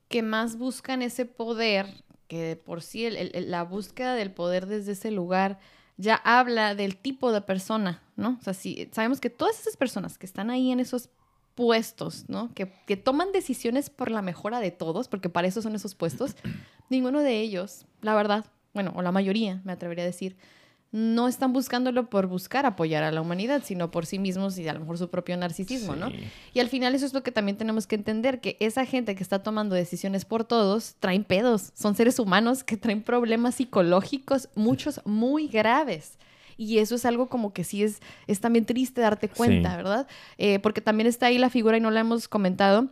que 0.07 0.21
más 0.21 0.57
buscan 0.57 1.01
ese 1.01 1.25
poder, 1.25 1.87
que 2.27 2.61
por 2.63 2.81
sí 2.81 3.09
la 3.09 3.63
búsqueda 3.63 4.15
del 4.15 4.31
poder 4.31 4.67
desde 4.67 4.91
ese 4.91 5.09
lugar 5.09 5.59
ya 6.01 6.15
habla 6.15 6.75
del 6.75 6.97
tipo 6.97 7.31
de 7.31 7.41
persona, 7.41 8.01
¿no? 8.15 8.37
O 8.39 8.43
sea, 8.43 8.53
si 8.53 8.89
sabemos 8.91 9.21
que 9.21 9.29
todas 9.29 9.59
esas 9.59 9.77
personas 9.77 10.17
que 10.17 10.25
están 10.25 10.49
ahí 10.49 10.71
en 10.71 10.79
esos 10.79 11.09
puestos, 11.55 12.25
¿no? 12.27 12.51
Que, 12.53 12.73
que 12.87 12.97
toman 12.97 13.31
decisiones 13.31 13.89
por 13.89 14.09
la 14.09 14.21
mejora 14.21 14.59
de 14.59 14.71
todos, 14.71 15.07
porque 15.07 15.29
para 15.29 15.47
eso 15.47 15.61
son 15.61 15.75
esos 15.75 15.93
puestos, 15.93 16.35
ninguno 16.89 17.19
de 17.19 17.39
ellos, 17.39 17.85
la 18.01 18.15
verdad, 18.15 18.45
bueno, 18.73 18.93
o 18.95 19.01
la 19.01 19.11
mayoría, 19.11 19.61
me 19.63 19.71
atrevería 19.73 20.03
a 20.03 20.07
decir, 20.07 20.37
no 20.91 21.29
están 21.29 21.53
buscándolo 21.53 22.09
por 22.09 22.27
buscar 22.27 22.65
apoyar 22.65 23.03
a 23.03 23.11
la 23.11 23.21
humanidad, 23.21 23.63
sino 23.63 23.91
por 23.91 24.05
sí 24.05 24.19
mismos 24.19 24.57
y 24.57 24.67
a 24.67 24.73
lo 24.73 24.81
mejor 24.81 24.97
su 24.97 25.09
propio 25.09 25.37
narcisismo, 25.37 25.95
¿no? 25.95 26.11
Y 26.53 26.59
al 26.59 26.67
final 26.67 26.93
eso 26.95 27.05
es 27.05 27.13
lo 27.13 27.23
que 27.23 27.31
también 27.31 27.57
tenemos 27.57 27.87
que 27.87 27.95
entender, 27.95 28.41
que 28.41 28.57
esa 28.59 28.85
gente 28.85 29.15
que 29.15 29.23
está 29.23 29.41
tomando 29.41 29.73
decisiones 29.73 30.25
por 30.25 30.43
todos 30.43 30.95
traen 30.99 31.23
pedos, 31.23 31.71
son 31.75 31.95
seres 31.95 32.19
humanos 32.19 32.65
que 32.65 32.75
traen 32.75 33.03
problemas 33.03 33.55
psicológicos, 33.55 34.49
muchos 34.55 35.01
muy 35.05 35.47
graves. 35.47 36.17
Y 36.57 36.79
eso 36.79 36.95
es 36.95 37.05
algo 37.05 37.27
como 37.27 37.53
que 37.53 37.63
sí 37.63 37.83
es, 37.83 38.01
es 38.27 38.41
también 38.41 38.65
triste 38.65 38.99
darte 38.99 39.29
cuenta, 39.29 39.77
¿verdad? 39.77 40.07
Eh, 40.37 40.59
porque 40.59 40.81
también 40.81 41.07
está 41.07 41.27
ahí 41.27 41.37
la 41.37 41.49
figura, 41.49 41.77
y 41.77 41.79
no 41.79 41.89
la 41.89 42.01
hemos 42.01 42.27
comentado, 42.27 42.89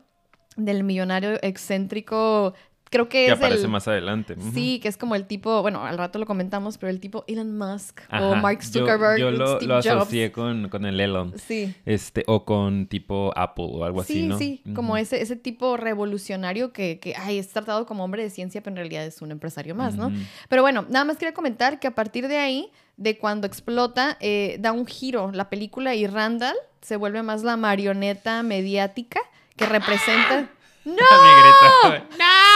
del 0.56 0.84
millonario 0.84 1.38
excéntrico 1.42 2.54
creo 2.90 3.08
que, 3.10 3.26
que 3.26 3.32
aparece 3.32 3.68
más 3.68 3.88
adelante. 3.88 4.36
Sí, 4.54 4.80
que 4.80 4.88
es 4.88 4.98
como 4.98 5.16
el 5.16 5.26
tipo, 5.26 5.62
bueno, 5.62 5.86
al 5.86 5.98
rato 5.98 6.20
lo 6.20 6.26
comentamos, 6.26 6.78
pero 6.78 6.90
el 6.90 7.00
tipo 7.00 7.24
Elon 7.28 7.58
Musk 7.58 8.02
o 8.12 8.36
Mark 8.36 8.64
Zuckerberg. 8.64 9.20
Yo, 9.20 9.32
lo, 9.32 9.60
lo, 9.60 9.76
asocié 9.76 10.32
con, 10.32 10.70
con, 10.70 10.86
el 10.86 11.00
Elon. 11.00 11.34
Sí. 11.38 11.74
Este, 11.86 12.24
o 12.28 12.46
con 12.46 12.88
tipo 12.88 13.32
Apple 13.36 13.68
o 13.70 13.84
algo 13.84 14.02
así, 14.02 14.24
¿no? 14.24 14.38
Sí, 14.38 14.62
sí, 14.64 14.74
como 14.74 14.98
ese, 14.98 15.22
ese 15.22 15.36
tipo 15.36 15.78
revolucionario 15.78 16.74
que, 16.74 17.00
que, 17.00 17.16
ay, 17.16 17.38
es 17.38 17.50
tratado 17.50 17.86
como 17.86 18.04
hombre 18.04 18.24
de 18.24 18.30
ciencia, 18.30 18.62
pero 18.62 18.74
en 18.74 18.78
realidad 18.78 19.06
es 19.06 19.22
un 19.22 19.32
empresario 19.32 19.76
más, 19.76 19.96
¿no? 19.96 20.12
Pero 20.50 20.62
bueno, 20.62 20.86
nada 20.90 21.06
más 21.06 21.18
quería 21.18 21.34
comentar 21.34 21.80
que 21.80 21.88
a 21.88 21.96
partir 21.96 22.28
de 22.28 22.38
ahí, 22.38 22.72
de 22.98 23.18
cuando 23.18 23.48
explota, 23.48 24.18
eh, 24.20 24.58
da 24.60 24.72
un 24.72 24.86
giro 24.86 25.32
la 25.32 25.50
película 25.50 25.96
y 25.96 26.08
Randall 26.08 26.56
se 26.82 26.96
vuelve 26.96 27.24
más 27.24 27.44
la 27.44 27.58
marioneta 27.58 28.44
mediática 28.44 29.20
que 29.56 29.66
representa... 29.66 30.50
¡No! 30.86 30.94
¡No! 30.96 32.49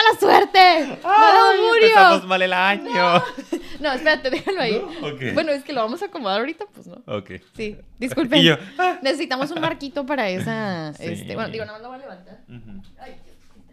¡Mala 0.00 0.18
suerte! 0.18 0.98
¡Mala 1.02 1.50
Empezamos 1.76 2.26
mal 2.26 2.42
el 2.42 2.52
año. 2.52 3.22
No. 3.80 3.92
espérate, 3.94 4.30
déjalo 4.30 4.60
ahí. 4.60 4.82
Bueno, 5.34 5.52
es 5.52 5.62
que 5.62 5.72
lo 5.72 5.82
vamos 5.82 6.00
a 6.02 6.06
acomodar 6.06 6.40
ahorita, 6.40 6.64
pues 6.72 6.86
no. 6.86 7.02
Ok. 7.06 7.32
Sí, 7.54 7.76
disculpen. 7.98 8.40
Ah. 8.78 8.98
Necesitamos 9.02 9.50
un 9.50 9.60
marquito 9.60 10.06
para 10.06 10.28
esa. 10.28 10.90
Este, 11.00 11.34
bueno, 11.34 11.50
digo, 11.50 11.64
nada 11.64 11.78
más 11.78 11.82
lo 11.82 11.88
voy 11.88 11.98
a 11.98 12.00
levantar. 12.00 12.38
Ay, 12.98 13.16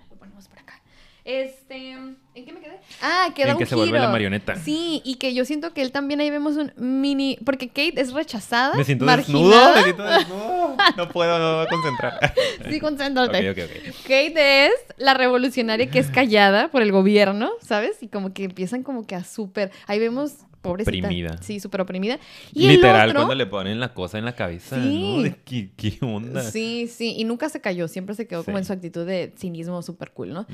lo 0.10 0.18
ponemos 0.18 0.48
por 0.48 0.60
acá. 0.60 0.82
Este, 1.28 1.92
¿en 1.92 2.18
qué 2.34 2.54
me 2.54 2.62
quedé? 2.62 2.80
Ah, 3.02 3.32
queda 3.36 3.52
en 3.52 3.58
que 3.58 3.66
se 3.66 3.76
vuelve 3.76 4.00
la 4.00 4.08
marioneta. 4.08 4.56
Sí, 4.56 5.02
y 5.04 5.16
que 5.16 5.34
yo 5.34 5.44
siento 5.44 5.74
que 5.74 5.82
él 5.82 5.92
también 5.92 6.22
ahí 6.22 6.30
vemos 6.30 6.56
un 6.56 6.72
mini, 6.78 7.38
porque 7.44 7.68
Kate 7.68 8.00
es 8.00 8.14
rechazada, 8.14 8.74
Me 8.78 8.86
siento 8.86 9.06
desnudo, 9.06 9.76
me 9.76 9.84
siento 9.84 10.04
desnudo. 10.04 10.78
No 10.96 11.10
puedo, 11.10 11.38
no 11.38 11.68
concentrar. 11.68 12.34
Sí, 12.70 12.80
concéntrate. 12.80 13.50
Okay, 13.50 13.66
okay, 13.66 13.92
Kate 14.04 14.68
es 14.68 14.72
la 14.96 15.16
revolucionaria 15.16 15.90
que 15.90 16.00
es 16.00 16.08
callada 16.08 16.70
por 16.70 16.82
el 16.82 16.94
gobierno, 16.94 17.52
¿sabes? 17.62 18.02
Y 18.02 18.08
como 18.08 18.34
que 18.34 18.46
empiezan 18.46 18.84
como 18.84 19.06
que 19.06 19.16
a 19.16 19.26
súper, 19.26 19.72
ahí 19.86 20.00
vemos 20.00 20.46
pobrecita. 20.62 21.08
Oprimida. 21.08 21.38
Sí, 21.42 21.60
súper 21.60 21.82
oprimida. 21.82 22.20
Y 22.54 22.68
Literal, 22.68 23.14
cuando 23.14 23.36
le 23.36 23.46
ponen 23.46 23.80
la 23.80 23.94
cosa 23.94 24.18
en 24.18 24.26
la 24.26 24.34
cabeza, 24.34 24.78
¿no? 24.78 25.24
¿Qué, 25.46 25.72
¿Qué, 25.76 25.98
onda? 26.02 26.44
Sí, 26.44 26.88
sí. 26.88 27.16
Y 27.18 27.24
nunca 27.24 27.50
se 27.50 27.62
cayó. 27.62 27.88
Siempre 27.88 28.16
se 28.16 28.28
quedó 28.28 28.44
como 28.44 28.58
en 28.58 28.66
su 28.66 28.74
actitud 28.74 29.06
de 29.06 29.34
cinismo 29.38 29.82
súper 29.82 30.12
cool, 30.12 30.34
¿no? 30.34 30.46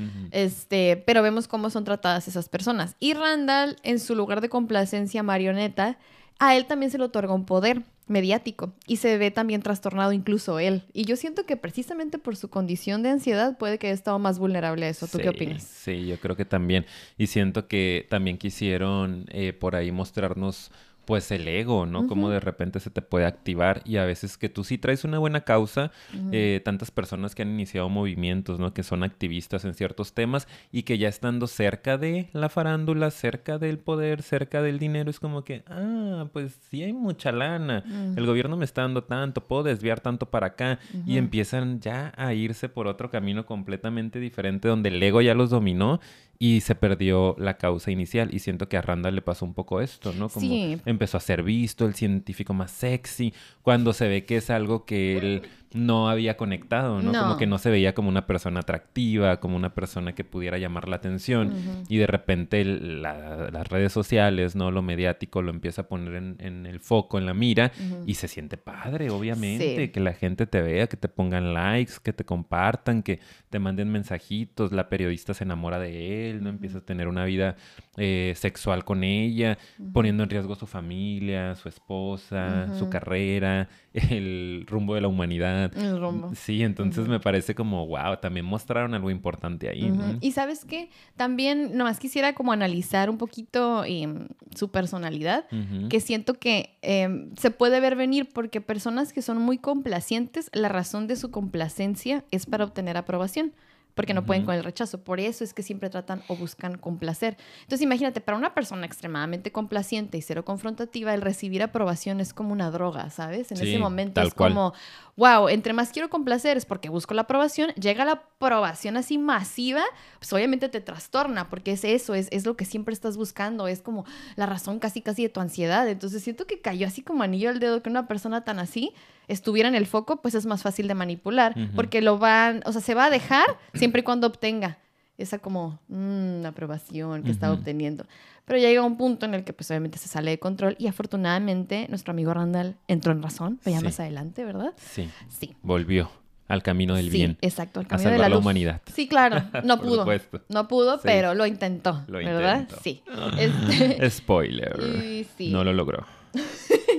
Este, 0.64 0.96
pero 0.96 1.22
vemos 1.22 1.46
cómo 1.46 1.68
son 1.68 1.84
tratadas 1.84 2.26
esas 2.26 2.48
personas. 2.48 2.96
Y 2.98 3.12
Randall, 3.12 3.76
en 3.82 4.00
su 4.00 4.14
lugar 4.14 4.40
de 4.40 4.48
complacencia 4.48 5.22
marioneta, 5.22 5.98
a 6.38 6.56
él 6.56 6.64
también 6.64 6.90
se 6.90 6.96
le 6.96 7.04
otorga 7.04 7.34
un 7.34 7.44
poder 7.44 7.82
mediático 8.06 8.72
y 8.86 8.96
se 8.96 9.18
ve 9.18 9.30
también 9.30 9.60
trastornado 9.60 10.12
incluso 10.12 10.58
él. 10.58 10.84
Y 10.94 11.04
yo 11.04 11.16
siento 11.16 11.44
que 11.44 11.58
precisamente 11.58 12.18
por 12.18 12.36
su 12.36 12.48
condición 12.48 13.02
de 13.02 13.10
ansiedad 13.10 13.58
puede 13.58 13.78
que 13.78 13.88
haya 13.88 13.94
estado 13.94 14.18
más 14.18 14.38
vulnerable 14.38 14.86
a 14.86 14.88
eso. 14.88 15.06
¿Tú 15.06 15.18
qué 15.18 15.28
opinas? 15.28 15.62
Sí, 15.62 16.06
yo 16.06 16.18
creo 16.18 16.34
que 16.34 16.46
también. 16.46 16.86
Y 17.18 17.26
siento 17.26 17.68
que 17.68 18.06
también 18.08 18.38
quisieron 18.38 19.26
eh, 19.32 19.52
por 19.52 19.76
ahí 19.76 19.92
mostrarnos 19.92 20.70
pues 21.04 21.30
el 21.30 21.46
ego, 21.48 21.86
¿no? 21.86 22.06
Como 22.06 22.30
de 22.30 22.40
repente 22.40 22.80
se 22.80 22.90
te 22.90 23.02
puede 23.02 23.26
activar 23.26 23.82
y 23.84 23.96
a 23.96 24.04
veces 24.04 24.36
que 24.36 24.48
tú 24.48 24.64
sí 24.64 24.78
traes 24.78 25.04
una 25.04 25.18
buena 25.18 25.42
causa, 25.42 25.92
eh, 26.32 26.60
tantas 26.64 26.90
personas 26.90 27.34
que 27.34 27.42
han 27.42 27.50
iniciado 27.50 27.88
movimientos, 27.88 28.58
¿no? 28.58 28.72
Que 28.72 28.82
son 28.82 29.02
activistas 29.02 29.64
en 29.64 29.74
ciertos 29.74 30.14
temas 30.14 30.48
y 30.72 30.82
que 30.82 30.98
ya 30.98 31.08
estando 31.08 31.46
cerca 31.46 31.98
de 31.98 32.28
la 32.32 32.48
farándula, 32.48 33.10
cerca 33.10 33.58
del 33.58 33.78
poder, 33.78 34.22
cerca 34.22 34.62
del 34.62 34.78
dinero, 34.78 35.10
es 35.10 35.20
como 35.20 35.44
que, 35.44 35.62
ah, 35.66 36.26
pues 36.32 36.58
sí 36.70 36.82
hay 36.82 36.92
mucha 36.92 37.32
lana, 37.32 37.84
el 38.16 38.26
gobierno 38.26 38.56
me 38.56 38.64
está 38.64 38.82
dando 38.82 39.04
tanto, 39.04 39.46
puedo 39.46 39.62
desviar 39.62 40.00
tanto 40.00 40.30
para 40.30 40.48
acá 40.48 40.78
y 41.06 41.18
empiezan 41.18 41.80
ya 41.80 42.12
a 42.16 42.34
irse 42.34 42.68
por 42.68 42.86
otro 42.86 43.10
camino 43.10 43.46
completamente 43.46 44.18
diferente 44.18 44.68
donde 44.68 44.88
el 44.88 45.02
ego 45.02 45.20
ya 45.20 45.34
los 45.34 45.50
dominó 45.50 46.00
y 46.38 46.60
se 46.60 46.74
perdió 46.74 47.34
la 47.38 47.56
causa 47.56 47.90
inicial. 47.90 48.30
Y 48.32 48.40
siento 48.40 48.68
que 48.68 48.76
a 48.76 48.82
Randall 48.82 49.14
le 49.14 49.22
pasó 49.22 49.44
un 49.44 49.54
poco 49.54 49.80
esto, 49.80 50.12
¿no? 50.12 50.28
Como 50.28 50.46
empezó 50.84 51.16
a 51.16 51.20
ser 51.20 51.42
visto, 51.42 51.86
el 51.86 51.94
científico 51.94 52.54
más 52.54 52.70
sexy, 52.70 53.32
cuando 53.62 53.92
se 53.92 54.08
ve 54.08 54.24
que 54.24 54.36
es 54.36 54.50
algo 54.50 54.84
que 54.84 55.16
él 55.18 55.42
no 55.74 56.08
había 56.08 56.36
conectado, 56.36 57.02
¿no? 57.02 57.12
Como 57.12 57.36
que 57.36 57.46
no 57.46 57.58
se 57.58 57.68
veía 57.68 57.94
como 57.94 58.08
una 58.08 58.28
persona 58.28 58.60
atractiva, 58.60 59.40
como 59.40 59.56
una 59.56 59.74
persona 59.74 60.14
que 60.14 60.22
pudiera 60.22 60.56
llamar 60.56 60.88
la 60.88 60.96
atención. 60.96 61.52
Y 61.88 61.98
de 61.98 62.06
repente 62.06 62.64
las 62.64 63.68
redes 63.68 63.92
sociales, 63.92 64.54
¿no? 64.54 64.70
Lo 64.70 64.82
mediático 64.82 65.42
lo 65.42 65.50
empieza 65.50 65.82
a 65.82 65.88
poner 65.88 66.14
en, 66.14 66.66
el 66.66 66.78
foco, 66.78 67.18
en 67.18 67.26
la 67.26 67.34
mira, 67.34 67.72
y 68.06 68.14
se 68.14 68.28
siente 68.28 68.56
padre, 68.56 69.10
obviamente, 69.10 69.90
que 69.90 70.00
la 70.00 70.12
gente 70.12 70.46
te 70.46 70.62
vea, 70.62 70.86
que 70.86 70.96
te 70.96 71.08
pongan 71.08 71.52
likes, 71.52 71.94
que 72.02 72.12
te 72.12 72.24
compartan, 72.24 73.02
que 73.02 73.18
te 73.50 73.58
manden 73.58 73.90
mensajitos, 73.90 74.70
la 74.70 74.88
periodista 74.88 75.34
se 75.34 75.42
enamora 75.42 75.80
de 75.80 76.30
él, 76.30 76.44
¿no? 76.44 76.50
Empieza 76.50 76.78
a 76.78 76.82
tener 76.82 77.08
una 77.08 77.24
vida 77.24 77.56
eh, 77.96 78.32
sexual 78.36 78.84
con 78.84 79.02
ella, 79.02 79.58
poniendo 79.92 80.22
en 80.22 80.30
riesgo 80.30 80.54
su 80.54 80.68
familia, 80.68 81.56
su 81.56 81.68
esposa, 81.68 82.72
su 82.78 82.88
carrera, 82.88 83.68
el 83.92 84.66
rumbo 84.68 84.94
de 84.94 85.00
la 85.00 85.08
humanidad 85.08 85.63
El 85.76 86.00
rumbo. 86.00 86.32
Sí, 86.34 86.62
entonces 86.62 87.08
me 87.08 87.20
parece 87.20 87.54
como, 87.54 87.86
wow, 87.86 88.16
también 88.20 88.46
mostraron 88.46 88.94
algo 88.94 89.10
importante 89.10 89.68
ahí, 89.68 89.90
¿no? 89.90 90.18
Y 90.20 90.32
sabes 90.32 90.64
qué, 90.64 90.90
también 91.16 91.76
nomás 91.76 91.98
quisiera 91.98 92.34
como 92.34 92.52
analizar 92.52 93.10
un 93.10 93.18
poquito 93.18 93.84
em, 93.84 94.28
su 94.54 94.70
personalidad, 94.70 95.46
que 95.88 96.00
siento 96.00 96.34
que 96.34 96.76
em, 96.82 97.34
se 97.36 97.50
puede 97.50 97.80
ver 97.80 97.96
venir 97.96 98.28
porque 98.32 98.60
personas 98.60 99.12
que 99.12 99.22
son 99.22 99.38
muy 99.38 99.58
complacientes, 99.58 100.50
la 100.52 100.68
razón 100.68 101.06
de 101.06 101.16
su 101.16 101.30
complacencia 101.30 102.24
es 102.30 102.46
para 102.46 102.64
obtener 102.64 102.96
aprobación. 102.96 103.52
Porque 103.94 104.12
no 104.14 104.26
pueden 104.26 104.42
Ujú. 104.42 104.46
con 104.48 104.54
el 104.56 104.64
rechazo. 104.64 105.02
Por 105.04 105.20
eso 105.20 105.44
es 105.44 105.54
que 105.54 105.62
siempre 105.62 105.88
tratan 105.88 106.22
o 106.28 106.34
buscan 106.36 106.76
complacer. 106.78 107.36
Entonces, 107.62 107.82
imagínate, 107.82 108.20
para 108.20 108.36
una 108.36 108.52
persona 108.52 108.86
extremadamente 108.86 109.52
complaciente 109.52 110.18
y 110.18 110.22
cero 110.22 110.44
confrontativa, 110.44 111.14
el 111.14 111.22
recibir 111.22 111.62
aprobación 111.62 112.20
es 112.20 112.34
como 112.34 112.52
una 112.52 112.70
droga, 112.72 113.10
¿sabes? 113.10 113.52
En 113.52 113.58
Sí, 113.58 113.68
ese 113.68 113.78
momento 113.78 114.20
es 114.20 114.34
cual. 114.34 114.52
como, 114.52 114.72
wow, 115.16 115.48
entre 115.48 115.72
más 115.74 115.90
quiero 115.90 116.10
complacer 116.10 116.56
es 116.56 116.66
porque 116.66 116.88
busco 116.88 117.14
la 117.14 117.22
aprobación, 117.22 117.70
llega 117.74 118.04
la 118.04 118.12
aprobación 118.12 118.96
así 118.96 119.16
masiva, 119.16 119.82
pues 120.18 120.32
obviamente 120.32 120.68
te 120.68 120.80
trastorna, 120.80 121.48
porque 121.48 121.72
es 121.72 121.84
eso, 121.84 122.14
es, 122.14 122.28
es 122.32 122.44
lo 122.46 122.56
que 122.56 122.64
siempre 122.64 122.92
estás 122.94 123.16
buscando, 123.16 123.68
es 123.68 123.80
como 123.80 124.04
la 124.36 124.46
razón 124.46 124.80
casi 124.80 125.02
casi 125.02 125.22
de 125.22 125.28
tu 125.28 125.40
ansiedad. 125.40 125.88
Entonces 125.88 126.22
siento 126.22 126.46
que 126.46 126.60
cayó 126.60 126.86
así 126.88 127.02
como 127.02 127.22
anillo 127.22 127.48
al 127.50 127.60
dedo 127.60 127.80
que 127.82 127.90
una 127.90 128.08
persona 128.08 128.44
tan 128.44 128.58
así 128.58 128.92
estuviera 129.26 129.68
en 129.70 129.74
el 129.74 129.86
foco, 129.86 130.20
pues 130.20 130.34
es 130.34 130.44
más 130.44 130.60
fácil 130.62 130.86
de 130.86 130.94
manipular, 130.94 131.52
Ujú. 131.58 131.74
porque 131.76 132.02
lo 132.02 132.18
van, 132.18 132.62
o 132.66 132.72
sea, 132.72 132.82
se 132.82 132.92
va 132.94 133.06
a 133.06 133.10
dejar 133.10 133.46
siempre 133.84 134.00
y 134.00 134.04
cuando 134.04 134.26
obtenga 134.26 134.78
esa 135.16 135.38
como 135.38 135.78
mm, 135.88 136.44
aprobación 136.46 137.22
que 137.22 137.30
está 137.30 137.50
Ujú. 137.50 137.60
obteniendo. 137.60 138.04
Pero 138.46 138.58
ya 138.58 138.68
llega 138.68 138.82
un 138.82 138.96
punto 138.96 139.26
en 139.26 139.34
el 139.34 139.44
que 139.44 139.52
pues 139.52 139.70
obviamente 139.70 139.96
se 139.98 140.08
sale 140.08 140.30
de 140.32 140.38
control 140.38 140.74
y 140.78 140.86
afortunadamente 140.88 141.86
nuestro 141.88 142.10
amigo 142.10 142.34
Randall 142.34 142.76
entró 142.88 143.12
en 143.12 143.22
razón, 143.22 143.58
pero 143.62 143.74
ya 143.74 143.78
Sí. 143.80 143.84
más 143.84 144.00
adelante, 144.00 144.44
¿verdad? 144.44 144.72
Sí, 144.76 145.08
Sí. 145.28 145.54
volvió 145.62 146.10
al 146.48 146.62
camino 146.62 146.94
del 146.94 147.06
sí, 147.10 147.16
bien. 147.16 147.38
exacto, 147.40 147.80
al 147.80 147.86
A 147.86 147.88
camino 147.88 148.10
de 148.10 148.14
salvar 148.16 148.24
la 148.24 148.28
la 148.28 148.34
luz. 148.34 148.44
humanidad. 148.44 148.82
Sí, 148.92 149.08
claro, 149.08 149.36
no 149.64 149.78
Por 149.78 149.86
pudo. 149.86 149.98
supuesto. 150.00 150.42
No 150.50 150.68
pudo, 150.68 150.96
Sí. 150.96 151.02
pero 151.04 151.34
lo 151.34 151.46
intentó, 151.46 152.02
Lo 152.08 152.18
¿verdad? 152.18 152.60
intentó. 152.62 152.82
Sí. 152.82 153.02
Este, 153.38 154.10
Spoiler. 154.10 154.78
y 155.04 155.24
sí. 155.38 155.50
No 155.50 155.62
lo 155.64 155.72
logró. 155.72 156.04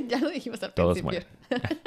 ya 0.08 0.20
lo 0.20 0.30
dijimos 0.30 0.62
al 0.64 0.74
Todos 0.74 1.00
principio. 1.00 1.28
mueren. 1.50 1.80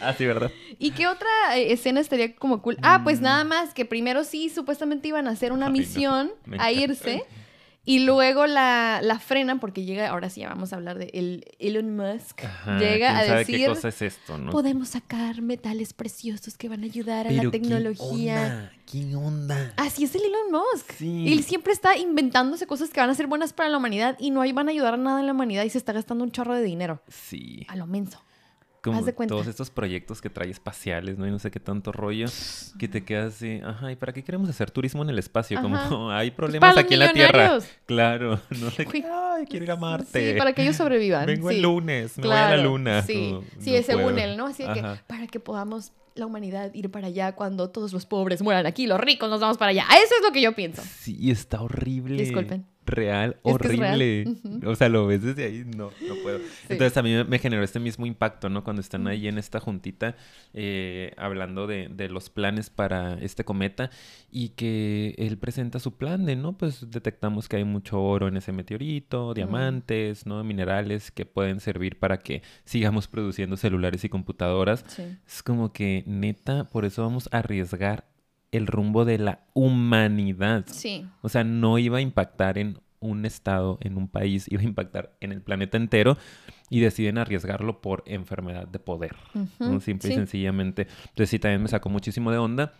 ah, 0.00 0.12
sí, 0.16 0.26
¿verdad? 0.26 0.50
¿Y 0.78 0.90
qué 0.92 1.06
otra 1.06 1.28
eh, 1.56 1.72
escena 1.72 2.00
estaría 2.00 2.34
como 2.34 2.62
cool? 2.62 2.76
Ah, 2.82 3.00
pues 3.04 3.20
Mm. 3.20 3.24
nada 3.24 3.44
más 3.44 3.74
que 3.74 3.84
primero 3.84 4.24
sí, 4.24 4.48
supuestamente 4.50 5.08
iban 5.08 5.26
a 5.28 5.30
hacer 5.30 5.52
una 5.52 5.66
Ay, 5.66 5.72
misión 5.72 6.32
a 6.58 6.70
irse 6.72 7.22
y 7.86 8.00
luego 8.00 8.46
la, 8.46 9.00
la 9.02 9.18
frenan 9.18 9.58
porque 9.60 9.84
llega, 9.86 10.08
ahora 10.10 10.28
sí 10.28 10.40
ya 10.42 10.48
vamos 10.50 10.74
a 10.74 10.76
hablar 10.76 10.98
de 10.98 11.10
el 11.14 11.44
Elon 11.58 11.96
Musk, 11.96 12.44
Ajá, 12.44 12.78
llega 12.78 13.08
¿quién 13.08 13.16
a 13.16 13.26
sabe 13.26 13.38
decir, 13.38 13.56
qué 13.56 13.66
cosa 13.68 13.88
es 13.88 14.02
esto, 14.02 14.36
no? 14.36 14.52
podemos 14.52 14.88
sacar 14.90 15.40
metales 15.40 15.94
preciosos 15.94 16.58
que 16.58 16.68
van 16.68 16.82
a 16.82 16.86
ayudar 16.86 17.26
a 17.26 17.30
la 17.30 17.38
Pero, 17.38 17.50
¿qué 17.52 17.58
tecnología. 17.60 18.42
onda? 18.42 18.72
¿Qué 18.90 19.16
onda? 19.16 19.72
Así 19.76 20.04
es 20.04 20.14
el 20.14 20.22
Elon 20.24 20.52
Musk. 20.52 20.92
Sí. 20.98 21.32
Él 21.32 21.42
siempre 21.44 21.72
está 21.72 21.96
inventándose 21.96 22.66
cosas 22.66 22.90
que 22.90 23.00
van 23.00 23.10
a 23.10 23.14
ser 23.14 23.26
buenas 23.26 23.52
para 23.52 23.68
la 23.68 23.78
humanidad 23.78 24.16
y 24.20 24.30
no 24.30 24.40
ahí 24.42 24.52
van 24.52 24.68
a 24.68 24.72
ayudar 24.72 24.94
a 24.94 24.96
nada 24.96 25.20
en 25.20 25.26
la 25.26 25.32
humanidad 25.32 25.64
y 25.64 25.70
se 25.70 25.78
está 25.78 25.92
gastando 25.92 26.22
un 26.24 26.30
chorro 26.32 26.54
de 26.54 26.62
dinero. 26.62 27.00
Sí. 27.08 27.64
A 27.68 27.76
lo 27.76 27.86
menso. 27.86 28.20
Como 28.92 29.26
todos 29.26 29.46
estos 29.46 29.70
proyectos 29.70 30.20
que 30.20 30.30
trae 30.30 30.50
espaciales, 30.50 31.18
¿no? 31.18 31.26
Y 31.26 31.30
no 31.30 31.38
sé 31.38 31.50
qué 31.50 31.60
tanto 31.60 31.92
rollo, 31.92 32.26
que 32.78 32.88
te 32.88 33.04
quedas 33.04 33.34
así, 33.34 33.60
ajá, 33.64 33.92
¿y 33.92 33.96
para 33.96 34.12
qué 34.12 34.22
queremos 34.22 34.48
hacer 34.48 34.70
turismo 34.70 35.02
en 35.02 35.10
el 35.10 35.18
espacio? 35.18 35.60
Como 35.60 35.76
hay 36.10 36.30
problemas 36.30 36.76
aquí 36.76 36.94
en 36.94 37.00
la 37.00 37.12
Tierra. 37.12 37.58
Claro, 37.86 38.40
no 38.60 38.70
sé 38.70 38.84
qué, 38.86 39.04
ay, 39.04 39.46
quiero 39.46 39.64
ir 39.64 39.70
a 39.70 39.76
Marte. 39.76 40.32
Sí, 40.32 40.38
para 40.38 40.52
que 40.52 40.62
ellos 40.62 40.76
sobrevivan. 40.76 41.26
Vengo 41.26 41.48
sí. 41.50 41.56
el 41.56 41.62
lunes, 41.62 42.16
me 42.18 42.26
voy 42.26 42.36
a 42.36 42.40
la 42.40 42.46
Claro, 42.54 42.62
luna. 42.64 43.02
Sí, 43.02 43.36
sí, 43.58 43.72
no 43.76 43.82
según 43.82 44.02
puedo. 44.04 44.18
él, 44.18 44.36
¿no? 44.36 44.46
Así 44.46 44.64
de 44.64 44.72
que 44.72 44.80
Ajá. 44.80 45.02
para 45.06 45.26
que 45.26 45.40
podamos 45.40 45.92
la 46.14 46.26
humanidad 46.26 46.72
ir 46.74 46.90
para 46.90 47.08
allá 47.08 47.32
cuando 47.32 47.70
todos 47.70 47.92
los 47.92 48.06
pobres 48.06 48.42
mueran 48.42 48.66
aquí, 48.66 48.86
los 48.86 48.98
ricos 49.00 49.28
nos 49.30 49.40
vamos 49.40 49.58
para 49.58 49.70
allá. 49.70 49.84
Eso 50.02 50.14
es 50.18 50.22
lo 50.24 50.32
que 50.32 50.40
yo 50.40 50.54
pienso. 50.54 50.82
Sí, 50.82 51.30
está 51.30 51.60
horrible. 51.60 52.22
Disculpen. 52.22 52.66
Real, 52.86 53.36
Es 53.44 53.52
horrible. 53.54 54.24
O 54.64 54.74
sea, 54.76 54.88
lo 54.88 55.06
ves 55.06 55.22
desde 55.22 55.44
ahí, 55.44 55.64
no, 55.64 55.90
no 56.08 56.14
puedo. 56.22 56.38
Entonces 56.68 56.96
a 56.96 57.02
mí 57.02 57.12
me- 57.28 57.38
generó 57.38 57.62
este 57.62 57.80
mismo 57.80 58.06
impacto, 58.06 58.48
¿no? 58.48 58.62
Cuando 58.64 58.80
están 58.80 59.06
ahí 59.08 59.26
en 59.28 59.38
esta 59.38 59.60
juntita 59.60 60.16
eh, 60.54 61.12
hablando 61.16 61.66
de, 61.66 61.88
de 61.88 62.08
los 62.08 62.30
planes 62.30 62.70
para 62.70 63.14
este 63.20 63.44
cometa 63.44 63.90
y 64.30 64.50
que 64.50 65.14
él 65.18 65.36
presenta 65.38 65.78
su 65.80 65.96
plan 65.96 66.24
de, 66.26 66.36
¿no? 66.36 66.56
Pues 66.56 66.90
detectamos 66.90 67.48
que 67.48 67.56
hay 67.56 67.64
mucho 67.64 68.00
oro 68.02 68.28
en 68.28 68.36
ese 68.36 68.52
meteorito, 68.52 69.34
diamantes, 69.34 70.24
¿no? 70.26 70.42
Minerales 70.44 71.10
que 71.10 71.26
pueden 71.26 71.60
servir 71.60 71.98
para 71.98 72.18
que 72.18 72.42
sigamos 72.64 73.08
produciendo 73.08 73.56
celulares 73.56 74.04
y 74.04 74.08
computadoras. 74.08 74.84
Sí. 74.88 75.02
Es 75.26 75.42
como 75.42 75.72
que, 75.72 76.04
neta, 76.06 76.64
por 76.70 76.84
eso 76.84 77.02
vamos 77.02 77.28
a 77.32 77.38
arriesgar 77.38 78.06
el 78.56 78.66
rumbo 78.66 79.04
de 79.04 79.18
la 79.18 79.40
humanidad. 79.54 80.64
Sí. 80.66 81.06
O 81.22 81.28
sea, 81.28 81.44
no 81.44 81.78
iba 81.78 81.98
a 81.98 82.00
impactar 82.00 82.58
en 82.58 82.80
un 83.00 83.24
estado, 83.26 83.78
en 83.82 83.96
un 83.96 84.08
país, 84.08 84.46
iba 84.50 84.62
a 84.62 84.64
impactar 84.64 85.16
en 85.20 85.32
el 85.32 85.42
planeta 85.42 85.76
entero 85.76 86.16
y 86.70 86.80
deciden 86.80 87.18
arriesgarlo 87.18 87.80
por 87.80 88.02
enfermedad 88.06 88.66
de 88.66 88.78
poder. 88.78 89.14
¿no? 89.34 89.68
Ujú, 89.68 89.80
Simple 89.80 90.08
y 90.08 90.12
sí. 90.12 90.18
sencillamente. 90.18 90.86
Entonces 91.08 91.30
sí, 91.30 91.38
también 91.38 91.62
me 91.62 91.68
sacó 91.68 91.88
muchísimo 91.88 92.30
de 92.30 92.38
onda. 92.38 92.72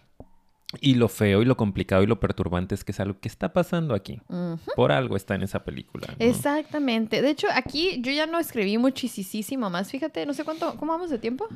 Y 0.80 0.94
lo 0.94 1.08
feo 1.08 1.42
y 1.42 1.44
lo 1.44 1.56
complicado 1.56 2.02
y 2.02 2.06
lo 2.06 2.18
perturbante 2.18 2.74
es 2.74 2.82
que 2.82 2.90
es 2.90 2.98
algo 2.98 3.20
que 3.20 3.28
está 3.28 3.52
pasando 3.52 3.94
aquí. 3.94 4.20
Ujú. 4.28 4.58
Por 4.74 4.90
algo 4.90 5.16
está 5.16 5.36
en 5.36 5.44
esa 5.44 5.64
película. 5.64 6.08
¿no? 6.08 6.16
Exactamente. 6.18 7.22
De 7.22 7.30
hecho, 7.30 7.46
aquí 7.54 8.00
yo 8.02 8.10
ya 8.10 8.26
no 8.26 8.40
escribí 8.40 8.76
muchísimo 8.76 9.70
más. 9.70 9.92
Fíjate, 9.92 10.26
no 10.26 10.34
sé 10.34 10.42
cuánto, 10.44 10.76
¿cómo 10.76 10.92
vamos 10.92 11.08
de 11.10 11.18
tiempo? 11.18 11.46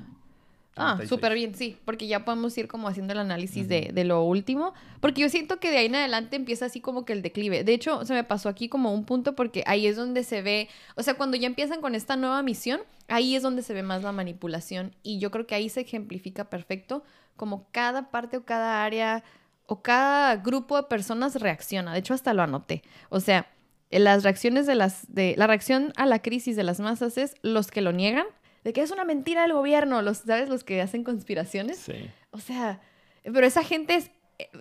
Ah, 0.77 0.95
36. 0.97 1.09
súper 1.09 1.35
bien, 1.35 1.55
sí, 1.55 1.77
porque 1.85 2.07
ya 2.07 2.25
podemos 2.25 2.57
ir 2.57 2.69
como 2.69 2.89
haciendo 2.89 3.13
el 3.13 3.19
análisis 3.19 3.69
de, 3.69 3.91
de 3.93 4.05
lo 4.05 4.23
último, 4.23 4.73
porque 5.01 5.21
yo 5.21 5.29
siento 5.29 5.59
que 5.59 5.71
de 5.71 5.79
ahí 5.79 5.87
en 5.87 5.97
adelante 5.97 6.37
empieza 6.37 6.67
así 6.67 6.81
como 6.81 7.05
que 7.05 7.13
el 7.13 7.23
declive. 7.23 7.65
De 7.65 7.75
hecho, 7.75 8.05
se 8.05 8.15
me 8.15 8.25
pasó 8.25 8.49
aquí 8.49 8.69
como 8.69 8.95
un 8.95 9.05
punto 9.05 9.35
porque 9.35 9.65
ahí 9.67 9.87
es 9.87 9.97
donde 9.97 10.23
se 10.23 10.43
ve, 10.43 10.69
o 10.95 11.03
sea, 11.03 11.15
cuando 11.15 11.37
ya 11.37 11.49
empiezan 11.49 11.81
con 11.81 11.95
esta 11.95 12.17
nueva 12.17 12.43
misión, 12.43 12.81
ahí 13.09 13.35
es 13.35 13.43
donde 13.43 13.63
se 13.63 13.75
ve 13.75 13.83
más 13.83 14.03
la 14.03 14.13
manipulación 14.13 14.95
y 15.03 15.19
yo 15.19 15.31
creo 15.31 15.47
que 15.47 15.55
ahí 15.55 15.69
se 15.69 15.81
ejemplifica 15.81 16.49
perfecto 16.49 17.03
como 17.37 17.69
cada 17.73 18.11
parte 18.11 18.37
o 18.37 18.45
cada 18.45 18.85
área 18.85 19.25
o 19.67 19.83
cada 19.83 20.37
grupo 20.37 20.77
de 20.77 20.85
personas 20.85 21.37
reacciona. 21.41 21.93
De 21.93 22.01
hecho, 22.01 22.15
hasta 22.15 22.35
lo 22.35 22.43
anoté. 22.43 22.83
O 23.09 23.21
sea, 23.21 23.47
las 23.91 24.23
reacciones 24.23 24.67
de 24.67 24.75
las 24.75 25.13
de 25.13 25.35
la 25.37 25.47
reacción 25.47 25.93
a 25.97 26.07
la 26.07 26.21
crisis 26.21 26.57
de 26.57 26.65
las 26.65 26.81
masas 26.81 27.19
es 27.19 27.35
los 27.43 27.71
que 27.71 27.81
lo 27.81 27.93
niegan, 27.93 28.27
de 28.65 28.73
que 28.73 28.83
es 28.83 28.91
una 28.91 29.05
mentira 29.05 29.43
del 29.43 29.53
gobierno, 29.53 30.03
los 30.03 30.19
sabes 30.19 30.49
los 30.49 30.65
que 30.65 30.81
hacen 30.81 31.05
conspiraciones. 31.05 31.79
Sí. 31.79 32.11
O 32.31 32.39
sea, 32.39 32.81
pero 33.25 33.47
esa 33.47 33.63
gente 33.65 33.95
es 33.95 34.11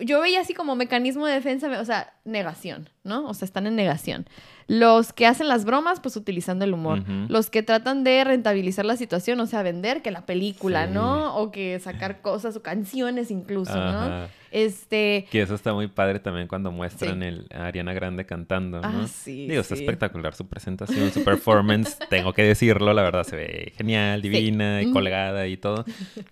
yo 0.00 0.20
veía 0.20 0.40
así 0.40 0.54
como 0.54 0.76
mecanismo 0.76 1.26
de 1.26 1.34
defensa, 1.34 1.80
o 1.80 1.84
sea, 1.84 2.12
negación, 2.24 2.88
¿no? 3.04 3.28
O 3.28 3.34
sea, 3.34 3.46
están 3.46 3.66
en 3.66 3.76
negación. 3.76 4.26
Los 4.72 5.12
que 5.12 5.26
hacen 5.26 5.48
las 5.48 5.64
bromas, 5.64 5.98
pues 5.98 6.14
utilizando 6.16 6.64
el 6.64 6.72
humor. 6.74 7.02
Los 7.28 7.50
que 7.50 7.64
tratan 7.64 8.04
de 8.04 8.22
rentabilizar 8.22 8.84
la 8.84 8.96
situación, 8.96 9.40
o 9.40 9.46
sea, 9.46 9.64
vender 9.64 10.00
que 10.00 10.12
la 10.12 10.26
película, 10.26 10.86
Sí. 10.86 10.94
¿no? 10.94 11.34
O 11.36 11.50
que 11.50 11.80
sacar 11.80 12.20
cosas 12.20 12.54
o 12.56 12.62
canciones 12.62 13.32
incluso, 13.32 13.74
¿no? 13.74 14.28
Este, 14.52 15.26
Que 15.30 15.42
eso 15.42 15.54
está 15.54 15.72
muy 15.72 15.86
padre 15.86 16.18
también 16.18 16.48
cuando 16.48 16.72
muestran 16.72 17.20
Sí. 17.20 17.26
el 17.26 17.46
a 17.54 17.66
Ariana 17.66 17.92
Grande 17.92 18.26
cantando, 18.26 18.80
¿no? 18.80 19.02
Ah, 19.02 19.06
sí, 19.06 19.46
Digo, 19.46 19.60
está 19.60 19.76
sí. 19.76 19.82
espectacular 19.84 20.34
su 20.34 20.46
presentación, 20.48 21.12
su 21.12 21.22
performance, 21.22 21.96
tengo 22.10 22.32
que 22.32 22.42
decirlo, 22.42 22.92
la 22.92 23.02
verdad 23.02 23.22
se 23.22 23.36
ve 23.36 23.72
genial, 23.76 24.22
divina, 24.22 24.82
y 24.82 24.90
colgada 24.92 25.46
y 25.46 25.56
todo, 25.56 25.84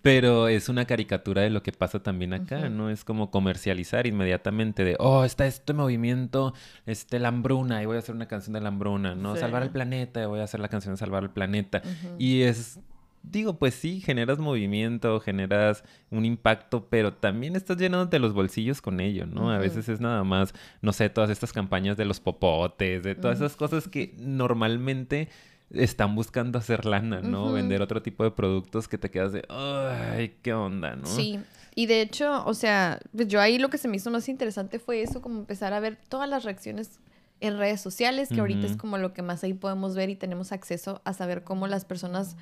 pero 0.03 0.49
es 0.49 0.69
una 0.69 0.85
caricatura 0.85 1.43
de 1.43 1.51
lo 1.51 1.63
que 1.63 1.73
pasa 1.73 2.03
también 2.03 2.33
acá. 2.35 2.69
¿no? 2.69 2.91
Es 2.91 3.05
como 3.05 3.31
comercializar 3.31 4.07
inmediatamente 4.09 4.85
de, 4.85 4.97
oh, 4.99 5.25
está 5.25 5.47
este 5.47 5.73
movimiento, 5.73 6.55
este, 6.87 7.19
la 7.21 7.29
hambruna, 7.29 7.83
y 7.83 7.87
voy 7.87 7.97
a 7.97 7.99
hacer 8.01 8.15
una 8.15 8.27
canción 8.29 8.55
de 8.55 8.61
la 8.61 8.69
hambruna, 8.69 9.15
¿no? 9.15 9.35
Sí. 9.35 9.41
Salvar 9.41 9.63
el 9.63 9.71
planeta, 9.71 10.27
voy 10.27 10.41
a 10.41 10.45
hacer 10.45 10.61
la 10.61 10.69
canción 10.69 10.95
de 10.95 10.99
Salvar 10.99 11.23
el 11.25 11.31
planeta. 11.31 11.83
Y 12.19 12.43
es, 12.43 12.79
digo, 13.23 13.59
pues 13.59 13.75
sí, 13.75 14.01
generas 14.01 14.39
movimiento, 14.39 15.21
generas 15.21 15.85
un 16.11 16.25
impacto, 16.25 16.87
pero 16.89 17.13
también 17.13 17.57
estás 17.57 17.77
llenándote 17.77 18.19
los 18.19 18.33
bolsillos 18.33 18.81
con 18.81 19.01
ello, 19.01 19.27
¿no? 19.27 19.51
A 19.51 19.59
veces 19.59 19.89
es 19.89 20.01
nada 20.01 20.25
más, 20.25 20.55
no 20.83 20.93
sé, 20.93 21.11
todas 21.11 21.31
estas 21.31 21.53
campañas 21.53 21.97
de 21.97 22.05
los 22.05 22.21
popotes, 22.21 23.03
de 23.03 23.15
todas 23.15 23.39
esas 23.39 23.57
cosas 23.57 23.89
que 23.89 24.15
normalmente 24.19 25.29
están 25.71 26.15
buscando 26.15 26.59
hacer 26.59 26.87
lana, 26.87 27.21
¿no? 27.21 27.53
Vender 27.53 27.83
otro 27.83 28.03
tipo 28.03 28.25
de 28.25 28.31
productos 28.31 28.89
que 28.89 28.99
te 28.99 29.11
quedas 29.11 29.33
de, 29.33 29.45
ay, 29.49 30.37
qué 30.43 30.55
onda, 30.55 30.97
¿no? 30.97 31.07
Sí, 31.07 31.41
y 31.75 31.87
de 31.87 32.01
hecho, 32.01 32.45
o 32.47 32.55
sea, 32.55 32.99
pues 33.15 33.29
yo 33.29 33.41
ahí 33.41 33.59
lo 33.59 33.69
que 33.69 33.79
se 33.79 33.87
me 33.87 33.97
hizo 33.97 34.11
más 34.11 34.29
interesante 34.29 34.79
fue 34.79 35.03
eso, 35.03 35.21
como 35.21 35.39
empezar 35.39 35.75
a 35.75 35.81
ver 35.81 35.97
todas 36.09 36.29
las 36.29 36.45
reacciones 36.45 36.99
en 37.41 37.59
redes 37.59 37.81
sociales, 37.81 38.29
que 38.31 38.41
ahorita 38.41 38.67
es 38.67 38.77
como 38.77 38.99
lo 38.99 39.13
que 39.13 39.23
más 39.23 39.45
ahí 39.45 39.55
podemos 39.55 39.95
ver 39.95 40.11
y 40.11 40.17
tenemos 40.17 40.51
acceso 40.53 41.01
a 41.05 41.13
saber 41.13 41.45
cómo 41.45 41.67
las 41.69 41.85
personas 41.85 42.37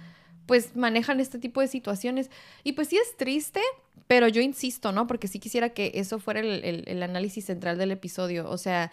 pues 0.47 0.77
manejan 0.77 1.21
este 1.21 1.39
tipo 1.39 1.61
de 1.61 1.69
situaciones. 1.69 2.31
Y 2.65 2.73
pues 2.73 2.89
sí 2.89 2.97
es 2.97 3.17
triste, 3.17 3.61
pero 4.07 4.29
yo 4.29 4.41
insisto, 4.41 4.93
¿no? 4.93 5.07
Porque 5.07 5.27
sí 5.29 5.39
quisiera 5.41 5.71
que 5.71 5.91
eso 5.95 6.19
fuera 6.21 6.41
el, 6.41 6.65
el- 6.65 6.85
el 6.87 7.03
análisis 7.03 7.45
central 7.45 7.77
del 7.79 7.91
episodio. 7.91 8.49
O 8.49 8.57
sea, 8.57 8.91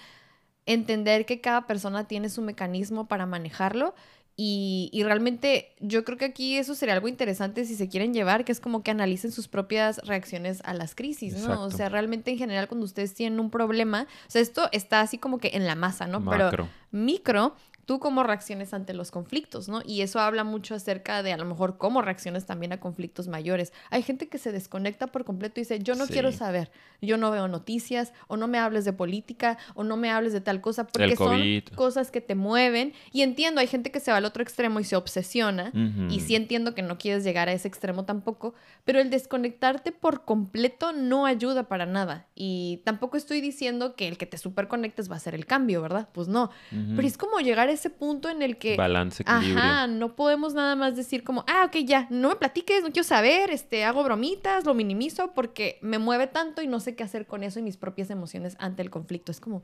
entender 0.66 1.26
que 1.26 1.42
cada 1.42 1.68
persona 1.68 2.08
tiene 2.08 2.30
su 2.30 2.42
mecanismo 2.42 3.08
para 3.08 3.26
manejarlo 3.26 3.94
Y, 4.36 4.90
y, 4.92 5.04
realmente 5.04 5.76
yo 5.80 6.04
creo 6.04 6.18
que 6.18 6.26
aquí 6.26 6.58
eso 6.58 6.74
sería 6.74 6.96
algo 6.96 7.08
interesante 7.08 7.66
si 7.66 7.76
se 7.76 7.88
quieren 7.88 8.16
llevar, 8.16 8.46
que 8.46 8.52
es 8.52 8.60
como 8.60 8.82
que 8.82 8.90
analicen 8.90 9.32
sus 9.32 9.48
propias 9.48 10.00
reacciones 10.08 10.62
a 10.66 10.74
las 10.74 10.96
crisis, 10.96 11.34
¿no? 11.34 11.40
Exacto. 11.40 11.64
O 11.64 11.70
sea, 11.72 11.90
realmente 11.90 12.32
en 12.32 12.40
general 12.40 12.68
cuando 12.68 12.86
ustedes 12.86 13.14
tienen 13.14 13.40
un 13.40 13.52
problema, 13.52 14.08
o 14.28 14.32
sea, 14.32 14.42
esto 14.42 14.70
está 14.72 15.02
así 15.02 15.20
como 15.20 15.38
que 15.38 15.52
en 15.54 15.68
la 15.68 15.76
masa, 15.76 16.08
¿no? 16.08 16.20
Macro. 16.20 16.50
Pero 16.50 16.70
micro, 16.90 17.56
tú 17.86 18.00
cómo 18.00 18.24
reacciones 18.24 18.74
ante 18.74 18.94
los 18.94 19.12
conflictos, 19.12 19.68
¿no? 19.70 19.82
Y 19.86 20.02
eso 20.02 20.20
habla 20.20 20.44
mucho 20.44 20.76
acerca 20.76 21.22
de 21.24 21.34
a 21.34 21.38
lo 21.38 21.46
mejor 21.46 21.78
cómo 21.78 22.02
reacciones 22.02 22.46
también 22.46 22.72
a 22.74 22.80
conflictos 22.80 23.28
mayores. 23.28 23.74
Hay 23.90 24.04
gente 24.04 24.30
que 24.30 24.38
se 24.38 24.52
desconecta 24.52 25.08
por 25.08 25.26
completo 25.26 25.60
y 25.60 25.64
dice, 25.64 25.80
yo 25.80 25.96
no 25.96 26.06
Sí. 26.06 26.14
quiero 26.14 26.32
saber, 26.32 26.72
yo 27.02 27.18
no 27.18 27.32
veo 27.32 27.48
noticias, 27.48 28.14
o 28.28 28.38
no 28.38 28.48
me 28.48 28.58
hables 28.60 28.86
de 28.86 28.94
política, 28.94 29.58
o 29.76 29.84
no 29.84 29.98
me 29.98 30.10
hables 30.12 30.34
de 30.34 30.42
tal 30.42 30.62
cosa, 30.62 30.88
porque 30.88 31.16
son 31.16 31.76
cosas 31.76 32.12
que 32.12 32.22
te 32.22 32.36
mueven. 32.36 32.94
Y 33.12 33.22
entiendo, 33.22 33.60
hay 33.60 33.68
gente 33.68 33.92
que 33.92 34.00
se 34.00 34.12
va 34.12 34.18
al 34.18 34.26
otro 34.26 34.44
extremo 34.44 34.80
y 34.80 34.84
se 34.84 34.96
obsesiona. 34.96 35.72
Y 36.10 36.20
sí 36.22 36.36
entiendo 36.36 36.74
que 36.76 36.82
no 36.82 36.98
quieres 36.98 37.24
llegar 37.24 37.50
a 37.50 37.54
ese 37.54 37.68
extremo 37.68 38.06
tampoco, 38.06 38.54
pero 38.86 39.00
el 39.00 39.10
desconectarte 39.10 39.92
por 39.92 40.24
completo 40.26 40.94
no 40.94 41.26
ayuda 41.26 41.64
para 41.68 41.86
nada. 41.86 42.28
Y 42.36 42.82
tampoco 42.86 43.18
estoy 43.18 43.42
diciendo 43.42 43.96
que 43.96 44.08
el 44.08 44.18
que 44.18 44.26
te 44.26 44.38
superconectes 44.38 45.12
va 45.12 45.16
a 45.16 45.20
ser 45.20 45.36
el 45.36 45.46
cambio, 45.46 45.82
¿verdad? 45.82 46.10
Pues 46.14 46.28
no. 46.28 46.50
Pero 46.96 47.08
es 47.08 47.18
como 47.18 47.40
llegar 47.40 47.68
a 47.68 47.72
ese 47.74 47.90
punto 47.90 48.30
en 48.30 48.42
el 48.42 48.58
que... 48.58 48.76
Balance, 48.78 49.24
equilibrio. 49.24 49.58
Ajá, 49.60 49.88
no 49.88 50.16
podemos 50.16 50.54
nada 50.54 50.76
más 50.76 50.96
decir 50.96 51.24
como, 51.24 51.44
ah, 51.48 51.66
ok, 51.68 51.78
ya, 51.86 52.08
no 52.10 52.30
me 52.30 52.36
platiques, 52.36 52.82
no 52.84 52.92
quiero 52.92 53.08
saber, 53.08 53.50
este, 53.50 53.84
hago 53.84 54.04
bromitas, 54.04 54.66
lo 54.66 54.74
minimizo 54.74 55.34
porque 55.34 55.78
me 55.82 55.98
mueve 56.00 56.28
tanto 56.28 56.62
y 56.62 56.68
no 56.68 56.80
sé 56.80 56.96
qué 56.96 57.04
hacer 57.04 57.26
con 57.28 57.44
eso 57.44 57.60
y 57.60 57.64
mis 57.64 57.78
propias 57.78 58.10
emociones 58.10 58.56
ante 58.60 58.82
el 58.82 58.90
conflicto. 58.90 59.32
Es 59.32 59.40
como, 59.40 59.62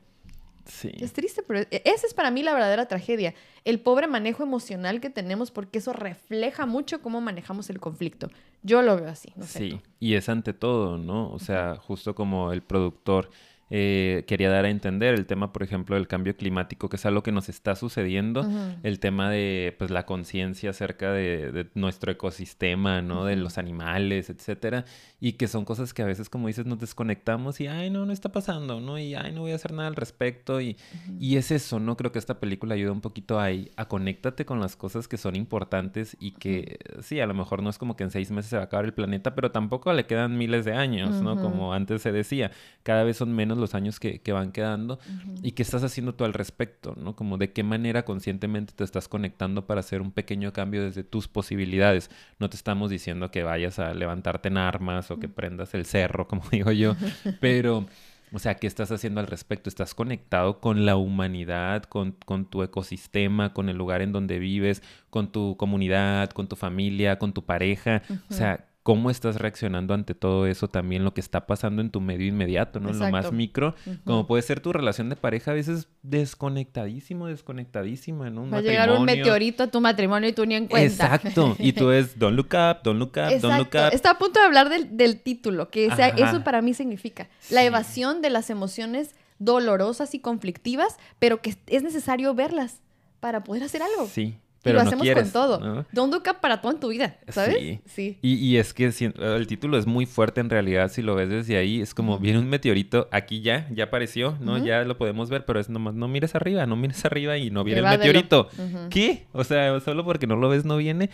Sí. 0.65 0.91
es 0.99 1.13
triste, 1.13 1.41
pero 1.41 1.61
e- 1.61 1.81
esa 1.83 2.05
es 2.05 2.13
para 2.13 2.29
mí 2.29 2.43
la 2.43 2.53
verdadera 2.53 2.87
tragedia. 2.87 3.33
El 3.65 3.79
pobre 3.79 4.05
manejo 4.07 4.43
emocional 4.43 5.01
que 5.01 5.09
tenemos 5.09 5.49
porque 5.49 5.79
eso 5.79 5.93
refleja 5.93 6.67
mucho 6.67 7.01
cómo 7.01 7.21
manejamos 7.21 7.71
el 7.71 7.79
conflicto. 7.79 8.29
Yo 8.61 8.83
lo 8.83 8.95
veo 8.95 9.07
así, 9.09 9.33
no 9.35 9.45
sé. 9.47 9.59
Sí, 9.59 9.69
tú. 9.71 9.81
y 9.99 10.13
es 10.13 10.29
ante 10.29 10.53
todo, 10.53 10.97
¿no? 10.99 11.31
O 11.31 11.39
sea, 11.39 11.77
justo 11.77 12.13
como 12.13 12.51
el 12.53 12.61
productor 12.61 13.31
eh, 13.69 14.23
quería 14.27 14.49
dar 14.49 14.65
a 14.65 14.69
entender 14.69 15.13
el 15.13 15.25
tema, 15.25 15.53
por 15.53 15.63
ejemplo, 15.63 15.95
del 15.95 16.07
cambio 16.07 16.35
climático, 16.35 16.89
que 16.89 16.95
es 16.95 17.05
algo 17.05 17.23
que 17.23 17.31
nos 17.31 17.49
está 17.49 17.75
sucediendo, 17.75 18.47
el 18.83 18.99
tema 18.99 19.29
de 19.29 19.75
pues 19.77 19.91
la 19.91 20.05
conciencia 20.05 20.71
acerca 20.71 21.11
de, 21.11 21.51
de 21.51 21.67
nuestro 21.75 22.11
ecosistema, 22.11 23.01
¿no? 23.01 23.25
De 23.25 23.35
los 23.35 23.57
animales, 23.57 24.29
etcétera, 24.29 24.85
y 25.19 25.33
que 25.33 25.47
son 25.47 25.65
cosas 25.65 25.93
que 25.93 26.01
a 26.01 26.05
veces, 26.05 26.29
como 26.29 26.47
dices, 26.47 26.65
nos 26.65 26.79
desconectamos 26.79 27.59
y, 27.61 27.67
ay, 27.67 27.89
no, 27.89 28.05
no 28.05 28.13
está 28.13 28.31
pasando, 28.31 28.79
¿no? 28.79 28.97
Y, 28.97 29.15
ay, 29.15 29.31
no 29.33 29.41
voy 29.41 29.51
a 29.51 29.55
hacer 29.55 29.73
nada 29.73 29.87
al 29.87 29.95
respecto, 29.95 30.61
y, 30.61 30.77
y 31.19 31.37
es 31.37 31.51
eso, 31.51 31.79
¿no? 31.79 31.95
Creo 31.95 32.11
que 32.11 32.19
esta 32.19 32.39
película 32.39 32.75
ayuda 32.75 32.91
un 32.91 33.01
poquito 33.01 33.39
ahí, 33.39 33.69
a 33.75 33.87
conéctate 33.87 34.45
con 34.45 34.59
las 34.59 34.75
cosas 34.75 35.07
que 35.07 35.17
son 35.17 35.35
importantes 35.35 36.17
y 36.19 36.31
que, 36.31 36.79
sí, 37.01 37.19
a 37.19 37.27
lo 37.27 37.33
mejor 37.33 37.61
no 37.61 37.69
es 37.69 37.77
como 37.77 37.95
que 37.95 38.03
en 38.03 38.11
seis 38.11 38.31
meses 38.31 38.49
se 38.49 38.55
va 38.55 38.63
a 38.63 38.65
acabar 38.65 38.85
el 38.85 38.93
planeta, 38.93 39.35
pero 39.35 39.51
tampoco 39.51 39.93
le 39.93 40.05
quedan 40.05 40.37
miles 40.37 40.65
de 40.65 40.73
años, 40.73 41.21
¿no? 41.21 41.39
Como 41.39 41.73
antes 41.73 42.01
se 42.01 42.11
decía, 42.11 42.51
cada 42.83 43.03
vez 43.03 43.17
son 43.17 43.33
menos 43.33 43.58
los 43.59 43.75
años 43.75 43.99
que, 43.99 44.19
que 44.19 44.31
van 44.31 44.51
quedando. 44.51 44.99
¿Y 45.43 45.51
qué 45.51 45.63
estás 45.63 45.83
haciendo 45.83 46.15
tú 46.15 46.25
al 46.25 46.33
respecto? 46.33 46.95
¿no? 46.97 47.15
Como 47.15 47.37
de 47.37 47.51
qué 47.51 47.63
manera 47.63 48.03
conscientemente 48.03 48.73
te 48.73 48.83
estás 48.83 49.07
conectando 49.07 49.65
para 49.67 49.81
hacer 49.81 50.01
un 50.01 50.11
pequeño 50.11 50.53
cambio 50.53 50.83
desde 50.83 51.03
tus 51.03 51.27
posibilidades. 51.27 52.09
No 52.39 52.49
te 52.49 52.55
estamos 52.55 52.89
diciendo 52.89 53.31
que 53.31 53.43
vayas 53.43 53.79
a 53.79 53.93
levantarte 53.93 54.49
en 54.49 54.57
armas 54.57 55.11
o 55.11 55.19
que 55.19 55.29
prendas 55.29 55.73
el 55.73 55.85
cerro, 55.85 56.27
como 56.29 56.43
digo 56.51 56.71
yo, 56.71 56.95
pero... 57.39 57.85
O 58.31 58.37
sea, 58.37 58.53
¿qué 58.55 58.67
estás 58.67 58.91
haciendo 58.91 59.21
al 59.21 59.25
respecto? 59.25 59.69
¿Estás 59.69 59.95
conectado 59.95 60.59
con 60.59 60.85
la 60.85 60.97
humanidad, 60.97 61.81
con, 61.85 62.11
con 62.25 62.45
tu 62.45 62.61
ecosistema, 62.61 63.53
con 63.53 63.69
el 63.69 63.77
lugar 63.77 64.03
en 64.03 64.11
donde 64.11 64.37
vives, 64.37 64.83
con 65.09 65.31
tu 65.31 65.57
comunidad, 65.57 66.29
con 66.29 66.47
tu 66.47 66.55
familia, 66.55 67.17
con 67.17 67.33
tu 67.33 67.43
pareja? 67.43 68.03
O 68.29 68.33
sea, 68.33 68.68
¿cómo 68.83 69.09
estás 69.09 69.35
reaccionando 69.35 69.93
ante 69.93 70.15
todo 70.15 70.47
eso? 70.47 70.67
También 70.67 71.03
lo 71.03 71.13
que 71.13 71.21
está 71.21 71.45
pasando 71.45 71.81
en 71.81 71.89
tu 71.89 72.01
medio 72.01 72.27
inmediato, 72.27 72.79
¿no? 72.79 72.89
Lo 72.89 72.99
más 72.99 73.09
Exacto. 73.09 73.31
micro, 73.31 73.75
como 74.03 74.25
puede 74.25 74.41
ser 74.41 74.61
tu 74.61 74.73
relación 74.73 75.09
de 75.09 75.15
pareja, 75.15 75.51
a 75.51 75.53
veces 75.53 75.87
desconectadísimo, 76.01 77.27
desconectadísima, 77.27 78.29
¿no? 78.29 78.43
Un 78.43 78.53
Va 78.53 78.57
a 78.57 78.61
llegar 78.61 78.91
un 78.91 79.05
meteorito 79.05 79.63
a 79.63 79.67
tu 79.67 79.81
matrimonio 79.81 80.29
y 80.29 80.33
tú 80.33 80.45
ni 80.45 80.55
en 80.55 80.67
cuenta. 80.67 81.05
Exacto. 81.05 81.55
Y 81.59 81.73
tú 81.73 81.91
es 81.91 82.17
don't 82.17 82.35
look 82.35 82.53
up, 82.53 82.81
don't 82.83 82.99
look 82.99 83.09
up, 83.09 83.39
don't 83.41 83.57
look 83.57 83.67
Exacto. 83.67 83.87
up. 83.87 83.93
Está 83.93 84.11
a 84.11 84.17
punto 84.17 84.39
de 84.39 84.45
hablar 84.45 84.69
del, 84.69 84.95
del 84.97 85.21
título, 85.21 85.69
que 85.69 85.89
sea, 85.95 86.09
eso 86.09 86.43
para 86.43 86.61
mí 86.61 86.73
significa 86.73 87.29
la 87.49 87.63
evasión 87.63 88.21
de 88.21 88.29
las 88.29 88.49
emociones 88.49 89.15
dolorosas 89.39 90.13
y 90.15 90.19
conflictivas, 90.19 90.97
pero 91.17 91.41
que 91.41 91.55
es 91.67 91.83
necesario 91.83 92.33
verlas 92.33 92.81
para 93.19 93.43
poder 93.43 93.63
hacer 93.63 93.81
algo. 93.81 94.07
Sí. 94.07 94.35
Y 94.59 94.61
Pero 94.63 94.79
lo 94.79 94.83
no 94.83 94.87
hacemos 94.89 95.03
quieres, 95.03 95.23
con 95.23 95.31
todo. 95.31 95.59
¿no? 95.59 95.85
Don't 95.93 96.13
look 96.13 96.23
up 96.29 96.41
para 96.41 96.59
todo 96.59 96.73
en 96.73 96.79
tu 96.81 96.89
vida, 96.89 97.15
¿sabes? 97.29 97.55
Sí. 97.57 97.79
Sí. 97.85 98.17
Y, 98.21 98.33
y 98.35 98.57
es 98.57 98.73
que 98.73 98.91
si- 98.91 99.05
el 99.17 99.47
título 99.47 99.77
es 99.77 99.87
muy 99.87 100.05
fuerte 100.05 100.41
en 100.41 100.49
realidad, 100.49 100.91
si 100.91 101.01
lo 101.01 101.15
ves 101.15 101.29
desde 101.29 101.55
ahí, 101.57 101.79
es 101.79 101.93
como 101.93 102.19
viene 102.19 102.39
un 102.39 102.49
meteorito, 102.49 103.07
aquí 103.11 103.39
ya, 103.41 103.67
ya 103.71 103.85
apareció, 103.85 104.37
¿no? 104.41 104.57
Ya 104.57 104.83
lo 104.83 104.97
podemos 104.97 105.29
ver, 105.29 105.45
pero 105.45 105.59
es 105.61 105.69
nomás, 105.69 105.95
no 105.95 106.07
mires 106.09 106.35
arriba, 106.35 106.65
no 106.65 106.75
mires 106.75 107.05
arriba 107.05 107.37
y 107.37 107.51
no 107.51 107.63
viene 107.63 107.79
el 107.79 107.87
meteorito. 107.87 108.49
¿Qué? 108.89 109.27
O 109.31 109.43
sea, 109.45 109.79
solo 109.79 110.03
porque 110.03 110.27
no 110.27 110.35
lo 110.35 110.49
ves 110.49 110.65
no 110.65 110.75
viene. 110.77 111.09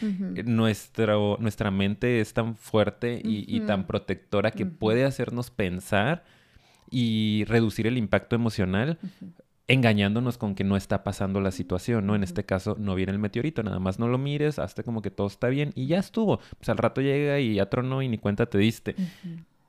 Nuestro, 0.46 1.38
nuestra 1.40 1.70
mente 1.72 2.20
es 2.22 2.34
tan 2.34 2.56
fuerte 2.56 3.22
y, 3.24 3.46
y 3.48 3.60
tan 3.62 3.86
protectora 3.86 4.52
que 4.52 4.66
puede 4.66 5.06
hacernos 5.06 5.52
pensar 5.52 6.24
y 6.90 7.44
reducir 7.48 7.88
el 7.88 7.98
impacto 7.98 8.36
emocional 8.36 8.98
engañándonos 9.68 10.38
con 10.38 10.54
que 10.56 10.64
no 10.64 10.78
está 10.78 11.04
pasando 11.04 11.42
la 11.42 11.52
situación, 11.52 12.06
¿no? 12.06 12.16
En 12.16 12.24
este 12.24 12.44
caso 12.46 12.76
no 12.80 12.94
viene 12.96 13.12
el 13.12 13.20
meteorito, 13.20 13.64
nada 13.64 13.80
más 13.80 13.98
no 14.00 14.08
lo 14.08 14.18
mires, 14.18 14.60
hazte 14.60 14.84
como 14.84 15.02
que 15.02 15.12
todo 15.12 15.28
está 15.28 15.48
bien 15.48 15.72
y 15.76 15.88
ya 15.88 15.98
estuvo. 16.00 16.40
Pues 16.58 16.70
al 16.70 16.78
rato 16.78 17.02
llega 17.02 17.40
y 17.40 17.56
ya 17.56 17.68
tronó 17.70 18.02
y 18.02 18.08
ni 18.08 18.18
cuenta 18.18 18.46
te 18.46 18.58
diste. 18.58 18.96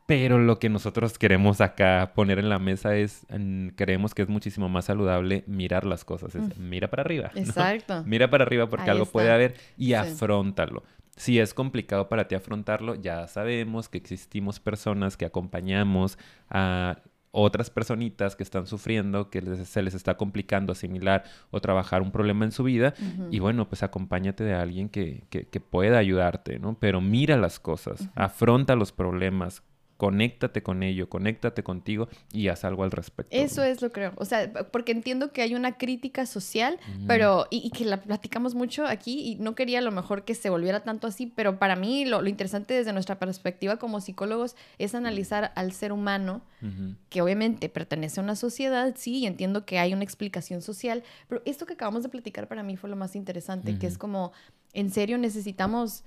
Pero 0.06 0.38
lo 0.38 0.60
que 0.60 0.68
nosotros 0.68 1.18
queremos 1.18 1.60
acá 1.60 2.12
poner 2.14 2.38
en 2.38 2.48
la 2.48 2.60
mesa 2.60 2.94
es, 2.96 3.26
creemos 3.74 4.14
que 4.14 4.22
es 4.22 4.28
muchísimo 4.28 4.68
más 4.68 4.84
saludable 4.84 5.42
mirar 5.48 5.84
las 5.84 6.04
cosas. 6.04 6.34
Es, 6.36 6.56
mira 6.58 6.88
para 6.88 7.02
arriba. 7.02 7.32
¿no? 7.34 7.40
Exacto. 7.40 8.04
Mira 8.06 8.30
para 8.30 8.44
arriba 8.44 8.68
porque 8.68 8.84
Ahí 8.84 8.90
algo 8.90 9.06
puede 9.06 9.32
haber 9.32 9.54
y 9.76 9.86
Sí. 9.86 9.94
afróntalo. 9.94 10.84
Si 11.16 11.40
es 11.40 11.54
complicado 11.54 12.08
para 12.08 12.28
ti 12.28 12.34
afrontarlo, 12.36 12.94
ya 12.94 13.26
sabemos 13.26 13.88
que 13.88 13.96
existimos 13.98 14.60
personas 14.60 15.16
que 15.16 15.24
acompañamos 15.24 16.18
a 16.50 16.98
otras 17.38 17.68
personitas 17.70 18.34
que 18.34 18.42
están 18.42 18.66
sufriendo, 18.66 19.28
que 19.28 19.42
les- 19.42 19.68
se 19.68 19.82
les 19.82 19.94
está 19.94 20.16
complicando 20.16 20.72
asimilar 20.72 21.24
o 21.50 21.60
trabajar 21.60 22.00
un 22.00 22.10
problema 22.10 22.44
en 22.46 22.52
su 22.52 22.62
vida. 22.64 22.94
Y 23.30 23.38
bueno, 23.40 23.68
pues 23.68 23.82
acompáñate 23.82 24.42
de 24.42 24.54
alguien 24.54 24.88
que, 24.88 25.24
que, 25.28 25.46
que 25.46 25.60
pueda 25.60 25.98
ayudarte, 25.98 26.58
¿no? 26.58 26.76
Pero 26.80 27.00
mira 27.00 27.36
las 27.36 27.60
cosas, 27.60 28.08
afronta 28.14 28.74
los 28.74 28.90
problemas, 28.92 29.62
conéctate 29.96 30.62
con 30.62 30.82
ello, 30.82 31.08
conéctate 31.08 31.62
contigo 31.62 32.08
y 32.32 32.48
haz 32.48 32.64
algo 32.64 32.84
al 32.84 32.90
respecto. 32.90 33.34
Eso 33.36 33.62
es 33.62 33.82
lo 33.82 33.92
creo. 33.92 34.12
O 34.16 34.24
sea, 34.24 34.52
porque 34.70 34.92
entiendo 34.92 35.32
que 35.32 35.42
hay 35.42 35.54
una 35.54 35.78
crítica 35.78 36.26
social, 36.26 36.78
pero, 37.06 37.46
y, 37.50 37.66
y 37.66 37.70
que 37.70 37.84
la 37.84 38.02
platicamos 38.02 38.54
mucho 38.54 38.86
aquí, 38.86 39.20
y 39.20 39.36
no 39.36 39.54
quería 39.54 39.78
a 39.78 39.82
lo 39.82 39.92
mejor 39.92 40.24
que 40.24 40.34
se 40.34 40.50
volviera 40.50 40.80
tanto 40.80 41.06
así, 41.06 41.32
pero 41.34 41.58
para 41.58 41.76
mí 41.76 42.04
lo, 42.04 42.20
lo 42.20 42.28
interesante 42.28 42.74
desde 42.74 42.92
nuestra 42.92 43.18
perspectiva 43.18 43.78
como 43.78 44.00
psicólogos 44.00 44.56
es 44.78 44.94
analizar 44.94 45.52
al 45.54 45.72
ser 45.72 45.92
humano, 45.92 46.42
que 47.10 47.22
obviamente 47.22 47.68
pertenece 47.68 48.18
a 48.18 48.24
una 48.24 48.34
sociedad, 48.34 48.94
sí, 48.96 49.18
y 49.18 49.26
entiendo 49.26 49.64
que 49.64 49.78
hay 49.78 49.92
una 49.92 50.02
explicación 50.02 50.62
social, 50.62 51.04
pero 51.28 51.40
esto 51.44 51.64
que 51.64 51.74
acabamos 51.74 52.02
de 52.02 52.08
platicar 52.08 52.48
para 52.48 52.62
mí 52.62 52.76
fue 52.76 52.90
lo 52.90 52.96
más 52.96 53.14
interesante, 53.14 53.78
que 53.78 53.86
es 53.86 53.98
como, 53.98 54.32
en 54.72 54.90
serio 54.90 55.16
necesitamos 55.16 56.02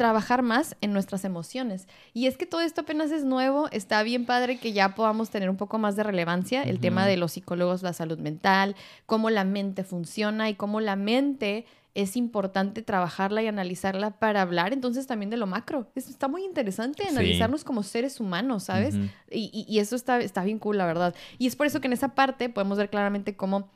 trabajar 0.00 0.40
más 0.40 0.76
en 0.80 0.94
nuestras 0.94 1.26
emociones. 1.26 1.86
Y 2.14 2.26
es 2.26 2.38
que 2.38 2.46
todo 2.46 2.62
esto 2.62 2.80
apenas 2.80 3.10
es 3.10 3.22
nuevo, 3.26 3.68
está 3.70 4.02
bien 4.02 4.24
padre 4.24 4.56
que 4.58 4.72
ya 4.72 4.94
podamos 4.94 5.28
tener 5.28 5.50
un 5.50 5.58
poco 5.58 5.78
más 5.78 5.94
de 5.94 6.02
relevancia 6.04 6.62
el 6.62 6.80
tema 6.80 7.04
de 7.04 7.18
los 7.18 7.32
psicólogos, 7.32 7.82
la 7.82 7.92
salud 7.92 8.18
mental, 8.18 8.76
cómo 9.04 9.28
la 9.28 9.44
mente 9.44 9.84
funciona 9.84 10.48
y 10.48 10.54
cómo 10.54 10.80
la 10.80 10.96
mente 10.96 11.66
es 11.94 12.16
importante 12.16 12.80
trabajarla 12.82 13.42
y 13.42 13.48
analizarla 13.48 14.12
para 14.12 14.40
hablar 14.40 14.72
entonces 14.72 15.06
también 15.06 15.28
de 15.28 15.36
lo 15.36 15.46
macro. 15.46 15.88
Eso 15.94 16.08
está 16.08 16.28
muy 16.28 16.44
interesante, 16.44 17.02
Sí. 17.02 17.08
analizarnos 17.10 17.62
como 17.64 17.82
seres 17.82 18.20
humanos, 18.20 18.62
¿sabes? 18.62 18.94
Y- 19.30 19.66
y 19.68 19.78
eso 19.80 19.96
está, 19.96 20.18
está 20.20 20.42
bien 20.44 20.60
cool, 20.60 20.78
la 20.78 20.86
verdad. 20.86 21.14
Y 21.36 21.46
es 21.46 21.56
por 21.56 21.66
eso 21.66 21.80
que 21.82 21.88
en 21.88 21.92
esa 21.92 22.14
parte 22.14 22.48
podemos 22.48 22.78
ver 22.78 22.88
claramente 22.88 23.34
cómo, 23.36 23.68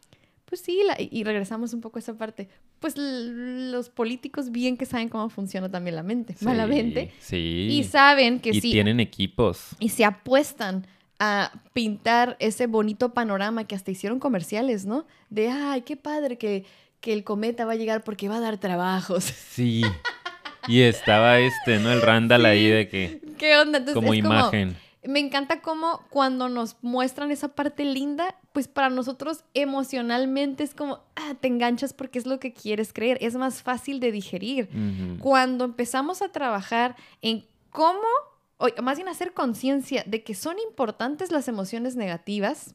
pues 0.55 0.61
sí, 0.65 0.81
la- 0.87 1.01
y 1.01 1.09
y 1.11 1.25
regresamos 1.25 1.75
un 1.75 1.81
poco 1.81 1.99
a 1.99 2.01
esa 2.01 2.15
parte, 2.15 2.49
pues 2.79 2.95
los 2.97 3.89
políticos 3.89 4.53
bien 4.53 4.77
que 4.77 4.87
saben 4.87 5.09
cómo 5.09 5.29
funciona 5.31 5.69
también 5.69 5.97
la 5.97 6.05
mente, 6.05 6.37
malamente, 6.43 7.11
Sí. 7.19 7.69
y 7.73 7.83
saben 7.83 8.39
que 8.39 8.51
y 8.51 8.61
sí, 8.61 8.71
tienen 8.71 9.01
equipos. 9.01 9.71
y 9.81 9.89
se 9.89 10.05
apuestan 10.05 10.87
a 11.19 11.51
pintar 11.73 12.37
ese 12.39 12.69
bonito 12.69 13.13
panorama 13.15 13.65
que 13.65 13.75
hasta 13.75 13.91
hicieron 13.91 14.21
comerciales, 14.21 14.85
¿no? 14.87 15.07
De, 15.29 15.49
ay, 15.49 15.83
qué 15.83 15.97
padre 15.97 16.39
que, 16.39 16.65
que 17.01 17.13
el 17.13 17.25
cometa 17.25 17.65
va 17.65 17.73
a 17.73 17.77
llegar 17.77 18.05
porque 18.05 18.29
va 18.29 18.37
a 18.37 18.41
dar 18.41 18.59
trabajos. 18.59 19.25
Sí. 19.55 19.83
Y 20.69 20.81
estaba 20.83 21.41
este, 21.41 21.79
¿no? 21.79 21.93
El 21.93 22.01
Randall 22.01 22.47
ahí 22.47 22.67
de 22.69 22.89
que 22.89 23.21
¿Qué 23.39 23.57
onda? 23.59 23.79
Entonces, 23.79 23.95
como 23.95 24.15
es 24.15 24.23
como, 24.23 24.35
imagen. 24.35 24.77
Me 25.07 25.21
encanta 25.21 25.61
cómo 25.61 26.01
cuando 26.11 26.49
nos 26.49 26.77
muestran 26.83 27.31
esa 27.31 27.49
parte 27.49 27.85
linda, 27.85 28.37
pues 28.53 28.69
para 28.69 28.91
nosotros 28.91 29.45
emocionalmente 29.55 30.65
es 30.65 30.75
como, 30.75 31.01
ah, 31.17 31.35
te 31.41 31.49
enganchas 31.49 31.93
porque 31.93 32.19
es 32.19 32.27
lo 32.27 32.39
que 32.41 32.53
quieres 32.53 32.93
creer, 32.93 33.19
es 33.21 33.35
más 33.35 33.63
fácil 33.63 34.01
de 34.01 34.13
digerir. 34.13 34.69
Cuando 35.21 35.65
empezamos 35.65 36.23
a 36.23 36.29
trabajar 36.29 36.97
en 37.23 37.45
cómo, 37.71 38.01
o 38.59 38.69
más 38.83 38.97
bien 38.97 39.09
hacer 39.09 39.33
conciencia 39.33 40.05
de 40.07 40.23
que 40.23 40.35
son 40.35 40.59
importantes 40.59 41.33
las 41.33 41.49
emociones 41.49 41.97
negativas, 41.97 42.75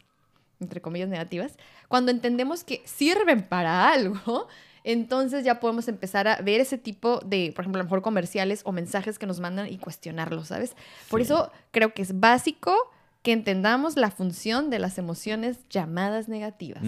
entre 0.59 0.81
comillas 0.81 1.09
negativas, 1.09 1.57
cuando 1.87 2.11
entendemos 2.11 2.63
que 2.63 2.81
sirven 2.85 3.47
para 3.47 3.91
algo, 3.91 4.47
entonces 4.83 5.43
ya 5.43 5.59
podemos 5.59 5.87
empezar 5.87 6.27
a 6.27 6.37
ver 6.37 6.61
ese 6.61 6.77
tipo 6.77 7.19
de, 7.19 7.51
por 7.55 7.63
ejemplo, 7.63 7.79
a 7.79 7.83
lo 7.83 7.85
mejor 7.85 8.01
comerciales 8.01 8.61
o 8.65 8.71
mensajes 8.71 9.19
que 9.19 9.25
nos 9.25 9.39
mandan 9.39 9.67
y 9.67 9.77
cuestionarlos, 9.77 10.47
¿sabes? 10.47 10.75
Por 11.09 11.19
Sí. 11.19 11.25
eso 11.25 11.51
creo 11.71 11.93
que 11.93 12.01
es 12.01 12.19
básico 12.19 12.73
que 13.21 13.33
entendamos 13.33 13.97
la 13.97 14.11
función 14.11 14.69
de 14.69 14.79
las 14.79 14.97
emociones 14.97 15.57
llamadas 15.69 16.29
negativas. 16.29 16.83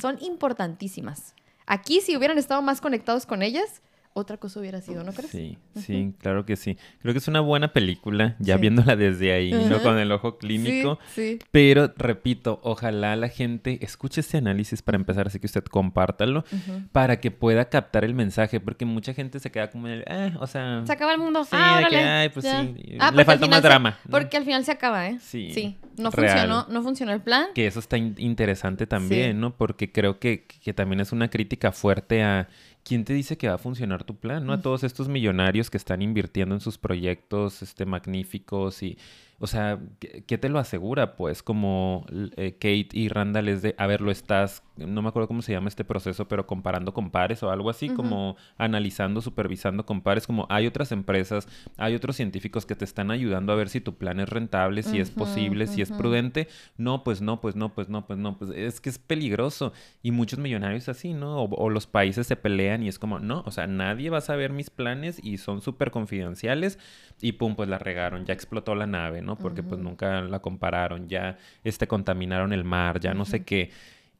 Son 0.00 0.16
importantísimas. 0.22 1.34
Aquí, 1.66 2.00
si 2.00 2.16
hubieran 2.16 2.38
estado 2.38 2.62
más 2.62 2.80
conectados 2.80 3.26
con 3.26 3.42
ellas, 3.42 3.82
otra 4.18 4.36
cosa 4.36 4.60
hubiera 4.60 4.80
sido, 4.80 5.04
¿no 5.04 5.12
crees? 5.12 5.30
Sí, 5.30 5.58
sí, 5.76 6.14
claro 6.20 6.44
que 6.44 6.56
sí. 6.56 6.76
Creo 7.00 7.14
que 7.14 7.18
es 7.18 7.28
una 7.28 7.40
buena 7.40 7.72
película, 7.72 8.36
ya 8.38 8.54
Sí. 8.56 8.60
viéndola 8.60 8.96
desde 8.96 9.32
ahí, 9.32 9.52
¿no? 9.52 9.80
Con 9.82 9.98
el 9.98 10.10
ojo 10.12 10.38
clínico. 10.38 10.98
Sí, 11.14 11.32
sí. 11.32 11.38
Pero 11.50 11.92
repito, 11.96 12.60
ojalá 12.62 13.16
la 13.16 13.28
gente 13.28 13.78
escuche 13.82 14.20
este 14.20 14.38
análisis 14.38 14.82
para 14.82 14.96
empezar, 14.96 15.26
así 15.26 15.38
que 15.38 15.46
usted 15.46 15.64
compártalo 15.64 16.44
para 16.92 17.20
que 17.20 17.30
pueda 17.30 17.68
captar 17.68 18.04
el 18.04 18.14
mensaje, 18.14 18.60
porque 18.60 18.84
mucha 18.84 19.14
gente 19.14 19.40
se 19.40 19.50
queda 19.50 19.70
como 19.70 19.86
en 19.88 19.94
el, 19.94 20.04
eh, 20.06 20.34
o 20.40 20.46
sea, 20.46 20.82
Se 20.86 20.92
acaba 20.92 21.12
el 21.12 21.18
mundo. 21.18 21.44
Sí, 21.44 21.50
ah, 21.52 21.80
de 21.82 21.86
que, 21.88 21.96
ay, 21.96 22.28
pues 22.30 22.44
ya. 22.44 22.62
sí, 22.62 22.96
Ah, 22.98 23.10
le 23.14 23.24
falta 23.24 23.46
más 23.46 23.60
se- 23.62 23.68
drama, 23.68 23.98
¿no? 24.04 24.10
Porque 24.10 24.36
al 24.36 24.44
final 24.44 24.64
se 24.64 24.72
acaba, 24.72 25.08
¿eh? 25.08 25.18
Sí, 25.20 25.76
No 25.96 26.10
real. 26.10 26.30
funcionó, 26.30 26.66
no 26.68 26.82
funcionó 26.82 27.12
el 27.12 27.20
plan. 27.20 27.46
Que 27.54 27.66
eso 27.66 27.80
está 27.80 27.96
in- 27.96 28.14
interesante 28.18 28.86
también, 28.86 29.32
Sí. 29.32 29.38
¿no? 29.38 29.56
Porque 29.56 29.90
creo 29.92 30.18
que, 30.18 30.44
que 30.62 30.72
también 30.72 31.00
es 31.00 31.12
una 31.12 31.28
crítica 31.28 31.72
fuerte 31.72 32.22
a 32.22 32.48
quién 32.88 33.04
te 33.04 33.12
dice 33.12 33.36
que 33.36 33.48
va 33.48 33.54
a 33.54 33.58
funcionar 33.58 34.02
tu 34.04 34.16
plan, 34.16 34.46
¿no? 34.46 34.54
A 34.54 34.62
todos 34.62 34.82
estos 34.82 35.08
millonarios 35.08 35.68
que 35.68 35.76
están 35.76 36.00
invirtiendo 36.00 36.54
en 36.54 36.60
sus 36.62 36.78
proyectos 36.78 37.60
este, 37.60 37.84
magníficos 37.84 38.82
y, 38.82 38.96
o 39.40 39.46
sea, 39.46 39.78
¿qué, 40.00 40.38
te 40.38 40.48
lo 40.48 40.58
asegura? 40.58 41.14
Pues 41.14 41.44
como 41.44 42.04
eh, 42.36 42.54
Kate 42.54 42.88
y 42.92 43.08
Randall 43.08 43.48
es 43.48 43.62
de, 43.62 43.74
a 43.78 43.86
ver, 43.86 44.00
lo 44.00 44.10
estás, 44.10 44.64
no 44.76 45.00
me 45.00 45.08
acuerdo 45.08 45.28
cómo 45.28 45.42
se 45.42 45.52
llama 45.52 45.68
este 45.68 45.84
proceso, 45.84 46.26
pero 46.26 46.46
comparando 46.46 46.92
con 46.92 47.10
pares 47.10 47.42
o 47.44 47.50
algo 47.50 47.70
así, 47.70 47.88
como 47.88 48.36
analizando, 48.56 49.20
supervisando 49.20 49.86
con 49.86 50.00
pares, 50.00 50.26
como 50.26 50.46
hay 50.50 50.66
otras 50.66 50.90
empresas, 50.90 51.46
hay 51.76 51.94
otros 51.94 52.16
científicos 52.16 52.66
que 52.66 52.74
te 52.74 52.84
están 52.84 53.12
ayudando 53.12 53.52
a 53.52 53.56
ver 53.56 53.68
si 53.68 53.80
tu 53.80 53.94
plan 53.94 54.18
es 54.18 54.28
rentable, 54.28 54.82
si 54.82 54.98
es 54.98 55.10
posible, 55.10 55.68
si 55.68 55.82
es 55.82 55.92
prudente. 55.92 56.48
No, 56.76 57.04
pues 57.04 57.20
no, 57.20 57.40
pues 57.40 57.54
no, 57.54 57.72
pues 57.74 57.88
no, 57.88 58.06
pues 58.06 58.18
no, 58.18 58.36
pues 58.38 58.50
es 58.50 58.80
que 58.80 58.90
es 58.90 58.98
peligroso. 58.98 59.72
Y 60.02 60.10
muchos 60.10 60.40
millonarios 60.40 60.88
así, 60.88 61.12
¿no? 61.12 61.42
O, 61.42 61.54
o 61.54 61.70
los 61.70 61.86
países 61.86 62.26
se 62.26 62.34
pelean 62.34 62.82
y 62.82 62.88
es 62.88 62.98
como, 62.98 63.20
no, 63.20 63.44
o 63.46 63.52
sea, 63.52 63.68
nadie 63.68 64.10
va 64.10 64.18
a 64.18 64.22
saber 64.22 64.52
mis 64.52 64.70
planes 64.70 65.20
y 65.22 65.38
son 65.38 65.60
súper 65.60 65.92
confidenciales 65.92 66.78
y 67.20 67.32
pum, 67.32 67.56
pues 67.56 67.68
la 67.68 67.78
regaron, 67.78 68.24
ya 68.24 68.34
explotó 68.34 68.74
la 68.74 68.86
nave, 68.86 69.22
¿no? 69.22 69.27
Porque 69.36 69.62
pues 69.62 69.80
nunca 69.80 70.20
la 70.22 70.38
compararon, 70.40 71.08
ya 71.08 71.36
este, 71.64 71.86
contaminaron 71.86 72.52
el 72.52 72.64
mar, 72.64 73.00
ya 73.00 73.12
no 73.14 73.24
sé 73.24 73.44
qué. 73.44 73.70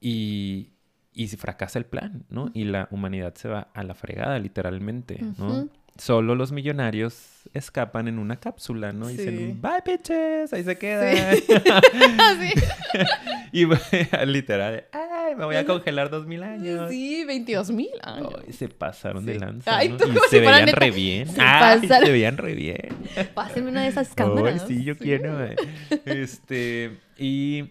Y, 0.00 0.70
y 1.12 1.28
si 1.28 1.36
fracasa 1.36 1.78
el 1.78 1.86
plan, 1.86 2.24
¿no? 2.28 2.50
Y 2.54 2.64
la 2.64 2.88
humanidad 2.90 3.34
se 3.34 3.48
va 3.48 3.68
a 3.74 3.82
la 3.82 3.94
fregada, 3.94 4.38
literalmente, 4.38 5.20
¿no? 5.38 5.68
Solo 5.96 6.36
los 6.36 6.52
millonarios 6.52 7.48
escapan 7.54 8.06
en 8.06 8.20
una 8.20 8.36
cápsula, 8.36 8.92
¿no? 8.92 9.11
Y 9.11 9.16
Sí. 9.16 9.26
dicen, 9.26 9.61
bye, 9.61 9.82
bitches, 9.84 10.52
ahí 10.52 10.62
se 10.62 10.78
quedan. 10.78 11.16
Así. 12.20 12.52
y 13.52 13.66
literal, 14.26 14.84
ay, 15.29 15.37
me 15.37 15.45
voy 15.45 15.57
a 15.57 15.64
congelar 15.64 16.11
dos 16.11 16.26
mil 16.26 16.43
años. 16.43 16.91
Sí, 16.91 17.24
22 17.24 17.70
mil 17.70 17.89
años. 18.03 18.33
Ay, 18.47 18.53
se 18.53 18.68
pasaron 18.68 19.24
de 19.26 19.35
Sí. 19.35 19.39
lanza, 19.39 19.76
Ay, 19.76 19.89
¿no? 19.91 19.97
tú 19.97 20.05
Y 20.09 20.14
se 20.14 20.29
si 20.31 20.39
veían 20.41 20.64
neta. 20.66 20.79
re 20.81 20.91
bien. 20.91 21.29
Se 21.29 21.41
Ay, 21.41 21.81
pasaron. 21.81 22.07
se 22.07 22.12
veían 22.12 22.37
re 22.37 22.55
bien. 22.55 22.89
Pásenme 23.35 23.70
una 23.70 23.83
de 23.83 23.89
esas 23.89 24.14
cámaras. 24.14 24.62
Ay, 24.68 24.76
sí, 24.76 24.85
yo 24.85 24.97
quiero. 24.97 25.45
eh. 25.45 25.57
Este, 26.05 26.99
y 27.18 27.64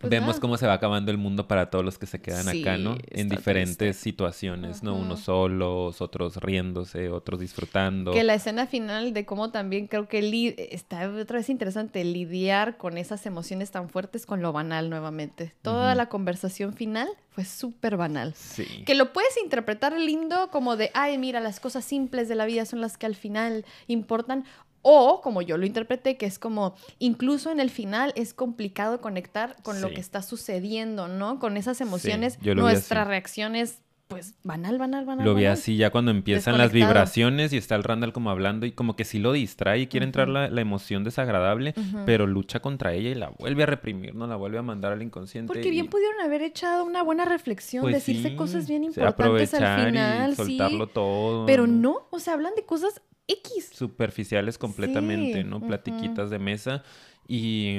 Pues 0.00 0.10
vemos 0.10 0.28
nada. 0.28 0.40
cómo 0.40 0.56
se 0.56 0.66
va 0.66 0.72
acabando 0.72 1.10
el 1.10 1.18
mundo 1.18 1.46
para 1.46 1.68
todos 1.68 1.84
los 1.84 1.98
que 1.98 2.06
se 2.06 2.22
quedan 2.22 2.48
acá, 2.48 2.78
¿no? 2.78 2.94
Sí, 2.96 3.02
En 3.10 3.28
diferentes 3.28 3.76
triste. 3.76 4.02
situaciones, 4.02 4.82
¿no? 4.82 4.94
Ujú. 4.94 5.02
Unos 5.02 5.20
solos, 5.20 6.00
otros 6.00 6.36
riéndose, 6.38 7.10
otros 7.10 7.38
disfrutando. 7.40 8.12
Que 8.12 8.24
la 8.24 8.32
escena 8.34 8.66
final 8.66 9.12
de 9.12 9.26
cómo 9.26 9.50
también 9.50 9.86
creo 9.88 10.08
que 10.08 10.22
li- 10.22 10.54
está 10.56 11.06
otra 11.10 11.38
vez 11.38 11.50
interesante 11.50 12.02
lidiar 12.04 12.78
con 12.78 12.96
esas 12.96 13.26
emociones 13.26 13.70
tan 13.70 13.90
fuertes 13.90 14.24
con 14.24 14.40
lo 14.40 14.52
banal 14.52 14.88
nuevamente. 14.88 15.52
Toda 15.60 15.88
Ujú. 15.90 15.96
la 15.98 16.08
conversación 16.08 16.72
final 16.72 17.08
fue 17.28 17.44
súper 17.44 17.96
banal. 17.98 18.32
Sí. 18.34 18.64
Que 18.86 18.94
lo 18.94 19.12
puedes 19.12 19.36
interpretar 19.42 19.92
lindo 19.92 20.48
como 20.50 20.76
de, 20.76 20.90
ay, 20.94 21.18
mira, 21.18 21.40
las 21.40 21.60
cosas 21.60 21.84
simples 21.84 22.26
de 22.28 22.34
la 22.36 22.46
vida 22.46 22.64
son 22.64 22.80
las 22.80 22.96
que 22.96 23.04
al 23.06 23.14
final 23.16 23.64
importan. 23.86 24.44
O, 24.82 25.20
como 25.20 25.42
yo 25.42 25.58
lo 25.58 25.66
interpreté, 25.66 26.16
que 26.16 26.26
es 26.26 26.38
como, 26.38 26.74
incluso 26.98 27.50
en 27.50 27.60
el 27.60 27.70
final 27.70 28.12
es 28.16 28.32
complicado 28.34 29.00
conectar 29.00 29.56
con 29.62 29.80
lo 29.80 29.88
Sí. 29.88 29.94
que 29.94 30.00
está 30.00 30.22
sucediendo, 30.22 31.06
¿no? 31.08 31.38
Con 31.38 31.56
esas 31.56 31.80
emociones, 31.80 32.38
yo 32.40 32.54
lo 32.54 32.62
vi 32.64 32.72
nuestra 32.72 33.02
así. 33.02 33.08
reacción 33.08 33.56
es, 33.56 33.82
pues, 34.08 34.34
banal, 34.42 34.76
banal, 34.78 35.04
banal. 35.04 35.24
Lo 35.24 35.34
vi 35.34 35.42
banal. 35.44 35.58
así 35.58 35.76
ya 35.76 35.90
cuando 35.90 36.10
empiezan 36.10 36.58
las 36.58 36.72
vibraciones 36.72 37.52
y 37.52 37.56
está 37.58 37.76
el 37.76 37.84
Randall 37.84 38.12
como 38.12 38.30
hablando 38.30 38.66
y 38.66 38.72
como 38.72 38.96
que 38.96 39.04
sí 39.04 39.18
lo 39.20 39.32
distrae 39.32 39.80
y 39.80 39.86
quiere 39.86 40.04
entrar 40.04 40.28
la, 40.28 40.48
la 40.48 40.60
emoción 40.60 41.04
desagradable, 41.04 41.74
pero 42.06 42.26
lucha 42.26 42.58
contra 42.60 42.92
ella 42.94 43.10
y 43.10 43.14
la 43.14 43.28
vuelve 43.38 43.62
a 43.62 43.66
reprimir, 43.66 44.14
¿no? 44.16 44.26
La 44.26 44.34
vuelve 44.36 44.58
a 44.58 44.62
mandar 44.62 44.92
al 44.92 45.02
inconsciente. 45.02 45.46
Porque 45.46 45.70
bien 45.70 45.86
pudieron 45.88 46.20
haber 46.22 46.42
echado 46.42 46.84
una 46.84 47.02
buena 47.04 47.24
reflexión, 47.24 47.82
pues, 47.82 47.94
decirse 47.94 48.30
sí, 48.30 48.34
cosas 48.36 48.66
bien 48.66 48.82
sí, 48.82 48.86
importantes 48.88 49.54
al 49.54 49.86
final, 49.86 50.32
y 50.32 50.36
soltarlo 50.36 50.86
sí. 50.86 50.90
todo. 50.94 51.46
Pero 51.46 51.66
no, 51.68 52.08
o 52.10 52.18
sea, 52.18 52.32
hablan 52.34 52.54
de 52.56 52.64
cosas 52.64 53.00
X. 53.32 53.70
Superficiales 53.72 54.58
completamente, 54.58 55.42
Sí, 55.42 55.48
¿no? 55.48 55.60
Platiquitas 55.60 56.30
de 56.30 56.38
mesa 56.38 56.82
y... 57.28 57.78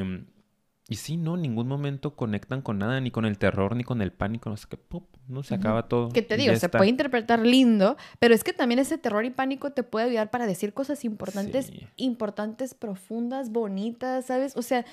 Y 0.90 0.96
sí, 0.98 1.16
no, 1.16 1.36
en 1.36 1.42
ningún 1.44 1.70
momento 1.70 2.18
conectan 2.18 2.62
con 2.62 2.80
nada, 2.80 3.00
ni 3.00 3.12
con 3.12 3.24
el 3.24 3.38
terror, 3.38 3.78
ni 3.78 3.86
con 3.86 4.02
el 4.02 4.12
pánico, 4.12 4.50
no 4.50 4.58
sé 4.58 4.68
qué, 4.70 4.76
¡pum! 4.76 5.04
no 5.30 5.42
se 5.42 5.56
acaba 5.56 5.88
todo. 5.88 6.10
Que 6.10 6.22
te 6.22 6.36
digo, 6.36 6.54
se 6.58 6.66
está. 6.66 6.78
puede 6.80 6.90
interpretar 6.90 7.40
lindo, 7.40 7.96
pero 8.20 8.34
es 8.36 8.44
que 8.44 8.52
también 8.52 8.78
ese 8.80 8.98
terror 8.98 9.24
y 9.24 9.30
pánico 9.30 9.70
te 9.72 9.84
puede 9.84 10.08
ayudar 10.08 10.30
para 10.32 10.46
decir 10.46 10.74
cosas 10.74 11.06
importantes, 11.06 11.68
Sí. 11.68 11.88
importantes, 11.96 12.74
profundas, 12.74 13.52
bonitas, 13.52 14.26
¿sabes? 14.26 14.58
O 14.58 14.62
sea, 14.62 14.84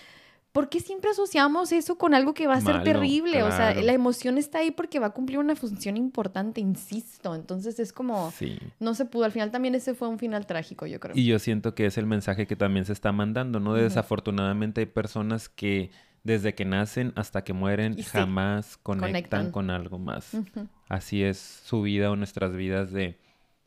¿por 0.53 0.69
qué 0.69 0.81
siempre 0.81 1.11
asociamos 1.11 1.73
eso 1.73 1.99
con 1.99 2.15
algo 2.15 2.35
que 2.35 2.47
va 2.47 2.55
a 2.55 2.61
ser 2.61 2.83
terrible? 2.83 3.43
O 3.43 3.51
sea, 3.51 3.75
la 3.75 3.93
emoción 3.93 4.39
está 4.39 4.59
ahí 4.59 4.71
porque 4.71 4.99
va 4.99 5.09
a 5.09 5.11
cumplir 5.11 5.39
una 5.39 5.55
función 5.55 5.97
importante, 5.97 6.61
insisto. 6.61 7.35
Entonces 7.35 7.79
es 7.79 7.93
como, 7.93 8.31
Sí. 8.33 8.59
no 8.81 8.95
se 8.95 9.05
pudo. 9.05 9.25
Al 9.25 9.33
final 9.33 9.51
también 9.51 9.75
ese 9.75 9.95
fue 9.95 10.09
un 10.09 10.19
final 10.19 10.47
trágico, 10.47 10.87
yo 10.87 10.99
creo. 11.01 11.17
Y 11.17 11.27
yo 11.27 11.39
siento 11.39 11.75
que 11.75 11.87
es 11.87 11.99
el 11.99 12.07
mensaje 12.07 12.47
que 12.47 12.57
también 12.57 12.85
se 12.87 12.93
está 12.93 13.13
mandando, 13.13 13.61
¿no? 13.61 13.71
Ujú. 13.71 13.81
Desafortunadamente 13.81 14.81
hay 14.81 14.87
personas 14.87 15.49
que 15.49 15.91
desde 16.25 16.55
que 16.55 16.65
nacen 16.65 17.13
hasta 17.15 17.43
que 17.45 17.53
mueren 17.53 17.95
Y 17.97 18.03
sí, 18.03 18.11
jamás 18.11 18.77
conectan, 18.79 19.11
conectan. 19.13 19.51
con 19.53 19.71
algo 19.71 19.99
más. 19.99 20.33
Así 20.89 21.23
es 21.23 21.39
su 21.39 21.83
vida 21.83 22.11
o 22.11 22.17
nuestras 22.17 22.53
vidas 22.55 22.91
de 22.93 23.19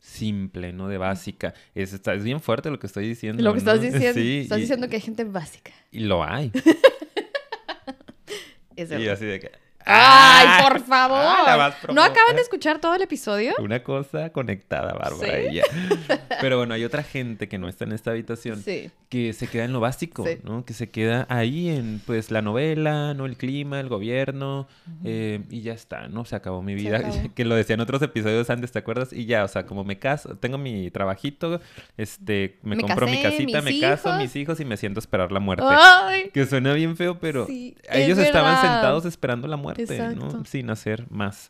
simple, 0.02 0.74
¿no? 0.74 0.88
De 0.90 0.98
básica. 0.98 1.54
Es, 1.76 1.94
está- 1.94 2.14
es 2.16 2.24
bien 2.24 2.42
fuerte 2.42 2.70
lo 2.70 2.80
que 2.80 2.88
estoy 2.88 3.08
diciendo. 3.08 3.42
Lo 3.42 3.54
que 3.54 3.60
estás 3.60 3.80
diciendo. 3.82 4.14
Sí, 4.20 4.40
estás 4.40 4.58
y, 4.58 4.62
diciendo 4.62 4.90
que 4.90 4.96
hay 4.98 5.02
gente 5.02 5.24
básica. 5.24 5.72
y 5.92 6.00
lo 6.02 6.24
hay. 6.24 6.52
Es 8.76 8.90
y 8.90 9.08
así 9.10 9.26
de 9.26 9.40
que... 9.40 9.52
¡Ay, 9.86 10.48
¡Ah! 10.50 10.68
por 10.70 10.82
favor! 10.84 11.18
¡Ah, 11.20 11.74
¿No 11.94 12.02
acaban 12.02 12.36
de 12.36 12.42
escuchar 12.42 12.80
todo 12.80 12.96
el 12.96 13.02
episodio? 13.02 13.54
Una 13.60 13.84
cosa 13.84 14.32
conectada, 14.32 14.94
Bárbara. 14.94 15.28
¿Sí? 15.52 15.62
Pero 16.42 16.58
bueno, 16.58 16.74
hay 16.74 16.84
otra 16.84 17.04
gente 17.04 17.48
que 17.48 17.58
no 17.58 17.68
está 17.68 17.86
en 17.86 17.92
esta 17.94 18.12
habitación 18.12 18.62
Sí. 18.64 18.92
que 19.10 19.34
se 19.34 19.48
queda 19.48 19.66
en 19.66 19.74
lo 19.74 19.80
básico, 19.80 20.26
Sí. 20.26 20.38
¿no? 20.44 20.66
Que 20.66 20.74
se 20.74 20.90
queda 20.90 21.26
ahí 21.30 21.70
en, 21.70 22.02
pues, 22.06 22.32
la 22.32 22.42
novela, 22.42 23.14
¿no? 23.14 23.26
El 23.26 23.38
clima, 23.38 23.80
el 23.80 23.90
gobierno, 23.90 24.68
eh, 25.04 25.42
y 25.50 25.62
ya 25.62 25.74
está, 25.74 26.08
¿no? 26.08 26.26
Se 26.26 26.36
acabó 26.36 26.62
mi 26.62 26.76
vida, 26.76 26.98
acabó. 26.98 27.14
que 27.36 27.46
lo 27.46 27.56
decía 27.56 27.74
en 27.76 27.82
otros 27.82 28.02
episodios 28.02 28.50
antes, 28.50 28.72
¿te 28.72 28.80
acuerdas? 28.80 29.14
Y 29.14 29.26
ya, 29.26 29.44
o 29.44 29.48
sea, 29.48 29.66
como 29.66 29.84
me 29.84 30.00
caso, 30.00 30.36
tengo 30.38 30.58
mi 30.58 30.90
trabajito, 30.92 31.60
este, 31.98 32.58
me, 32.64 32.76
Me 32.76 32.82
compro 32.82 33.08
mi 33.08 33.22
casita, 33.22 33.62
me 33.62 33.80
caso, 33.80 34.14
mis 34.18 34.36
hijos 34.36 34.60
y 34.60 34.66
me 34.66 34.78
siento 34.78 35.00
a 35.00 35.02
esperar 35.02 35.32
la 35.32 35.40
muerte. 35.40 35.64
¡Ay! 35.68 36.30
Que 36.34 36.46
suena 36.46 36.74
bien 36.74 36.96
feo, 36.98 37.20
pero 37.20 37.48
ellos 37.50 38.18
es 38.18 38.26
estaban 38.26 38.62
sentados 38.62 39.06
esperando 39.06 39.48
la 39.48 39.58
muerte, 39.58 39.71
Exacto. 39.78 40.38
¿no? 40.38 40.46
Sin 40.46 40.70
hacer 40.70 41.06
más. 41.10 41.50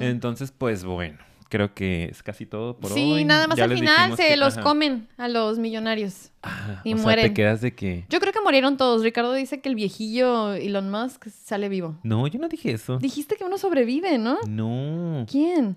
Entonces, 0.00 0.52
pues 0.56 0.84
bueno, 0.84 1.18
creo 1.48 1.74
que 1.74 2.04
es 2.04 2.22
casi 2.22 2.46
todo 2.46 2.76
por 2.76 2.92
sí, 2.92 3.12
hoy. 3.12 3.24
nada 3.24 3.46
más 3.46 3.56
Ya 3.58 3.64
al 3.64 3.74
final 3.74 4.16
se 4.16 4.28
que- 4.28 4.36
los 4.36 4.54
ajá. 4.54 4.62
comen 4.62 5.08
a 5.16 5.28
los 5.28 5.58
millonarios. 5.58 6.30
Ah, 6.42 6.80
y 6.84 6.92
o 6.94 6.96
sea, 6.96 7.02
mueren. 7.04 7.24
te 7.26 7.34
quedas 7.34 7.60
de 7.60 7.74
que... 7.74 8.04
Yo 8.08 8.20
creo 8.20 8.32
que 8.32 8.40
murieron 8.40 8.76
todos. 8.76 9.02
Ricardo 9.02 9.32
dice 9.34 9.60
que 9.60 9.68
el 9.68 9.74
viejillo 9.74 10.52
Elon 10.54 10.90
Musk 10.90 11.26
sale 11.28 11.68
vivo. 11.68 11.98
No, 12.02 12.26
yo 12.28 12.38
no 12.38 12.48
dije 12.48 12.72
eso. 12.72 12.98
Dijiste 12.98 13.36
que 13.36 13.44
uno 13.44 13.58
sobrevive, 13.58 14.16
¿no? 14.18 14.38
No. 14.48 15.26
¿Quién? 15.30 15.76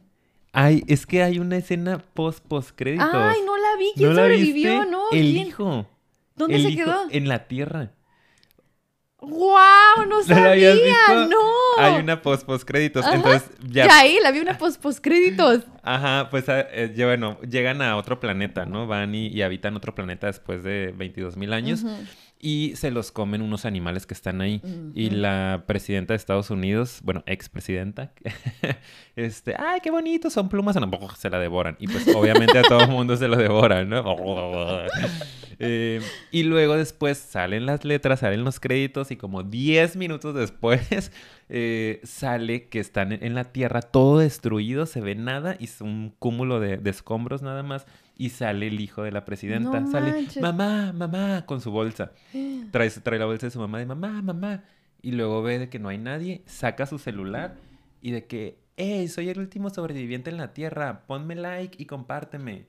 Ay, 0.55 0.83
es 0.87 1.07
que 1.07 1.23
hay 1.23 1.39
una 1.39 1.57
escena 1.57 1.97
post 2.13 2.45
post 2.45 2.69
créditos. 2.75 3.09
Ay, 3.11 3.39
no 3.45 3.57
la 3.57 3.75
vi. 3.79 3.87
¿Quién 3.95 4.09
¿No 4.09 4.15
la 4.15 4.21
sobrevivió? 4.21 4.71
viste? 4.79 4.91
No, 4.91 5.01
El 5.11 5.31
¿quién? 5.33 5.47
hijo. 5.47 5.87
¿Dónde 6.35 6.55
El 6.57 6.61
se 6.63 6.69
hijo- 6.69 6.83
quedó? 6.85 6.95
En 7.09 7.27
la 7.27 7.47
tierra. 7.47 7.91
¡Wow! 9.23 10.05
No 10.07 10.21
¿No 10.21 10.21
la 10.27 10.51
habías 10.51 10.77
sabía, 10.77 11.27
no. 11.27 11.37
Hay 11.77 12.01
una 12.01 12.21
post 12.21 12.45
post 12.45 12.67
créditos. 12.67 13.05
Ajá. 13.05 13.15
Entonces, 13.15 13.49
ya. 13.65 13.87
Ya 13.87 13.99
ahí 13.99 14.17
la 14.21 14.31
vi 14.31 14.39
una 14.39 14.57
post 14.57 14.81
post 14.81 14.99
créditos. 15.01 15.61
Ajá, 15.81 16.27
pues 16.29 16.49
ah, 16.49 16.67
eh, 16.71 16.93
bueno, 16.97 17.39
llegan 17.41 17.81
a 17.81 17.95
otro 17.95 18.19
planeta, 18.19 18.65
¿no? 18.65 18.85
Van 18.85 19.15
y, 19.15 19.27
y 19.27 19.41
habitan 19.41 19.75
otro 19.77 19.95
planeta 19.95 20.27
después 20.27 20.61
de 20.63 20.93
22 20.95 21.37
mil 21.37 21.53
años. 21.53 21.83
Ujú. 21.83 21.95
Y 22.45 22.75
se 22.75 22.91
los 22.91 23.13
comen 23.13 23.41
unos 23.41 23.63
animales 23.63 24.05
que 24.05 24.13
están 24.13 24.41
ahí. 24.41 24.61
Y 24.93 25.11
la 25.11 25.63
presidenta 25.65 26.13
de 26.13 26.17
Estados 26.17 26.49
Unidos, 26.49 26.99
bueno, 27.01 27.23
expresidenta, 27.25 28.11
este, 29.15 29.55
ay, 29.57 29.79
qué 29.81 29.89
bonito, 29.91 30.29
son 30.29 30.49
plumas, 30.49 30.75
no, 30.75 30.91
se 31.17 31.29
la 31.29 31.39
devoran. 31.39 31.77
Y 31.79 31.87
pues 31.87 32.05
obviamente 32.13 32.59
a 32.59 32.63
todo 32.63 32.81
el 32.81 32.89
mundo 32.89 33.15
se 33.15 33.29
lo 33.29 33.37
devoran, 33.37 33.87
¿no? 33.87 34.03
Eh, 35.59 36.01
y 36.31 36.43
luego 36.43 36.75
después 36.75 37.17
salen 37.17 37.65
las 37.65 37.85
letras, 37.85 38.19
salen 38.19 38.43
los 38.43 38.59
créditos 38.59 39.11
y 39.11 39.15
como 39.15 39.43
10 39.43 39.95
minutos 39.95 40.35
después 40.35 41.13
eh, 41.47 42.01
sale 42.03 42.67
que 42.67 42.79
están 42.79 43.13
en, 43.13 43.23
en 43.23 43.35
la 43.35 43.53
tierra 43.53 43.81
todo 43.81 44.19
destruido, 44.19 44.85
se 44.85 44.99
ve 44.99 45.15
nada 45.15 45.55
y 45.59 45.65
es 45.65 45.79
un 45.79 46.13
cúmulo 46.19 46.59
de, 46.59 46.75
de 46.75 46.89
escombros 46.89 47.41
nada 47.41 47.63
más. 47.63 47.85
Y 48.15 48.29
sale 48.29 48.67
el 48.67 48.79
hijo 48.79 49.01
de 49.03 49.11
la 49.11 49.25
presidenta, 49.25 49.79
No 49.79 49.91
sale, 49.91 50.11
manches. 50.11 50.41
mamá, 50.41 50.93
mamá, 50.93 51.45
con 51.45 51.61
su 51.61 51.71
bolsa. 51.71 52.11
Trae, 52.71 52.89
trae 52.89 53.19
la 53.19 53.25
bolsa 53.25 53.47
de 53.47 53.51
su 53.51 53.59
mamá 53.59 53.79
de 53.79 53.85
mamá, 53.85 54.21
mamá. 54.21 54.63
Y 55.01 55.11
luego 55.11 55.41
ve 55.41 55.59
de 55.59 55.69
que 55.69 55.79
no 55.79 55.89
hay 55.89 55.97
nadie, 55.97 56.43
saca 56.45 56.85
su 56.85 56.97
celular 56.99 57.55
y 58.01 58.11
de 58.11 58.25
que, 58.25 58.59
hey, 58.77 59.07
soy 59.07 59.29
el 59.29 59.39
último 59.39 59.69
sobreviviente 59.69 60.29
en 60.29 60.37
la 60.37 60.53
Tierra, 60.53 61.03
ponme 61.07 61.35
like 61.35 61.81
y 61.81 61.85
compárteme. 61.85 62.67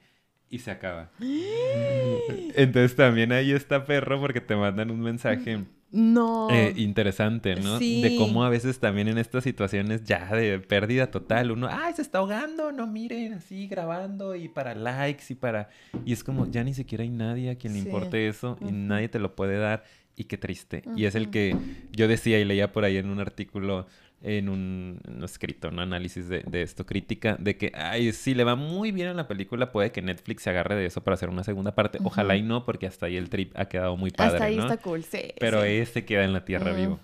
Y 0.48 0.58
se 0.60 0.70
acaba. 0.70 1.10
Entonces 2.56 2.96
también 2.96 3.32
ahí 3.32 3.52
está 3.52 3.84
perro 3.84 4.20
porque 4.20 4.40
te 4.40 4.56
mandan 4.56 4.90
un 4.90 5.00
mensaje 5.00 5.64
No. 5.96 6.48
eh, 6.50 6.72
interesante, 6.76 7.54
¿no? 7.54 7.78
Sí. 7.78 8.02
De 8.02 8.16
cómo 8.16 8.42
a 8.44 8.48
veces 8.48 8.80
también 8.80 9.06
en 9.06 9.16
estas 9.16 9.44
situaciones 9.44 10.02
ya 10.04 10.26
de 10.34 10.58
pérdida 10.58 11.10
total, 11.10 11.52
uno, 11.52 11.68
ay, 11.70 11.94
se 11.94 12.02
está 12.02 12.18
ahogando, 12.18 12.72
no 12.72 12.86
miren, 12.88 13.34
así 13.34 13.68
grabando 13.68 14.34
y 14.34 14.48
para 14.48 14.74
likes 14.74 15.24
y 15.30 15.34
para... 15.36 15.68
Y 16.04 16.12
es 16.12 16.24
como, 16.24 16.50
ya 16.50 16.64
ni 16.64 16.74
siquiera 16.74 17.02
hay 17.04 17.10
nadie 17.10 17.50
a 17.50 17.54
quien 17.56 17.74
le 17.74 17.80
Sí. 17.80 17.86
importe 17.86 18.26
eso 18.26 18.58
y 18.60 18.72
nadie 18.72 19.08
te 19.08 19.20
lo 19.20 19.36
puede 19.36 19.56
dar 19.58 19.84
y 20.16 20.24
qué 20.24 20.36
triste. 20.36 20.82
Y 20.96 21.04
es 21.04 21.14
el 21.14 21.30
que 21.30 21.56
yo 21.92 22.08
decía 22.08 22.40
y 22.40 22.44
leía 22.44 22.72
por 22.72 22.84
ahí 22.84 22.96
en 22.96 23.08
un 23.08 23.20
artículo, 23.20 23.86
en 24.24 24.48
un, 24.48 25.00
no 25.06 25.26
escrito, 25.26 25.68
un 25.68 25.78
análisis 25.78 26.28
de, 26.28 26.42
de 26.46 26.62
esto, 26.62 26.86
crítica, 26.86 27.36
de 27.38 27.56
que, 27.56 27.72
ay, 27.74 28.12
si 28.12 28.34
le 28.34 28.42
va 28.42 28.56
muy 28.56 28.90
bien 28.90 29.08
a 29.08 29.14
la 29.14 29.28
película, 29.28 29.70
puede 29.70 29.92
que 29.92 30.00
Netflix 30.00 30.42
se 30.42 30.50
agarre 30.50 30.74
de 30.76 30.86
eso 30.86 31.02
para 31.04 31.14
hacer 31.14 31.28
una 31.28 31.44
segunda 31.44 31.74
parte. 31.74 31.98
Ojalá 32.02 32.34
y 32.34 32.42
no, 32.42 32.64
porque 32.64 32.86
hasta 32.86 33.06
ahí 33.06 33.16
el 33.16 33.28
trip 33.28 33.52
ha 33.54 33.66
quedado 33.66 33.96
muy 33.96 34.10
padre, 34.10 34.32
Hasta 34.32 34.44
ahí 34.44 34.56
¿no? 34.56 34.62
está 34.62 34.78
cool, 34.78 35.04
sí. 35.04 35.34
Pero 35.38 35.62
sí. 35.62 35.68
ese 35.68 36.04
queda 36.04 36.24
en 36.24 36.32
la 36.32 36.44
tierra 36.44 36.72
vivo. 36.72 36.98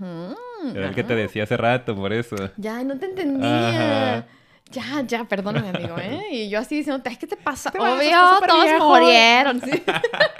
Era 0.74 0.88
el 0.88 0.94
que 0.94 1.04
te 1.04 1.14
decía 1.14 1.44
hace 1.44 1.56
rato, 1.56 1.94
por 1.94 2.12
eso. 2.12 2.36
Ya, 2.56 2.82
no 2.84 2.98
te 2.98 3.06
entendía. 3.06 4.16
Ajá. 4.18 4.26
Ya, 4.70 5.02
ya, 5.06 5.24
perdóname, 5.24 5.68
amigo, 5.70 5.98
¿eh? 5.98 6.20
Y 6.30 6.48
yo 6.48 6.60
así 6.60 6.76
diciendo, 6.76 7.02
"Ay, 7.04 7.16
¿qué 7.16 7.26
te 7.26 7.36
pasa? 7.36 7.70
Te 7.70 7.78
Obvio, 7.78 8.18
todos 8.46 8.64
viejo". 8.64 8.88
murieron, 8.88 9.60
sí. 9.60 9.82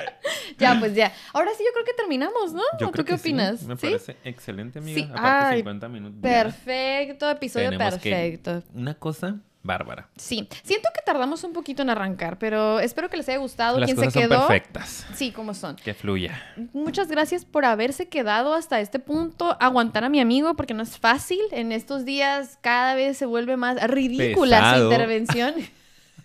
ya, 0.59 0.77
pues 0.79 0.95
ya. 0.95 1.13
Ahora 1.33 1.51
sí, 1.57 1.65
yo 1.67 1.73
creo 1.73 1.85
que 1.85 1.95
terminamos, 1.95 2.53
¿no? 2.53 2.63
Yo 2.79 2.89
¿O 2.89 2.91
creo 2.93 3.05
¿Tú 3.05 3.05
qué 3.05 3.13
que 3.15 3.19
sí, 3.19 3.29
opinas? 3.31 3.63
Me 3.65 3.77
¿Sí? 3.77 3.87
parece 3.87 4.17
excelente, 4.25 4.79
amiga. 4.79 5.01
Sí, 5.01 5.09
Aparte, 5.13 5.45
ay, 5.47 5.57
50 5.59 5.89
minutos. 5.89 6.21
Perfecto, 6.23 7.31
episodio 7.31 7.71
que- 7.71 7.79
perfecto. 7.79 8.63
Una 8.75 8.95
cosa 8.95 9.41
bárbara. 9.63 10.09
Sí, 10.17 10.49
siento 10.63 10.89
que 10.95 11.03
tardamos 11.05 11.45
un 11.45 11.53
poquito 11.53 11.83
en 11.83 11.91
arrancar, 11.91 12.39
pero 12.39 12.81
espero 12.81 13.11
que 13.11 13.17
les 13.17 13.29
haya 13.29 13.39
gustado. 13.39 13.79
Las 13.79 13.87
¿Quién 13.89 13.97
cosas 13.97 14.13
se 14.13 14.21
son 14.21 14.29
quedó? 14.29 14.47
perfectas. 14.47 15.07
Sí, 15.15 15.33
como 15.33 15.53
son. 15.55 15.77
Que 15.77 15.93
fluya. 15.95 16.43
Muchas 16.73 17.09
gracias 17.09 17.45
por 17.45 17.65
haberse 17.65 18.09
quedado 18.09 18.55
hasta 18.55 18.81
este 18.81 18.99
punto, 18.99 19.57
aguantar 19.61 20.05
a 20.05 20.09
mi 20.09 20.21
amigo, 20.21 20.55
porque 20.55 20.75
no 20.75 20.83
es 20.83 20.99
fácil. 20.99 21.41
En 21.53 21.73
estos 21.73 22.05
días 22.05 22.59
cada 22.63 22.95
vez 22.95 23.19
se 23.19 23.27
vuelve 23.27 23.57
más 23.57 23.83
ridícula 23.89 24.57
Pesado. 24.59 24.79
su 24.89 24.93
intervención. 24.93 25.55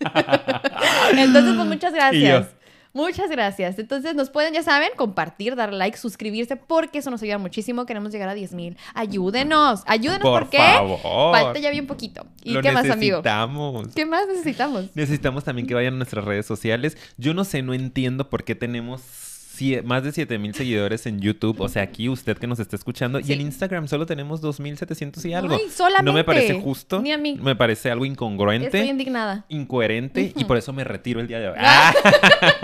Entonces, 1.12 1.54
pues 1.54 1.66
muchas 1.66 1.92
gracias. 1.94 2.48
Muchas 2.96 3.28
gracias. 3.28 3.78
Entonces, 3.78 4.14
nos 4.14 4.30
pueden, 4.30 4.54
ya 4.54 4.62
saben, 4.62 4.88
compartir, 4.96 5.54
dar 5.54 5.70
like, 5.70 5.98
suscribirse, 5.98 6.56
porque 6.56 7.00
eso 7.00 7.10
nos 7.10 7.22
ayuda 7.22 7.36
muchísimo. 7.36 7.84
Queremos 7.84 8.10
llegar 8.10 8.30
a 8.30 8.34
10 8.34 8.54
mil. 8.54 8.78
Ayúdenos, 8.94 9.82
ayúdenos, 9.86 10.22
Por 10.22 10.44
porque 10.44 10.56
favor. 10.56 11.36
falta 11.36 11.58
ya 11.58 11.70
bien 11.70 11.86
poquito. 11.86 12.26
¿Y 12.42 12.52
Lo 12.54 12.62
qué 12.62 12.72
más, 12.72 12.88
amigo? 12.88 13.18
necesitamos. 13.18 13.88
¿Qué 13.94 14.06
más 14.06 14.26
necesitamos? 14.26 14.86
Necesitamos 14.94 15.44
también 15.44 15.66
que 15.68 15.74
vayan 15.74 15.92
a 15.92 15.96
nuestras 15.98 16.24
redes 16.24 16.46
sociales. 16.46 16.96
Yo 17.18 17.34
no 17.34 17.44
sé, 17.44 17.60
no 17.60 17.74
entiendo 17.74 18.30
por 18.30 18.44
qué 18.44 18.54
tenemos 18.54 19.02
sie- 19.56 19.82
más 19.82 20.02
de 20.02 20.12
7000 20.12 20.54
seguidores 20.54 21.06
en 21.06 21.20
YouTube. 21.20 21.60
O 21.60 21.68
sea, 21.68 21.82
aquí 21.82 22.08
usted 22.08 22.36
que 22.38 22.46
nos 22.46 22.58
está 22.58 22.76
escuchando. 22.76 23.20
Sí. 23.20 23.30
Y 23.30 23.32
en 23.32 23.40
Instagram 23.42 23.88
solo 23.88 24.06
tenemos 24.06 24.40
2700 24.40 25.24
y 25.24 25.34
algo. 25.34 25.54
Ay, 25.54 25.70
solamente. 25.70 26.04
No 26.04 26.12
me 26.12 26.24
parece 26.24 26.60
justo. 26.60 27.00
Ni 27.00 27.12
a 27.12 27.18
mí. 27.18 27.38
Me 27.40 27.56
parece 27.56 27.90
algo 27.90 28.04
incongruente. 28.04 28.66
Estoy 28.66 28.90
indignada. 28.90 29.44
incoherente 29.48 30.32
y 30.34 30.44
por 30.44 30.56
eso 30.56 30.72
me 30.72 30.84
retiro 30.84 31.20
el 31.20 31.26
día 31.26 31.40
de 31.40 31.48
hoy. 31.48 31.56
Ah. 31.58 31.94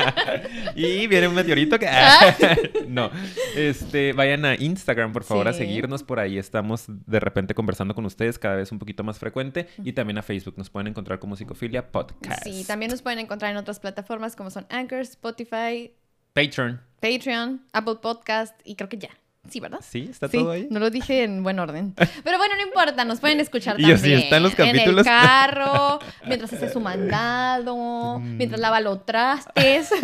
y 0.75 1.07
viene 1.07 1.29
un 1.29 1.35
meteorito 1.35 1.79
que... 1.79 1.89
Ah. 1.89 2.37
no, 2.89 3.11
este, 3.57 4.13
vayan 4.13 4.45
a 4.45 4.55
Instagram, 4.55 5.13
por 5.13 5.25
favor, 5.25 5.49
a 5.49 5.53
seguirnos. 5.53 6.03
Por 6.03 6.21
ahí 6.21 6.39
estamos 6.39 6.85
de 6.89 7.21
repente 7.21 7.55
conversando 7.55 7.95
con 7.95 8.05
ustedes 8.05 8.39
cada 8.39 8.57
vez 8.57 8.73
un 8.73 8.79
poquito 8.79 9.05
más 9.05 9.19
frecuente. 9.19 9.69
Y 9.85 9.93
también 9.93 10.19
a 10.19 10.23
Facebook 10.23 10.55
nos 10.57 10.71
pueden 10.71 10.89
encontrar 10.89 11.19
como 11.19 11.37
Psicofilia 11.37 11.91
Podcast. 11.91 12.45
Sí, 12.45 12.65
también 12.67 12.91
nos 12.91 13.03
pueden 13.03 13.19
encontrar 13.19 13.51
en 13.51 13.57
otras 13.57 13.81
plataformas 13.81 14.37
como 14.37 14.51
son 14.51 14.67
Anchor, 14.71 15.01
Spotify, 15.01 15.93
Patreon. 16.35 16.81
Patreon, 17.01 17.63
Apple 17.73 17.97
Podcast 18.01 18.55
y 18.65 18.77
creo 18.77 18.89
que 18.89 18.99
ya. 18.99 19.11
Sí, 19.51 19.59
¿verdad? 19.59 19.81
Sí, 19.83 20.07
está 20.09 20.29
Sí, 20.29 20.39
todo 20.39 20.53
ahí. 20.53 20.69
no 20.71 20.79
lo 20.79 20.89
dije 20.89 21.25
en 21.25 21.43
buen 21.43 21.59
orden. 21.59 21.95
Pero 22.25 22.39
bueno, 22.39 22.55
no 22.57 22.63
importa, 22.63 23.05
nos 23.05 23.19
pueden 23.19 23.41
escuchar 23.41 23.75
Y 23.79 23.83
también. 23.83 23.99
sí, 23.99 24.13
están 24.15 24.43
los 24.45 24.57
En 24.59 24.67
el 24.69 24.73
capítulos. 24.77 25.05
carro, 25.05 25.99
mientras 26.27 26.53
hace 26.53 26.71
su 26.73 26.79
mandado, 26.81 28.19
Mm. 28.21 28.37
mientras 28.37 28.61
lava 28.61 28.81
los 28.81 29.05
trastes. 29.05 29.91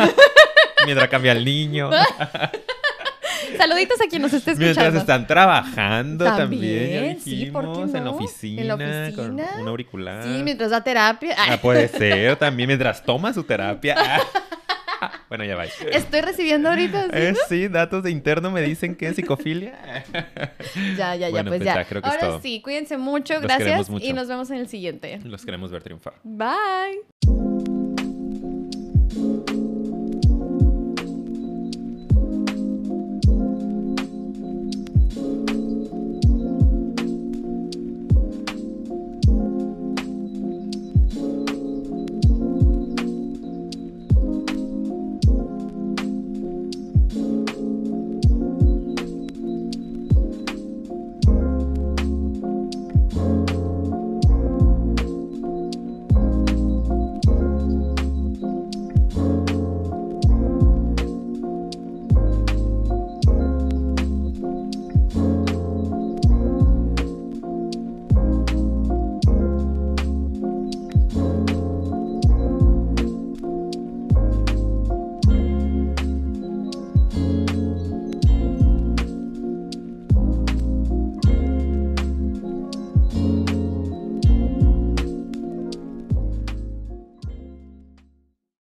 Mientras 0.85 1.09
cambia 1.09 1.33
el 1.33 1.43
niño. 1.43 1.89
Saluditos 3.57 3.99
a 3.99 4.07
quien 4.07 4.21
nos 4.21 4.31
esté 4.33 4.51
escuchando. 4.51 4.79
Mientras 4.81 5.01
están 5.01 5.27
trabajando 5.27 6.23
también, 6.23 7.19
sí, 7.19 7.47
¿por 7.47 7.63
qué 7.63 7.69
dijimos, 7.69 7.89
en 7.95 8.05
la 8.05 8.11
no? 8.11 8.11
oficina, 8.15 8.61
En 8.61 8.67
la 8.69 8.77
con 8.77 9.31
oficina. 9.31 9.49
un 9.61 9.67
auricular. 9.67 10.23
Sí, 10.23 10.41
mientras 10.43 10.71
da 10.71 10.81
terapia. 10.83 11.35
Ah, 11.37 11.57
puede 11.61 11.87
ser, 11.89 12.37
también 12.37 12.67
mientras 12.67 13.03
toma 13.03 13.33
su 13.33 13.43
terapia 13.43 13.97
bueno, 15.29 15.45
ya 15.45 15.55
vais. 15.55 15.73
Estoy 15.91 16.21
recibiendo 16.21 16.69
ahorita. 16.69 17.07
Eh, 17.13 17.33
¿sí, 17.47 17.67
datos 17.67 18.03
de 18.03 18.11
interno 18.11 18.51
me 18.51 18.61
dicen 18.61 18.95
que 18.95 19.07
es 19.07 19.15
psicofilia. 19.15 20.05
ya, 20.97 21.15
ya, 21.15 21.29
ya, 21.29 21.43
pues, 21.43 21.45
pues 21.45 21.63
ya. 21.63 21.85
Creo 21.85 22.01
que 22.01 22.07
Ahora 22.07 22.21
es 22.21 22.27
todo. 22.27 22.41
sí, 22.41 22.61
cuídense 22.61 22.97
mucho, 22.97 23.39
gracias 23.41 23.89
y 24.01 24.13
nos 24.13 24.27
vemos 24.27 24.49
en 24.51 24.57
el 24.57 24.67
siguiente. 24.67 25.19
Los 25.23 25.45
queremos 25.45 25.71
ver 25.71 25.83
triunfar. 25.83 26.13
Bye. 26.23 26.99